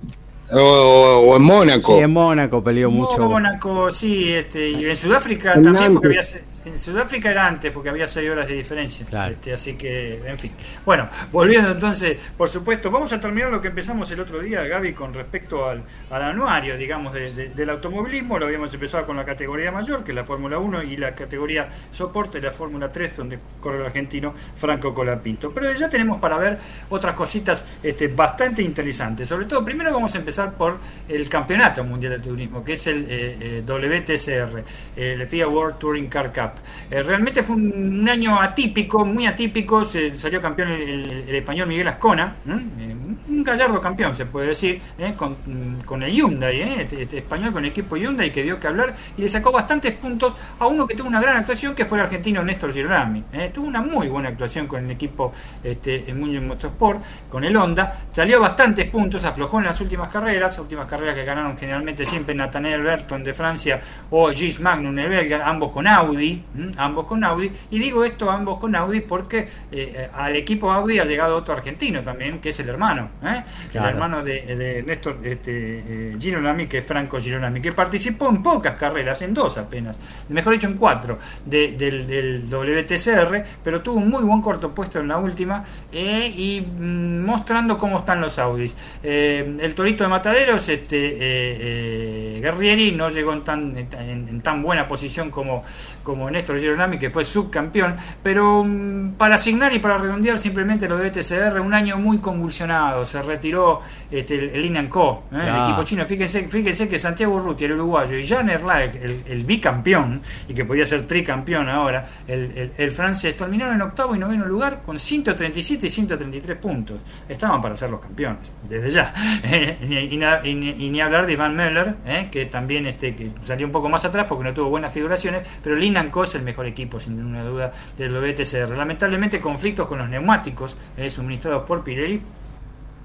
[0.52, 1.96] O, en Mónaco.
[1.96, 3.20] Sí, en Mónaco peleó mucho.
[3.20, 6.22] Mónaco, sí, este, y en Sudáfrica también, porque había,
[6.66, 9.06] en Sudáfrica era antes, porque había seis horas de diferencia.
[9.30, 10.52] Este, así que, en fin.
[10.86, 14.94] Bueno, volviendo entonces, por supuesto, vamos a terminar lo que empezamos el otro día, Gaby,
[14.94, 18.38] con respecto al, anuario, digamos, del automovilismo.
[18.38, 21.70] Lo habíamos empezado con la categoría mayor, que es la Fórmula 1, y la categoría
[21.92, 25.52] soporte, la Fórmula 3, donde corre el argentino Franco Colapinto.
[25.52, 26.58] Pero ya tenemos para ver
[26.90, 29.28] otras cositas este, bastante interesantes.
[29.28, 30.78] Sobre todo, primero vamos a empezar por
[31.08, 34.64] el Campeonato Mundial de Turismo, que es el eh, eh, WTCR,
[34.96, 36.53] el FIA World Touring Car Cup.
[36.90, 39.86] Eh, realmente fue un, año atípico, muy atípico.
[39.86, 45.14] Se salió campeón el, español Miguel Ascona, un gallardo campeón, se puede decir, ¿eh?
[45.16, 46.82] con, el Hyundai, ¿eh?
[46.82, 49.94] este, este español con el equipo Hyundai que dio que hablar y le sacó bastantes
[49.94, 53.24] puntos a uno que tuvo una gran actuación que fue el argentino Néstor Girolami.
[53.34, 53.52] ¿eh?
[53.54, 55.32] Tuvo una muy buena actuación con el equipo
[55.64, 60.88] este, en Motorsport, con el Honda, salió bastantes puntos, aflojó en las últimas carreras, últimas
[60.88, 65.72] carreras que ganaron generalmente siempre Nathaniel Berton de Francia o Gis Magnum el belga, ambos
[65.72, 66.43] con Audi,
[66.78, 71.06] ambos con Audi, y digo esto ambos con Audi porque eh, al equipo Audi ha
[71.06, 73.44] llegado otro argentino también, que es el hermano, ¿eh?
[73.74, 78.76] el hermano de, Néstor este, eh, Girolami, que es Franco Girolami, que participó en pocas
[78.76, 80.00] carreras, en dos apenas,
[80.30, 85.18] mejor dicho en cuatro, del, WTCR, pero tuvo un muy buen corto puesto en la
[85.18, 88.76] última y mm, mostrando cómo están los Audis.
[89.02, 95.64] el Torito de Mataderos, este, Guerrieri, no llegó en tan, en, tan buena posición como,
[96.04, 100.98] como Néstor Girolami, que fue subcampeón, pero mm, para asignar y para redondear simplemente lo
[100.98, 103.82] de BTCR, un año muy convulsionado, se retiró
[104.12, 105.38] este, el, el Co, ¿eh?
[105.42, 110.22] el equipo chino, fíjense, fíjense que Santiago Ruti, el uruguayo, y Jan Erlaek, el, bicampeón,
[110.48, 114.82] y que podía ser tricampeón ahora, el, el, francés, terminaron en octavo y noveno lugar
[114.86, 117.00] con 137 y 133 puntos.
[117.28, 119.14] Estaban para ser los campeones, desde ya.
[120.44, 122.30] y, ni, hablar de Van Möller, ¿eh?
[122.32, 125.76] que también este, que salió un poco más atrás porque no tuvo buenas figuraciones, pero
[125.76, 125.93] Linan
[126.34, 128.78] El mejor equipo, sin ninguna duda, del WTCR.
[128.78, 132.22] Lamentablemente conflictos con los neumáticos eh, suministrados por Pirelli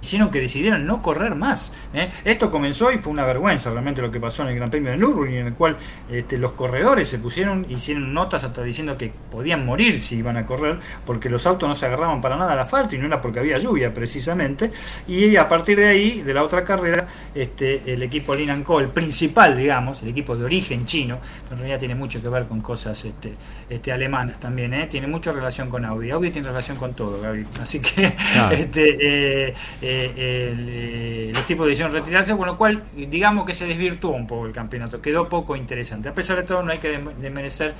[0.02, 1.72] hicieron que decidieran no correr más.
[1.92, 2.10] ¿eh?
[2.24, 4.96] Esto comenzó y fue una vergüenza realmente lo que pasó en el Gran Premio de
[4.96, 5.76] Nürburgring, en el cual
[6.10, 10.46] este, los corredores se pusieron, hicieron notas hasta diciendo que podían morir si iban a
[10.46, 13.40] correr, porque los autos no se agarraban para nada al asfalto y no era porque
[13.40, 14.70] había lluvia precisamente.
[15.06, 19.56] Y a partir de ahí, de la otra carrera, este, el equipo Linanco, el principal,
[19.56, 21.18] digamos, el equipo de origen chino,
[21.50, 23.34] en realidad tiene mucho que ver con cosas este,
[23.68, 24.86] este, alemanas también, ¿eh?
[24.86, 26.10] tiene mucha relación con Audi.
[26.10, 27.46] Audi tiene relación con todo, Gaby.
[27.60, 28.14] Así que
[28.52, 29.54] este, eh,
[29.90, 34.44] eh, eh, los tipos decidieron retirarse, con lo cual digamos que se desvirtuó un poco
[34.44, 36.10] el campeonato, quedó poco interesante.
[36.10, 37.72] A pesar de todo, no hay que desmerecer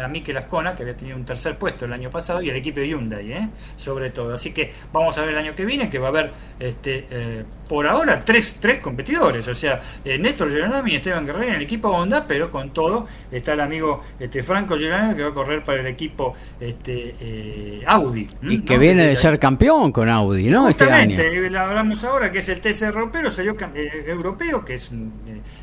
[0.00, 2.78] a Mikel Ascona, que había tenido un tercer puesto el año pasado, y al equipo
[2.78, 3.48] de Hyundai, ¿eh?
[3.76, 4.34] sobre todo.
[4.34, 7.86] Así que vamos a ver el año que viene, que va a haber este, por
[7.86, 12.26] ahora tres, tres competidores, o sea, Néstor Geronami y Esteban Guerrero en el equipo Honda,
[12.26, 15.86] pero con todo está el amigo este, Franco Geronami que va a correr para el
[15.86, 18.26] equipo este, Audi.
[18.42, 20.68] Y que viene de ser campeón con Audi, ¿no?
[20.68, 21.16] Este año
[21.60, 24.90] hablamos ahora, que es el TC europeo, salió eh, europeo, que es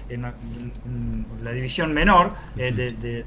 [0.09, 0.17] eh,
[1.43, 2.71] la división menor eh,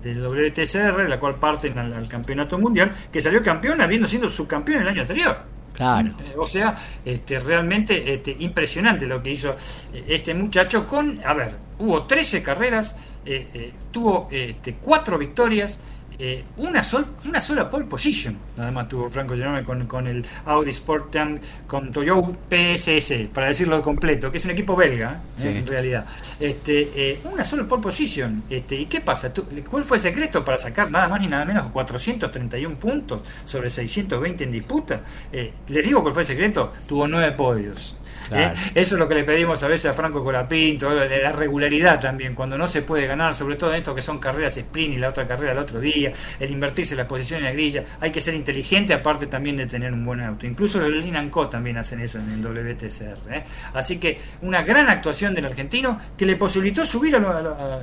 [0.03, 4.89] del WTCR, la cual parte al, campeonato mundial, que salió campeón habiendo sido subcampeón el
[4.89, 5.60] año anterior.
[5.81, 6.11] Claro.
[6.37, 9.57] o sea, este, realmente este, impresionante lo que hizo
[10.07, 12.95] este muchacho con, a ver, hubo 13 carreras,
[13.91, 15.79] tuvo este, 4 victorias,
[16.23, 16.83] eh, una,
[17.25, 21.41] una sola pole position, nada más tuvo Franco Genome con, con el Audi Sport Tank,
[21.67, 26.05] con Toyota PSS, para decirlo completo, que es un equipo belga, eh, en realidad.
[26.39, 28.43] Este, eh, una sola pole position.
[28.51, 29.33] Este, ¿Y qué pasa?
[29.71, 34.45] ¿Cuál fue el secreto para sacar nada más ni nada menos 431 puntos sobre 620
[34.45, 35.01] en disputa?
[35.33, 37.97] les digo cuál fue el secreto, tuvo nueve podios.
[38.31, 38.53] ¿Eh?
[38.75, 42.57] Eso es lo que le pedimos a veces a Franco Corapinto, la regularidad también, cuando
[42.57, 45.27] no se puede ganar, sobre todo en esto que son carreras sprint y la otra
[45.27, 48.95] carrera el otro día, el invertirse la posición en la grilla, hay que ser inteligente
[48.95, 50.47] aparte también de tener un buen auto.
[50.47, 53.33] Incluso los Linan Co también hacen eso en el WTCR.
[53.33, 53.45] ¿eh?
[53.75, 57.21] Así que una gran actuación del argentino que le posibilitó subir a,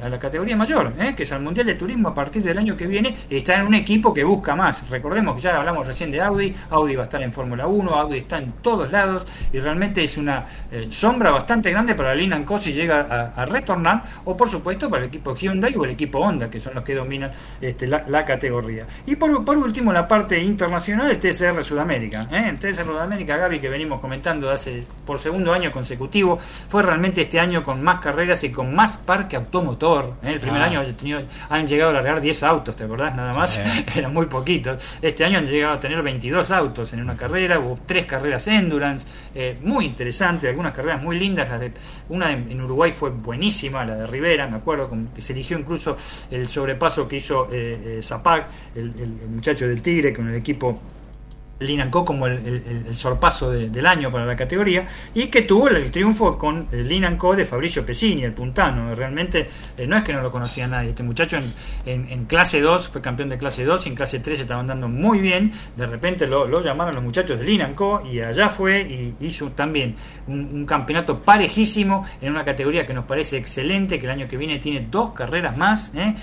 [0.10, 1.14] la categoría mayor, ¿eh?
[1.15, 3.76] que es al Mundial de Turismo a partir del año que viene, está en un
[3.76, 4.90] equipo que busca más.
[4.90, 8.19] Recordemos que ya hablamos recién de Audi, Audi va a estar en Fórmula 1, Audi
[8.19, 10.36] está en todos lados y realmente es una
[10.72, 15.09] eh, sombra bastante grande para Linan si llega a, retornar, o por supuesto para el
[15.09, 17.31] equipo Hyundai o el equipo Honda, que son los que dominan
[17.61, 18.85] este, la, categoría.
[19.05, 22.27] Y por, por, último, la parte internacional, el TCR Sudamérica.
[22.31, 22.49] ¿eh?
[22.49, 27.39] El TCR Sudamérica, Gaby, que venimos comentando hace por segundo año consecutivo, fue realmente este
[27.39, 30.15] año con más carreras y con más parque automotor.
[30.23, 30.34] ¿eh?
[30.34, 30.65] El primer ah.
[30.65, 30.81] año
[31.49, 33.15] han llegado a largar 10 autos, ¿te acordás?
[33.15, 33.61] Nada más,
[33.95, 34.97] eran muy poquitos.
[35.01, 39.07] Este año han llegado a tener 22 autos en una carrera, hubo tres carreras endurance,
[39.61, 41.71] muy interesante algunas carreras muy lindas, de,
[42.09, 45.95] una en, Uruguay fue buenísima, la de Rivera, me acuerdo, que se eligió incluso
[46.29, 48.43] el sobrepaso que hizo eh, eh
[48.75, 50.79] el, el, muchacho del Tigre con el equipo
[51.59, 56.67] Linanco como el, sorpaso del año para la categoría y que tuvo el, triunfo con
[56.71, 58.93] el Linanco de Fabricio Pesini, el puntano.
[58.93, 59.47] Realmente
[59.77, 60.89] eh, no es que no lo conocía nadie.
[60.89, 61.38] Este muchacho
[61.85, 65.19] en, clase 2 fue campeón de clase 2 y en clase 3 estaba andando muy
[65.19, 65.51] bien.
[65.75, 69.95] De repente lo, llamaron los muchachos de Linanco y allá fue y hizo también
[70.27, 74.59] un, campeonato parejísimo en una categoría que nos parece excelente, que el año que viene
[74.59, 75.91] tiene dos carreras más.
[75.95, 76.15] ¿eh?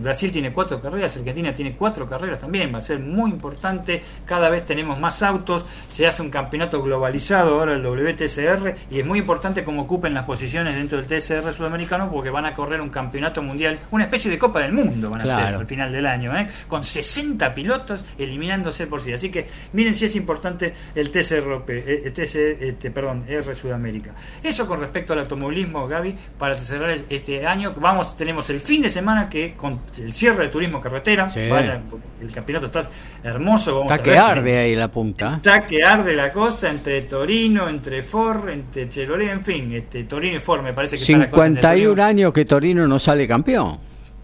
[0.00, 2.72] Brasil tiene cuatro carreras, Argentina tiene cuatro carreras también.
[2.74, 6.82] Va a ser muy importante cada vez vez tenemos más autos, se hace un campeonato
[6.82, 11.52] globalizado ahora el WTCR y es muy importante cómo ocupen las posiciones dentro del TCR
[11.52, 15.20] sudamericano porque van a correr un campeonato mundial, una especie de Copa del Mundo van
[15.20, 16.48] a hacer al final del año, ¿eh?
[16.68, 19.12] con 60 pilotos eliminándose por sí.
[19.12, 24.12] Así que miren si es importante el TCR, eh, el TCR este, perdón, R Sudamérica.
[24.42, 28.90] Eso con respecto al automovilismo, Gaby, para cerrar este año, vamos, tenemos el fin de
[28.90, 32.82] semana que con el cierre de turismo carretera, el campeonato está
[33.22, 33.82] hermoso.
[33.82, 35.34] está que arde ahí la punta.
[35.36, 40.36] Está que arde la cosa entre Torino, entre Ford, entre Chevrolet, en fin, este, Torino
[40.36, 43.78] y Ford me parece que 51 años que Torino no sale campeón.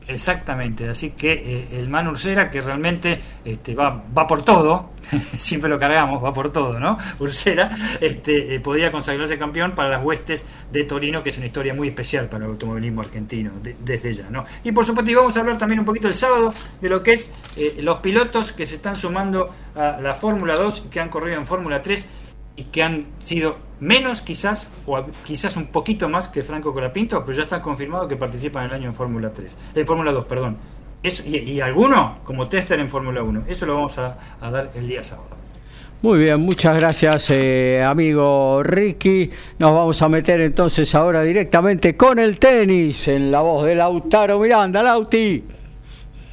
[0.09, 4.91] Exactamente, así que eh, el Man Ursera que realmente este, va, va por todo,
[5.39, 6.99] siempre lo cargamos, va por todo, ¿no?
[7.19, 7.71] Ursera
[8.01, 11.89] este, eh, podría consagrarse campeón para las huestes de Torino, que es una historia muy
[11.89, 14.45] especial para el automovilismo argentino, desde ya, ¿no?
[14.65, 17.13] Y por supuesto, y vamos a hablar también un poquito el sábado de lo que
[17.13, 21.37] es eh, los pilotos que se están sumando a la Fórmula 2 que han corrido
[21.37, 22.09] en Fórmula 3
[22.57, 27.37] y que han sido menos quizás, o quizás un poquito más que Franco Colapinto, pero
[27.37, 30.57] ya está confirmado que participan el año en Fórmula 3, en Fórmula 2, perdón.
[31.03, 33.45] Eso, y, y, alguno como tester en Fórmula 1.
[33.49, 35.29] Eso lo vamos a, dar el día sábado.
[36.03, 39.31] Muy bien, muchas gracias eh, amigo Ricky.
[39.59, 44.39] Nos vamos a meter entonces ahora directamente con el tenis en la voz de Lautaro
[44.39, 44.83] Miranda.
[44.83, 45.45] Lauti.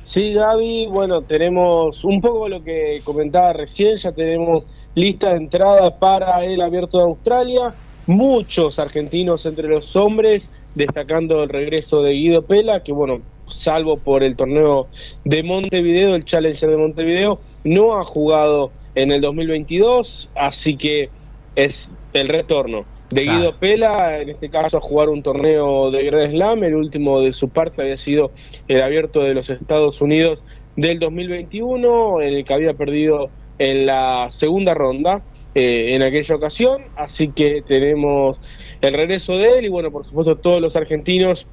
[0.04, 4.66] Sí, Gaby, bueno, tenemos un poco lo que comentaba recién, ya tenemos
[4.98, 7.72] lista de entrada para el Abierto de Australia.
[8.08, 14.24] Muchos argentinos entre los hombres, destacando el regreso de Guido Pela, que bueno, salvo por
[14.24, 14.88] el torneo
[15.24, 21.12] de Montevideo, el Challenger de Montevideo, no ha jugado en el 2022, así que
[21.56, 26.32] es el retorno de Guido Pela, en este caso a jugar un torneo de Grand
[26.32, 28.32] Slam, el último de su parte había sido
[28.68, 30.42] el abierto de los Estados Unidos
[30.76, 33.30] del 2021, en el que había perdido
[33.60, 35.24] en la segunda ronda
[35.56, 38.40] eh, en aquella ocasión, así que tenemos
[38.82, 41.48] el regreso de él y bueno, por supuesto todos los argentinos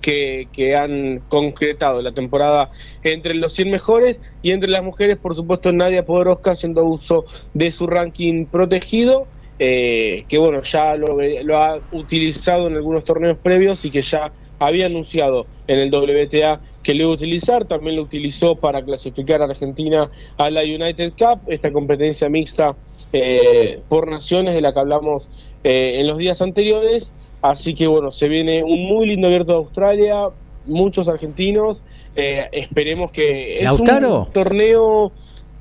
[0.00, 2.70] que, que, han concretado la temporada
[3.02, 4.20] entre los 100 mejores.
[4.42, 7.24] Y entre las mujeres, por supuesto, Nadia Podoroska haciendo uso
[7.54, 9.26] de su ranking protegido,
[9.58, 14.32] eh, que bueno, ya lo, lo, ha utilizado en algunos torneos previos y que ya
[14.58, 19.42] había anunciado en el WTA que lo iba a utilizar, también lo utilizó para clasificar
[19.42, 22.76] a Argentina a la United Cup, esta competencia mixta
[23.12, 25.28] eh, por naciones de la que hablamos
[25.64, 27.12] eh, en los días anteriores.
[27.42, 30.28] Así que bueno, se viene un muy lindo abierto de Australia,
[30.66, 31.82] muchos argentinos.
[32.16, 33.84] Eh, esperemos que es un
[34.32, 35.12] torneo.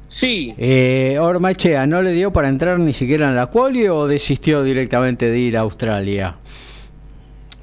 [0.07, 0.55] Sí.
[1.19, 5.39] Ormachea, ¿no le dio para entrar ni siquiera en la quali o desistió directamente de
[5.39, 6.37] ir a Australia?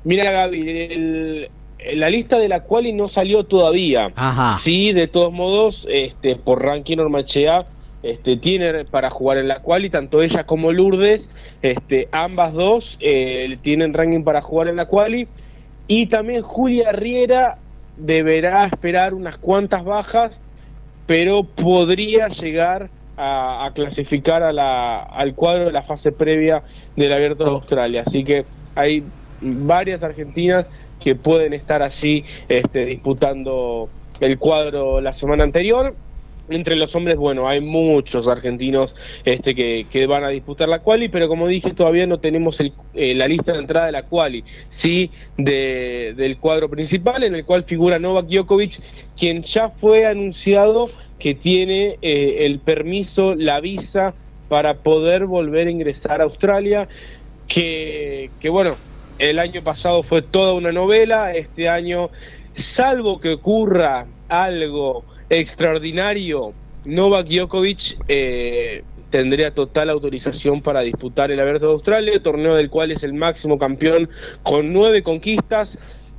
[0.04, 1.50] Mira, Gaby, el,
[1.94, 4.12] la lista de la quali no salió todavía.
[4.58, 7.66] Sí, de todos modos, este, por ranking Ormachea
[8.02, 11.28] este, tiene para jugar en la quali, tanto ella como Lourdes,
[11.62, 15.28] este, ambas dos eh, tienen ranking para jugar en la quali.
[15.88, 17.58] Y también Julia Riera
[17.96, 20.40] deberá esperar unas cuantas bajas,
[21.06, 26.62] pero podría llegar a, clasificar a la, al cuadro de la fase previa
[26.96, 28.02] del Abierto de Australia.
[28.06, 28.44] Así que
[28.74, 29.02] hay
[29.40, 30.68] varias argentinas
[31.00, 33.88] que pueden estar allí este, disputando
[34.20, 35.94] el cuadro la semana anterior.
[36.48, 38.94] Entre los hombres, bueno, hay muchos argentinos
[39.24, 43.26] este, que, van a disputar la quali, pero como dije, todavía no tenemos eh, la
[43.26, 48.26] lista de entrada de la quali, sí, del cuadro principal, en el cual figura Novak
[48.26, 48.78] Djokovic,
[49.18, 54.14] quien ya fue anunciado que tiene eh, el permiso, la visa
[54.48, 56.86] para poder volver a ingresar a Australia,
[57.48, 58.76] que bueno,
[59.18, 62.10] el año pasado fue toda una novela, este año,
[62.54, 66.52] salvo que ocurra algo extraordinario,
[66.86, 72.92] Novak Djokovic eh, tendría total autorización para disputar el Abierto de Australia, torneo del cual
[72.92, 74.08] es el máximo campeón
[74.42, 75.78] con nueve conquistas,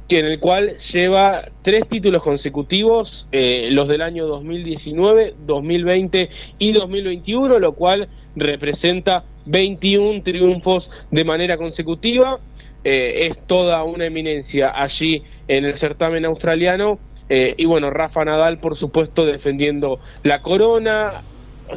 [0.09, 6.29] que en el cual lleva tres títulos consecutivos, eh, los del año 2019, 2020
[6.59, 12.39] y 2021, lo cual representa 21 triunfos de manera consecutiva.
[12.89, 16.99] Eh, es toda una eminencia allí en el certamen australiano.
[17.27, 21.21] Eh, y bueno, Rafa Nadal, por supuesto, defendiendo la corona.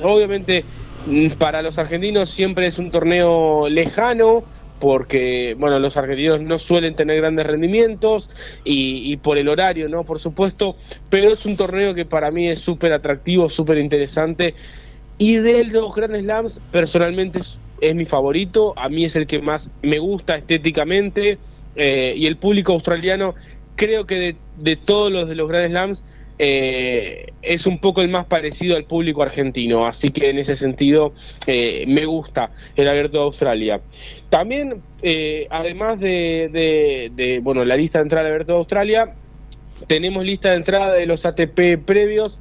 [0.05, 0.63] Obviamente,
[1.07, 4.45] mm, para los argentinos siempre es un torneo lejano,
[4.79, 8.29] porque bueno, los argentinos no suelen tener grandes rendimientos
[8.63, 10.05] y, por el horario, ¿no?
[10.05, 10.77] Por supuesto,
[11.09, 14.55] pero es un torneo que para mí es súper atractivo, súper interesante.
[15.19, 17.41] Y de los grandes Slams, personalmente
[17.81, 21.39] es mi favorito, a mí es el que más me gusta estéticamente
[21.77, 23.35] eh, y el público australiano
[23.77, 26.05] creo que de, todos los de los Grand Slams
[26.39, 31.13] eh, es un poco el más parecido al público argentino, así que en ese sentido
[31.47, 33.81] eh, me gusta el abierto de Australia.
[34.29, 34.83] También,
[35.51, 39.15] además de, bueno, la lista de entrada del abierto de Australia,
[39.87, 42.39] tenemos lista de entrada de los ATP previos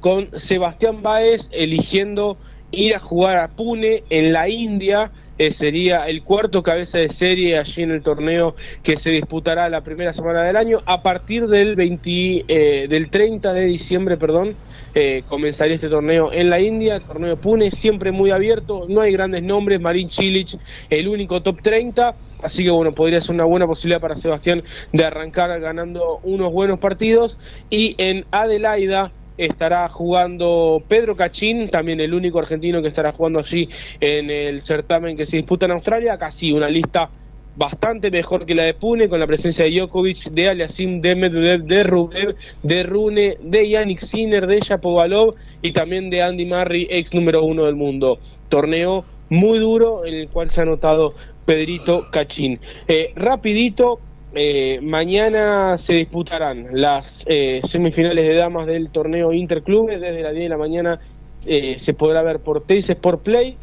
[0.00, 2.36] con Sebastián Baez eligiendo
[2.70, 7.56] ir a jugar a Pune en la India eh, sería el cuarto cabeza de serie
[7.56, 10.80] allí en el torneo que se disputará la primera semana del año.
[10.84, 14.56] A partir del, 20, eh, del 30 de diciembre, perdón,
[14.94, 19.44] eh, comenzaría este torneo en la India, torneo Pune, siempre muy abierto, no hay grandes
[19.44, 20.58] nombres, Marín Chilich,
[20.90, 22.16] el único top 30.
[22.42, 24.62] Así que bueno, podría ser una buena posibilidad para Sebastián
[24.92, 27.38] de arrancar ganando unos buenos partidos.
[27.70, 33.68] Y en Adelaida, estará jugando Pedro Cachín, también el único argentino que estará jugando allí
[34.00, 37.08] en el certamen que se disputa en Australia, casi una lista
[37.58, 41.64] bastante mejor que la de Pune, con la presencia de Djokovic, de Aliasim, de Medvedev,
[41.64, 47.12] de Rublev, de Rune, de Yannick Sinner, de Shapovalov y también de Andy Murray, ex
[47.14, 48.20] número uno del mundo.
[48.48, 52.60] Torneo muy duro en el cual se ha anotado Pedrito Cachín.
[52.86, 54.00] Eh, rapidito,
[54.34, 60.44] eh, mañana se disputarán las eh, semifinales de damas del torneo Interclubes desde las 10
[60.44, 61.00] de la mañana.
[61.46, 62.92] Eh, se podrá ver por Teis
[63.22, 63.56] Play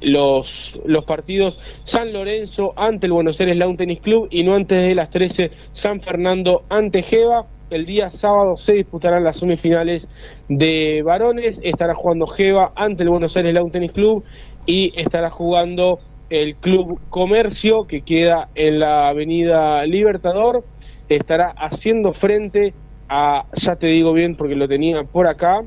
[0.00, 4.94] los, partidos San Lorenzo ante el Buenos Aires Lawn Tennis Club y no antes de
[4.94, 7.46] las 13 San Fernando ante Jeva.
[7.68, 10.08] El día sábado se disputarán las semifinales
[10.48, 11.60] de varones.
[11.62, 14.24] Estará jugando Jeva ante el Buenos Aires Lawn Tennis Club
[14.64, 15.98] y estará jugando
[16.30, 20.64] el Club Comercio, que queda en la Avenida Libertador,
[21.08, 22.74] estará haciendo frente
[23.08, 25.64] a, ya te digo bien porque lo tenía por acá,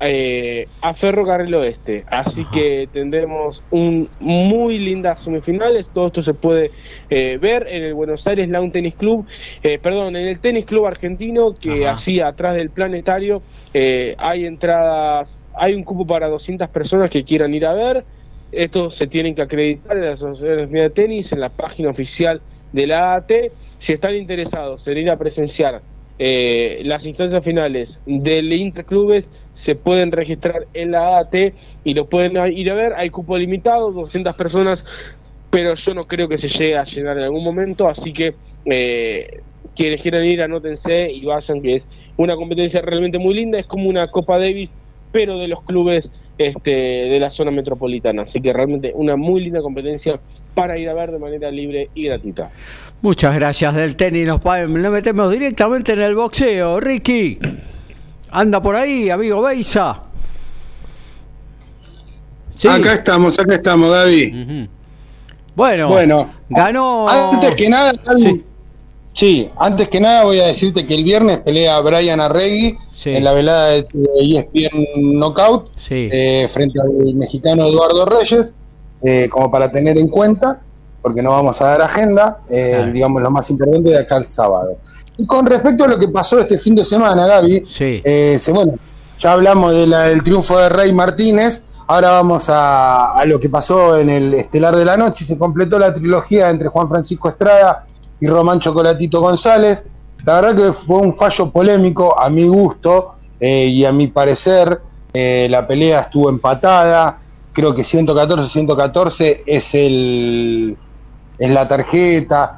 [0.00, 2.04] eh, a Ferrocarril Oeste.
[2.08, 5.90] Así que tendremos un muy lindas semifinales.
[5.90, 6.70] Todo esto se puede
[7.10, 9.26] eh, ver en el Buenos Aires Lawn Tennis Club,
[9.62, 13.42] eh, perdón, en el Tenis Club Argentino, que así atrás del planetario
[14.18, 18.04] hay entradas, hay un cupo para 200 personas que quieran ir a ver.
[18.50, 22.42] Estos se tienen que acreditar en la Asociación de Tenis, en la página oficial
[22.72, 23.32] de la AT.
[23.78, 25.82] Si están interesados en ir a presenciar
[26.18, 31.34] eh, las instancias finales del Interclubes, se pueden registrar en la AT
[31.84, 32.94] y lo pueden ir a ver.
[32.96, 34.84] Hay cupo limitado, 200 personas,
[35.50, 39.42] pero yo no creo que se llegue a llenar en algún momento, así que eh,
[39.74, 43.88] quienes quieran ir, anótense y vayan, que es una competencia realmente muy linda, es como
[43.88, 44.74] una Copa Davis,
[45.10, 48.22] pero de los clubes este, de la zona metropolitana.
[48.22, 50.20] Así que realmente una muy linda competencia
[50.54, 52.50] para ir a ver de manera libre y gratuita.
[53.02, 54.26] Muchas gracias del tenis.
[54.26, 56.80] Nos, nos metemos directamente en el boxeo.
[56.80, 57.38] Ricky,
[58.30, 60.02] anda por ahí, amigo Beisa.
[62.68, 64.68] Acá estamos, acá estamos, Gaby.
[65.54, 67.08] Bueno, bueno, ganó.
[67.08, 68.44] Antes que nada, Sí,
[69.56, 73.66] antes que nada voy a decirte que el viernes pelea Brian Arregui en la velada
[73.70, 73.88] de
[74.20, 78.54] ESPN Knockout eh, frente al mexicano Eduardo Reyes,
[79.02, 80.60] eh, como para tener en cuenta,
[81.02, 84.78] porque no vamos a dar agenda, eh, digamos lo más importante de acá el sábado.
[85.16, 87.64] Y con respecto a lo que pasó este fin de semana, Gaby,
[88.52, 88.74] bueno,
[89.18, 94.10] ya hablamos del triunfo de Rey Martínez, ahora vamos a, a lo que pasó en
[94.10, 97.82] el estelar de la noche, se completó la trilogía entre Juan Francisco Estrada
[98.20, 99.84] y Román Chocolatito González.
[100.24, 104.80] La verdad que fue un fallo polémico a mi gusto eh, y a mi parecer.
[105.12, 107.20] Eh, la pelea estuvo empatada.
[107.52, 110.76] Creo que 114-114 es, el,
[111.38, 112.52] es la tarjeta.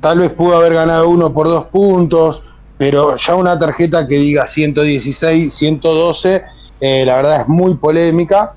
[0.00, 2.44] Tal vez pudo haber ganado uno por dos puntos,
[2.78, 6.42] pero ya una tarjeta que diga 116, 112,
[6.80, 8.54] eh, la verdad es muy polémica.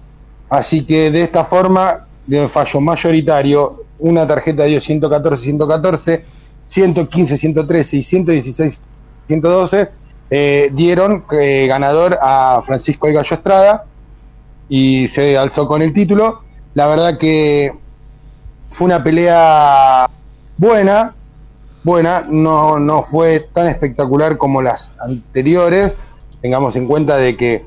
[0.50, 6.26] Así que de esta forma, de fallo mayoritario, una tarjeta dio 114, 114,
[6.66, 8.82] 115, 113 y 116,
[9.28, 9.92] 112,
[10.30, 13.86] eh, dieron eh, ganador a Francisco Gallo Estrada
[14.68, 16.42] y se alzó con el título.
[16.74, 17.72] La verdad que
[18.70, 20.10] fue una pelea
[20.58, 21.16] buena,
[21.84, 25.98] buena, no, no fue tan espectacular como las anteriores.
[26.42, 27.66] Tengamos en cuenta de que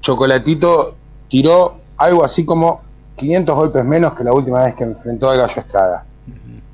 [0.00, 0.96] Chocolatito
[1.28, 2.82] tiró algo así como
[3.20, 6.06] 500 golpes menos que la última vez que enfrentó a Gallo Estrada.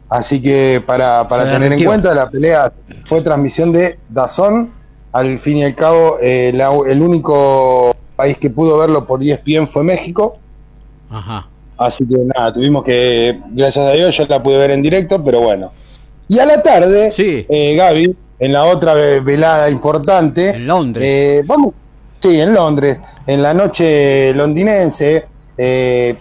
[0.09, 4.73] Así que para, tener en cuenta, la pelea fue transmisión de Dazón.
[5.12, 9.82] Al fin y al cabo, eh, el único país que pudo verlo por ESPN fue
[9.82, 10.36] México.
[11.10, 11.48] Ajá.
[11.78, 15.40] Así que nada, tuvimos que, gracias a Dios, yo la pude ver en directo, pero
[15.40, 15.73] bueno.
[16.28, 17.44] Y a la tarde, sí.
[17.48, 20.51] Eh, Gaby, en la otra velada importante.
[20.51, 21.05] En Londres.
[21.05, 21.74] Eh, vamos,
[22.20, 25.27] sí, en Londres, en la noche londinense.
[25.59, 26.16] Eh,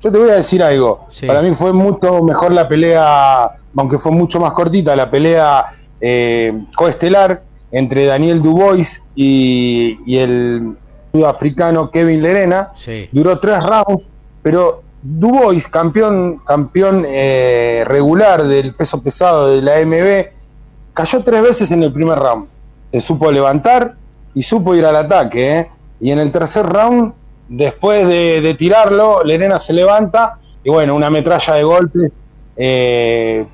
[0.00, 1.06] yo te voy a decir algo.
[1.26, 5.66] Para mí fue mucho mejor la pelea, aunque fue mucho más cortita, la pelea
[6.00, 7.42] eh, coestelar
[7.72, 10.76] entre Daniel Dubois y, el
[11.12, 12.72] sudafricano Kevin Lerena.
[13.12, 14.10] Duró tres rounds,
[14.42, 20.32] pero Dubois, campeón, campeón eh, regular del peso pesado de la MB,
[20.94, 22.48] cayó tres veces en el primer round.
[22.92, 23.94] Se supo levantar
[24.34, 25.58] y supo ir al ataque.
[25.58, 25.70] ¿eh?
[26.00, 27.12] Y en el tercer round,
[27.48, 32.12] después de, tirarlo, Lerena se levanta y bueno, una metralla de golpes.
[32.56, 33.46] Eh,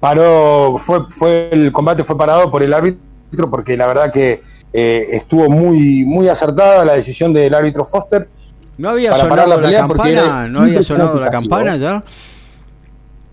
[0.00, 4.42] paró, fue, fue el combate fue parado por el árbitro porque la verdad que
[4.72, 8.28] estuvo muy, muy acertada la decisión del árbitro Foster
[8.78, 10.46] ¿No había sonado la, campana?
[10.46, 12.04] ¿No había sonado la campana ya?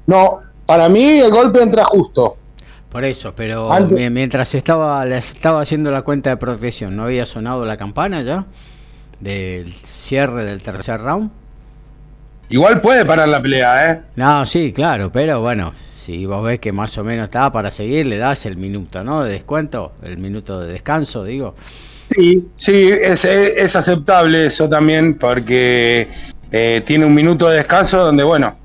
[0.07, 2.35] No, para mí el golpe entra justo.
[2.91, 7.77] Por eso, pero mientras estaba, estaba haciendo la cuenta de protección, ¿no había sonado la
[7.77, 8.45] campana ya?
[9.19, 11.31] Del cierre del tercer round.
[12.49, 14.01] Igual puede parar la pelea, ¿eh?
[14.15, 18.05] No, sí, claro, pero bueno, si vos ves que más o menos está para seguir,
[18.05, 19.23] le das el minuto, ¿no?
[19.23, 21.55] De descuento, el minuto de descanso, digo.
[22.11, 26.07] Sí, sí, es, es, aceptable eso también porque
[26.51, 28.55] eh, tiene un minuto de descanso donde, bueno,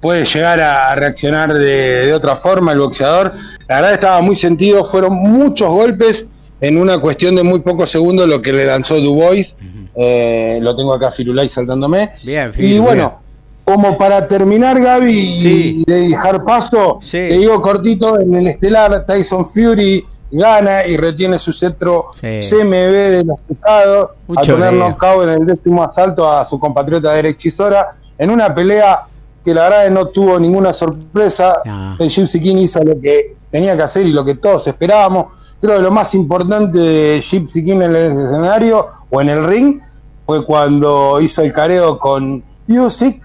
[0.00, 3.32] puede llegar a reaccionar de, otra forma el boxeador.
[3.68, 6.28] La verdad estaba muy sentido, fueron muchos golpes
[6.60, 9.56] en una cuestión de muy pocos segundos lo que le lanzó Dubois.
[9.94, 12.10] Eh, lo tengo acá Firulay saltándome.
[12.24, 13.20] Bien, y bueno,
[13.64, 19.44] como para terminar, Gaby, y de dejar paso, te digo cortito, en el estelar Tyson
[19.44, 25.46] Fury gana y retiene su centro CMB de los pesados a poner knockout en el
[25.46, 29.00] décimo asalto a su compatriota Derek Chisora en una pelea
[29.44, 31.62] que la verdad no tuvo ninguna sorpresa.
[31.98, 35.56] El Gypsy King hizo lo que tenía que hacer y lo que todos esperábamos.
[35.60, 39.80] Creo que lo más importante de Gypsy King en el escenario o en el ring
[40.26, 43.20] fue cuando hizo el careo con Music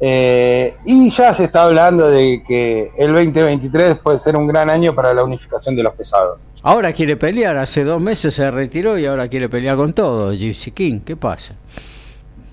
[0.00, 4.94] eh, y ya se está hablando de que el 2023 puede ser un gran año
[4.94, 6.50] para la unificación de los pesados.
[6.62, 10.72] Ahora quiere pelear, hace dos meses se retiró y ahora quiere pelear con todo, Gypsy
[10.72, 11.54] King, ¿qué pasa?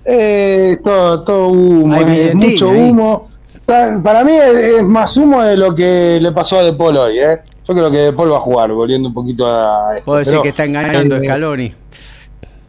[0.04, 2.00] Eh, todo, todo humo,
[2.34, 3.28] mucho humo.
[3.66, 7.40] Para mí es, más humo de lo que le pasó a De Paul hoy, ¿eh?
[7.66, 10.04] Yo creo que De Paul va a jugar, volviendo un poquito a esto.
[10.04, 11.74] Puedo decir que está engañando eh, Scaloni.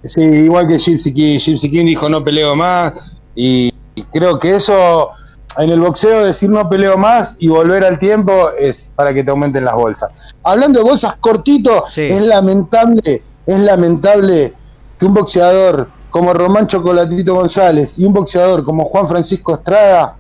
[0.04, 1.40] Sí, igual que Gypsy King.
[1.40, 2.94] Gypsy King dijo no peleo más
[3.36, 5.12] y y creo que eso,
[5.58, 9.32] en el boxeo, decir no peleo más y volver al tiempo es para que te
[9.32, 10.34] aumenten las bolsas.
[10.44, 14.54] Hablando de bolsas cortito, es lamentable, es lamentable
[14.98, 20.16] que un boxeador como Román Chocolatito González y un boxeador como Juan Francisco Estrada,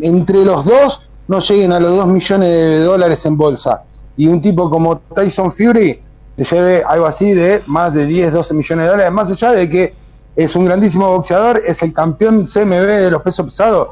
[0.00, 3.84] entre los dos no lleguen a los 2 millones de dólares en bolsa.
[4.16, 6.00] Y un tipo como Tyson Fury
[6.36, 9.68] se lleve algo así de más de 10, 12 millones de dólares, más allá de
[9.68, 9.94] que
[10.34, 13.88] es un grandísimo boxeador, es el campeón CMB de los pesos pesados,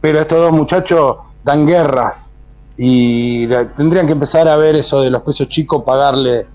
[0.00, 2.30] pero estos dos muchachos dan guerras
[2.76, 3.46] y
[3.76, 6.46] tendrían que empezar a ver eso de los pesos chicos, pagarle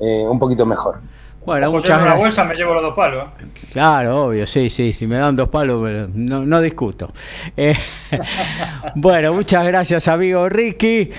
[0.00, 1.00] eh, un poquito mejor.
[1.48, 2.18] Bueno, muchas gracias.
[2.18, 3.24] bolsa me llevo los dos palos.
[3.40, 3.46] ¿eh?
[3.72, 7.10] Claro, obvio, sí, sí, si me dan dos palos no, no discuto.
[7.56, 7.74] Eh,
[8.94, 11.10] bueno, muchas gracias amigo Ricky.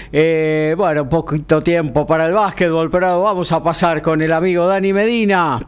[0.78, 5.60] bueno, poquito tiempo para el básquetbol, pero vamos a pasar con el amigo Dani Medina.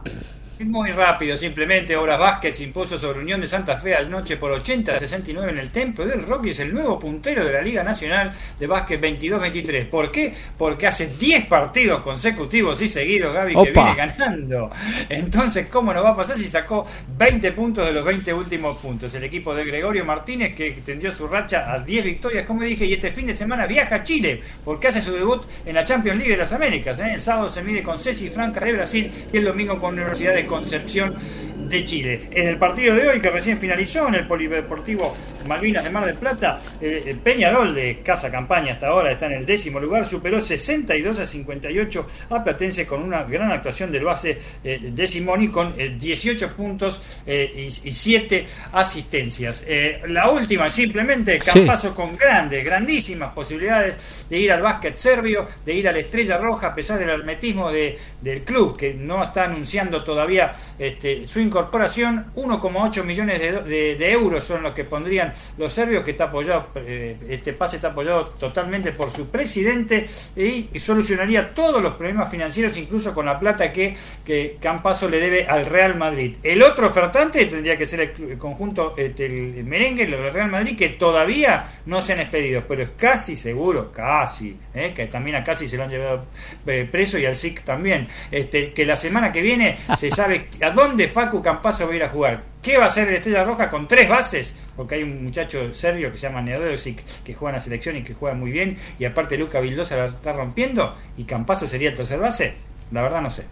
[0.64, 5.50] Muy rápido, simplemente Obras Vázquez impuso sobre Unión de Santa Fe anoche por 80 69
[5.50, 8.66] en el Templo del Rock y es el nuevo puntero de la Liga Nacional de
[8.66, 9.88] Básquet 22-23.
[9.88, 10.32] ¿Por qué?
[10.56, 14.70] Porque hace 10 partidos consecutivos y seguidos, Gaby, que viene ganando.
[15.08, 16.86] Entonces, ¿cómo nos va a pasar si sacó
[17.16, 19.14] 20 puntos de los 20 últimos puntos?
[19.14, 22.92] El equipo de Gregorio Martínez que tendió su racha a 10 victorias, como dije, y
[22.92, 26.32] este fin de semana viaja a Chile porque hace su debut en la Champions League
[26.32, 26.98] de las Américas.
[27.00, 27.14] ¿eh?
[27.14, 30.46] El sábado se mide con Ceci Franca de Brasil y el domingo con Universidad de
[30.52, 31.14] Concepción
[31.56, 32.28] de Chile.
[32.30, 35.16] En el partido de hoy, que recién finalizó en el Polideportivo
[35.46, 39.46] Malvinas de Mar del Plata, eh, Peñarol de Casa Campaña hasta ahora está en el
[39.46, 44.90] décimo lugar, superó 62 a 58 a Platense con una gran actuación del base eh,
[44.92, 49.64] de Simoni con 18 eh, puntos y, 7 asistencias.
[50.08, 55.88] la última, simplemente, Campazo con grandes, grandísimas posibilidades de ir al básquet serbio, de ir
[55.88, 60.02] a la Estrella Roja, a pesar del hermetismo de, del club, que no está anunciando
[60.04, 66.12] todavía este, su incorporación, 1,8 millones de, euros son los que pondrían los serbios, que
[66.12, 70.06] está apoyado, eh, este pase está apoyado totalmente por su presidente
[70.36, 75.46] y, solucionaría todos los problemas financieros, incluso con la plata que, que Campaso le debe
[75.46, 76.36] al Real Madrid.
[76.42, 80.90] El otro ofertante tendría que ser el, conjunto, este, el merengue, el Real Madrid, que
[80.90, 85.68] todavía no se han expedido, pero es casi seguro, casi, eh, que también a casi
[85.68, 86.26] se lo han llevado
[86.66, 90.70] eh, preso y al SIC también, este, que la semana que viene se sabe a
[90.70, 92.51] dónde Facu Campazo va a ir a jugar.
[92.62, 94.54] ¿Qué va a hacer el Estrella Roja con tres bases?
[94.76, 98.04] Porque hay un muchacho serbio que se llama Neodosic que juega en la selección y
[98.04, 98.78] que juega muy bien.
[99.00, 100.94] Y aparte Luca Vildosa la está rompiendo.
[101.16, 102.54] Y Campazo sería el tercer base.
[102.92, 103.46] La verdad no sé.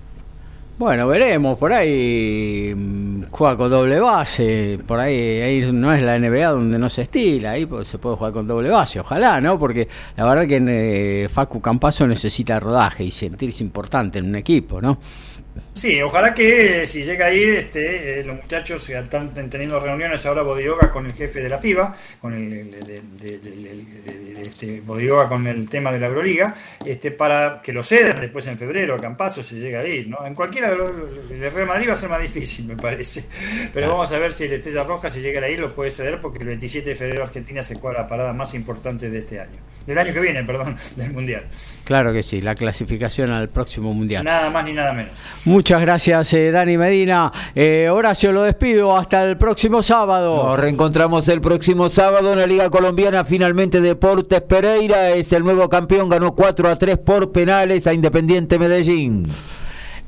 [0.78, 6.48] Bueno, veremos, por ahí mm, juega con doble base, por ahí, no es la NBA
[6.48, 9.58] donde no se estila, ahí pues, se puede jugar con doble base, ojalá, ¿no?
[9.58, 14.80] Porque la verdad que eh, Facu Campazo necesita rodaje y sentirse importante en un equipo,
[14.80, 14.98] ¿no?
[15.80, 20.42] Sí, ojalá que si llega a ir, este, eh, los muchachos están teniendo reuniones ahora
[20.42, 25.98] Bodioga con el jefe de la FIBA, con el, de, este, con el tema de
[25.98, 26.54] la Euroliga,
[26.84, 30.06] este, para que lo cedan después en febrero a Campazo si llega a ir.
[30.06, 30.26] ¿no?
[30.26, 30.90] En cualquiera de los,
[31.30, 33.24] el Real Madrid va a ser más difícil, me parece.
[33.72, 36.20] Pero vamos a ver si el Estrella Roja, si llega a ir, lo puede ceder
[36.20, 39.58] porque el 27 de febrero Argentina se juega la parada más importante de este año.
[39.86, 41.44] Del año que viene, perdón, del Mundial.
[41.84, 44.24] Claro que sí, la clasificación al próximo Mundial.
[44.24, 45.12] Nada más ni nada menos.
[45.70, 47.30] Muchas gracias, eh, Dani Medina.
[47.54, 50.34] Eh, Horacio, lo despido hasta el próximo sábado.
[50.48, 53.24] Nos reencontramos el próximo sábado en la Liga Colombiana.
[53.24, 56.08] Finalmente, Deportes Pereira es el nuevo campeón.
[56.08, 59.28] Ganó 4 a 3 por penales a Independiente Medellín.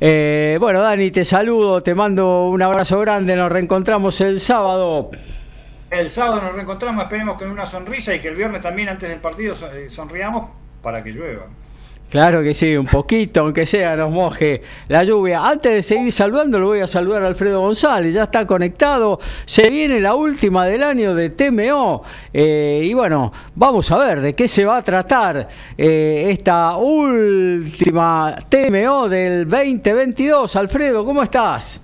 [0.01, 3.37] Eh, bueno, Dani, te saludo, te mando un abrazo grande.
[3.37, 5.11] Nos reencontramos el sábado.
[5.93, 9.21] El sábado nos reencontramos, esperemos con una sonrisa y que el viernes también antes del
[9.21, 9.55] partido
[9.89, 10.51] sonriamos
[10.83, 11.47] para que llueva.
[12.13, 15.49] Claro que sí, un poquito, aunque sea, nos moje la lluvia.
[15.49, 19.19] Antes de seguir saludando, lo voy a saludar a Alfredo González, ya está conectado.
[19.47, 22.03] Se viene la última del año de TMO.
[22.35, 25.49] Eh, y bueno, vamos a ver de qué se va a tratar
[25.79, 30.55] eh, esta última TMO del 2022.
[30.57, 31.81] Alfredo, ¿cómo estás?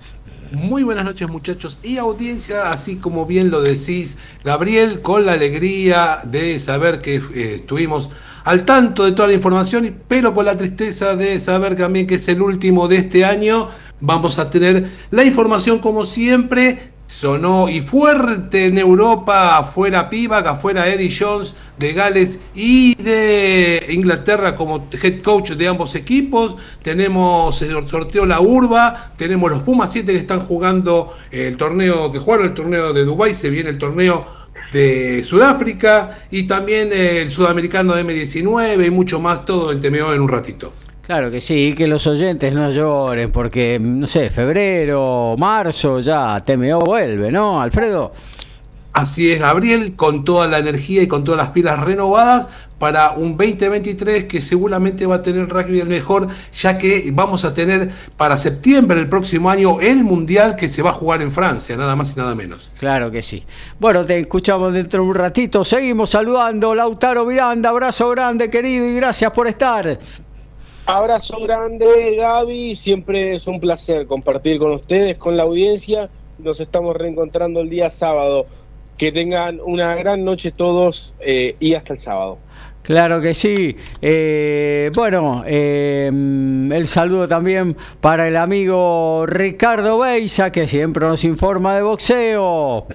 [0.51, 6.19] Muy buenas noches muchachos y audiencia, así como bien lo decís, Gabriel, con la alegría
[6.23, 8.11] de saber que eh, estuvimos
[8.49, 12.27] al tanto de toda la información, pero con la tristeza de saber también que es
[12.29, 13.69] el último de este año.
[14.01, 16.93] Vamos a tener la información como siempre.
[17.05, 24.55] Sonó y fuerte en Europa, afuera Pivac, afuera Eddie Jones de Gales y de Inglaterra
[24.55, 26.55] como head coach de ambos equipos.
[26.81, 32.17] Tenemos el sorteo La Urba, tenemos los Pumas 7 que están jugando el torneo, que
[32.17, 34.38] jugaron el torneo de Dubái, se viene el torneo
[34.71, 40.21] de Sudáfrica y también el sudamericano de M19 y mucho más, todo en TMO en
[40.21, 40.73] un ratito.
[41.01, 46.81] Claro que sí, que los oyentes no lloren porque, no sé, febrero, marzo ya TMO
[46.81, 48.13] vuelve, ¿no, Alfredo?
[48.93, 52.49] Así es, Gabriel, con toda la energía y con todas las pilas renovadas
[52.79, 57.53] para un 2023 que seguramente va a tener rugby el mejor, ya que vamos a
[57.53, 61.75] tener para septiembre del próximo año el Mundial que se va a jugar en Francia,
[61.77, 62.71] nada más y nada menos.
[62.79, 63.43] Claro que sí.
[63.79, 65.63] Bueno, te escuchamos dentro de un ratito.
[65.65, 66.73] Seguimos saludando.
[66.73, 69.99] Lautaro Miranda, abrazo grande, querido, y gracias por estar.
[70.85, 72.75] Abrazo grande, Gaby.
[72.75, 76.09] Siempre es un placer compartir con ustedes, con la audiencia.
[76.39, 78.47] Nos estamos reencontrando el día sábado.
[78.99, 82.37] Que tengan una gran noche todos eh, y hasta el sábado.
[82.83, 83.77] Claro que sí.
[84.01, 91.77] Eh, bueno, eh, el saludo también para el amigo Ricardo Beisa, que siempre nos informa
[91.77, 92.87] de boxeo.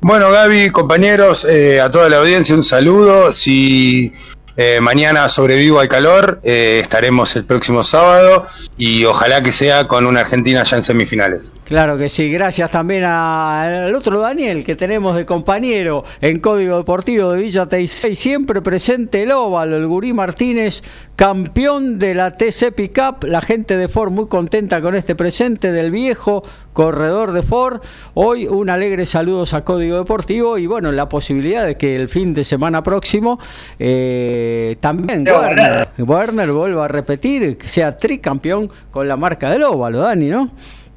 [0.00, 3.34] Bueno, Gaby, compañeros, a toda la audiencia un saludo.
[3.34, 4.12] Si
[4.56, 10.04] eh, mañana sobrevivo al calor, eh, estaremos el próximo sábado y ojalá que sea con
[10.04, 11.52] una Argentina ya en semifinales.
[11.72, 17.30] Claro que sí, gracias también al otro Daniel que tenemos de compañero en Código Deportivo
[17.30, 20.82] de Villa Teisei, siempre presente el óvalo, el Gurí Martínez,
[21.16, 25.90] campeón de la TC Pickup, la gente de Ford muy contenta con este presente del
[25.90, 26.42] viejo
[26.74, 27.80] corredor de Ford.
[28.12, 32.34] Hoy un alegre saludos a Código Deportivo y bueno, la posibilidad de que el fin
[32.34, 33.38] de semana próximo
[33.78, 40.00] eh, también Werner, Werner vuelva a repetir, que sea tricampeón con la marca del óvalo,
[40.00, 40.50] Dani, ¿no?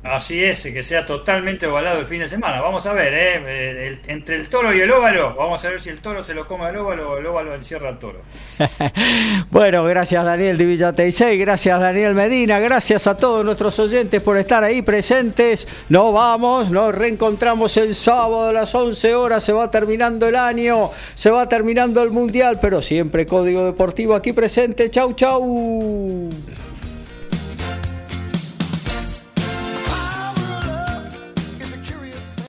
[0.05, 2.61] Así es, que sea totalmente ovalado el fin de semana.
[2.61, 3.41] Vamos a ver, ¿eh?
[3.45, 6.47] eh entre el toro y el óvalo, vamos a ver si el toro se lo
[6.47, 8.21] come al óvalo o el óvalo encierra al toro.
[9.49, 14.63] bueno, gracias Daniel de Villateisei, gracias Daniel Medina, gracias a todos nuestros oyentes por estar
[14.63, 15.67] ahí presentes.
[15.89, 20.91] Nos vamos, nos reencontramos el sábado a las 11 horas, se va terminando el año,
[21.15, 24.91] se va terminando el mundial, pero siempre Código Deportivo aquí presente.
[24.91, 26.29] Chau, chau.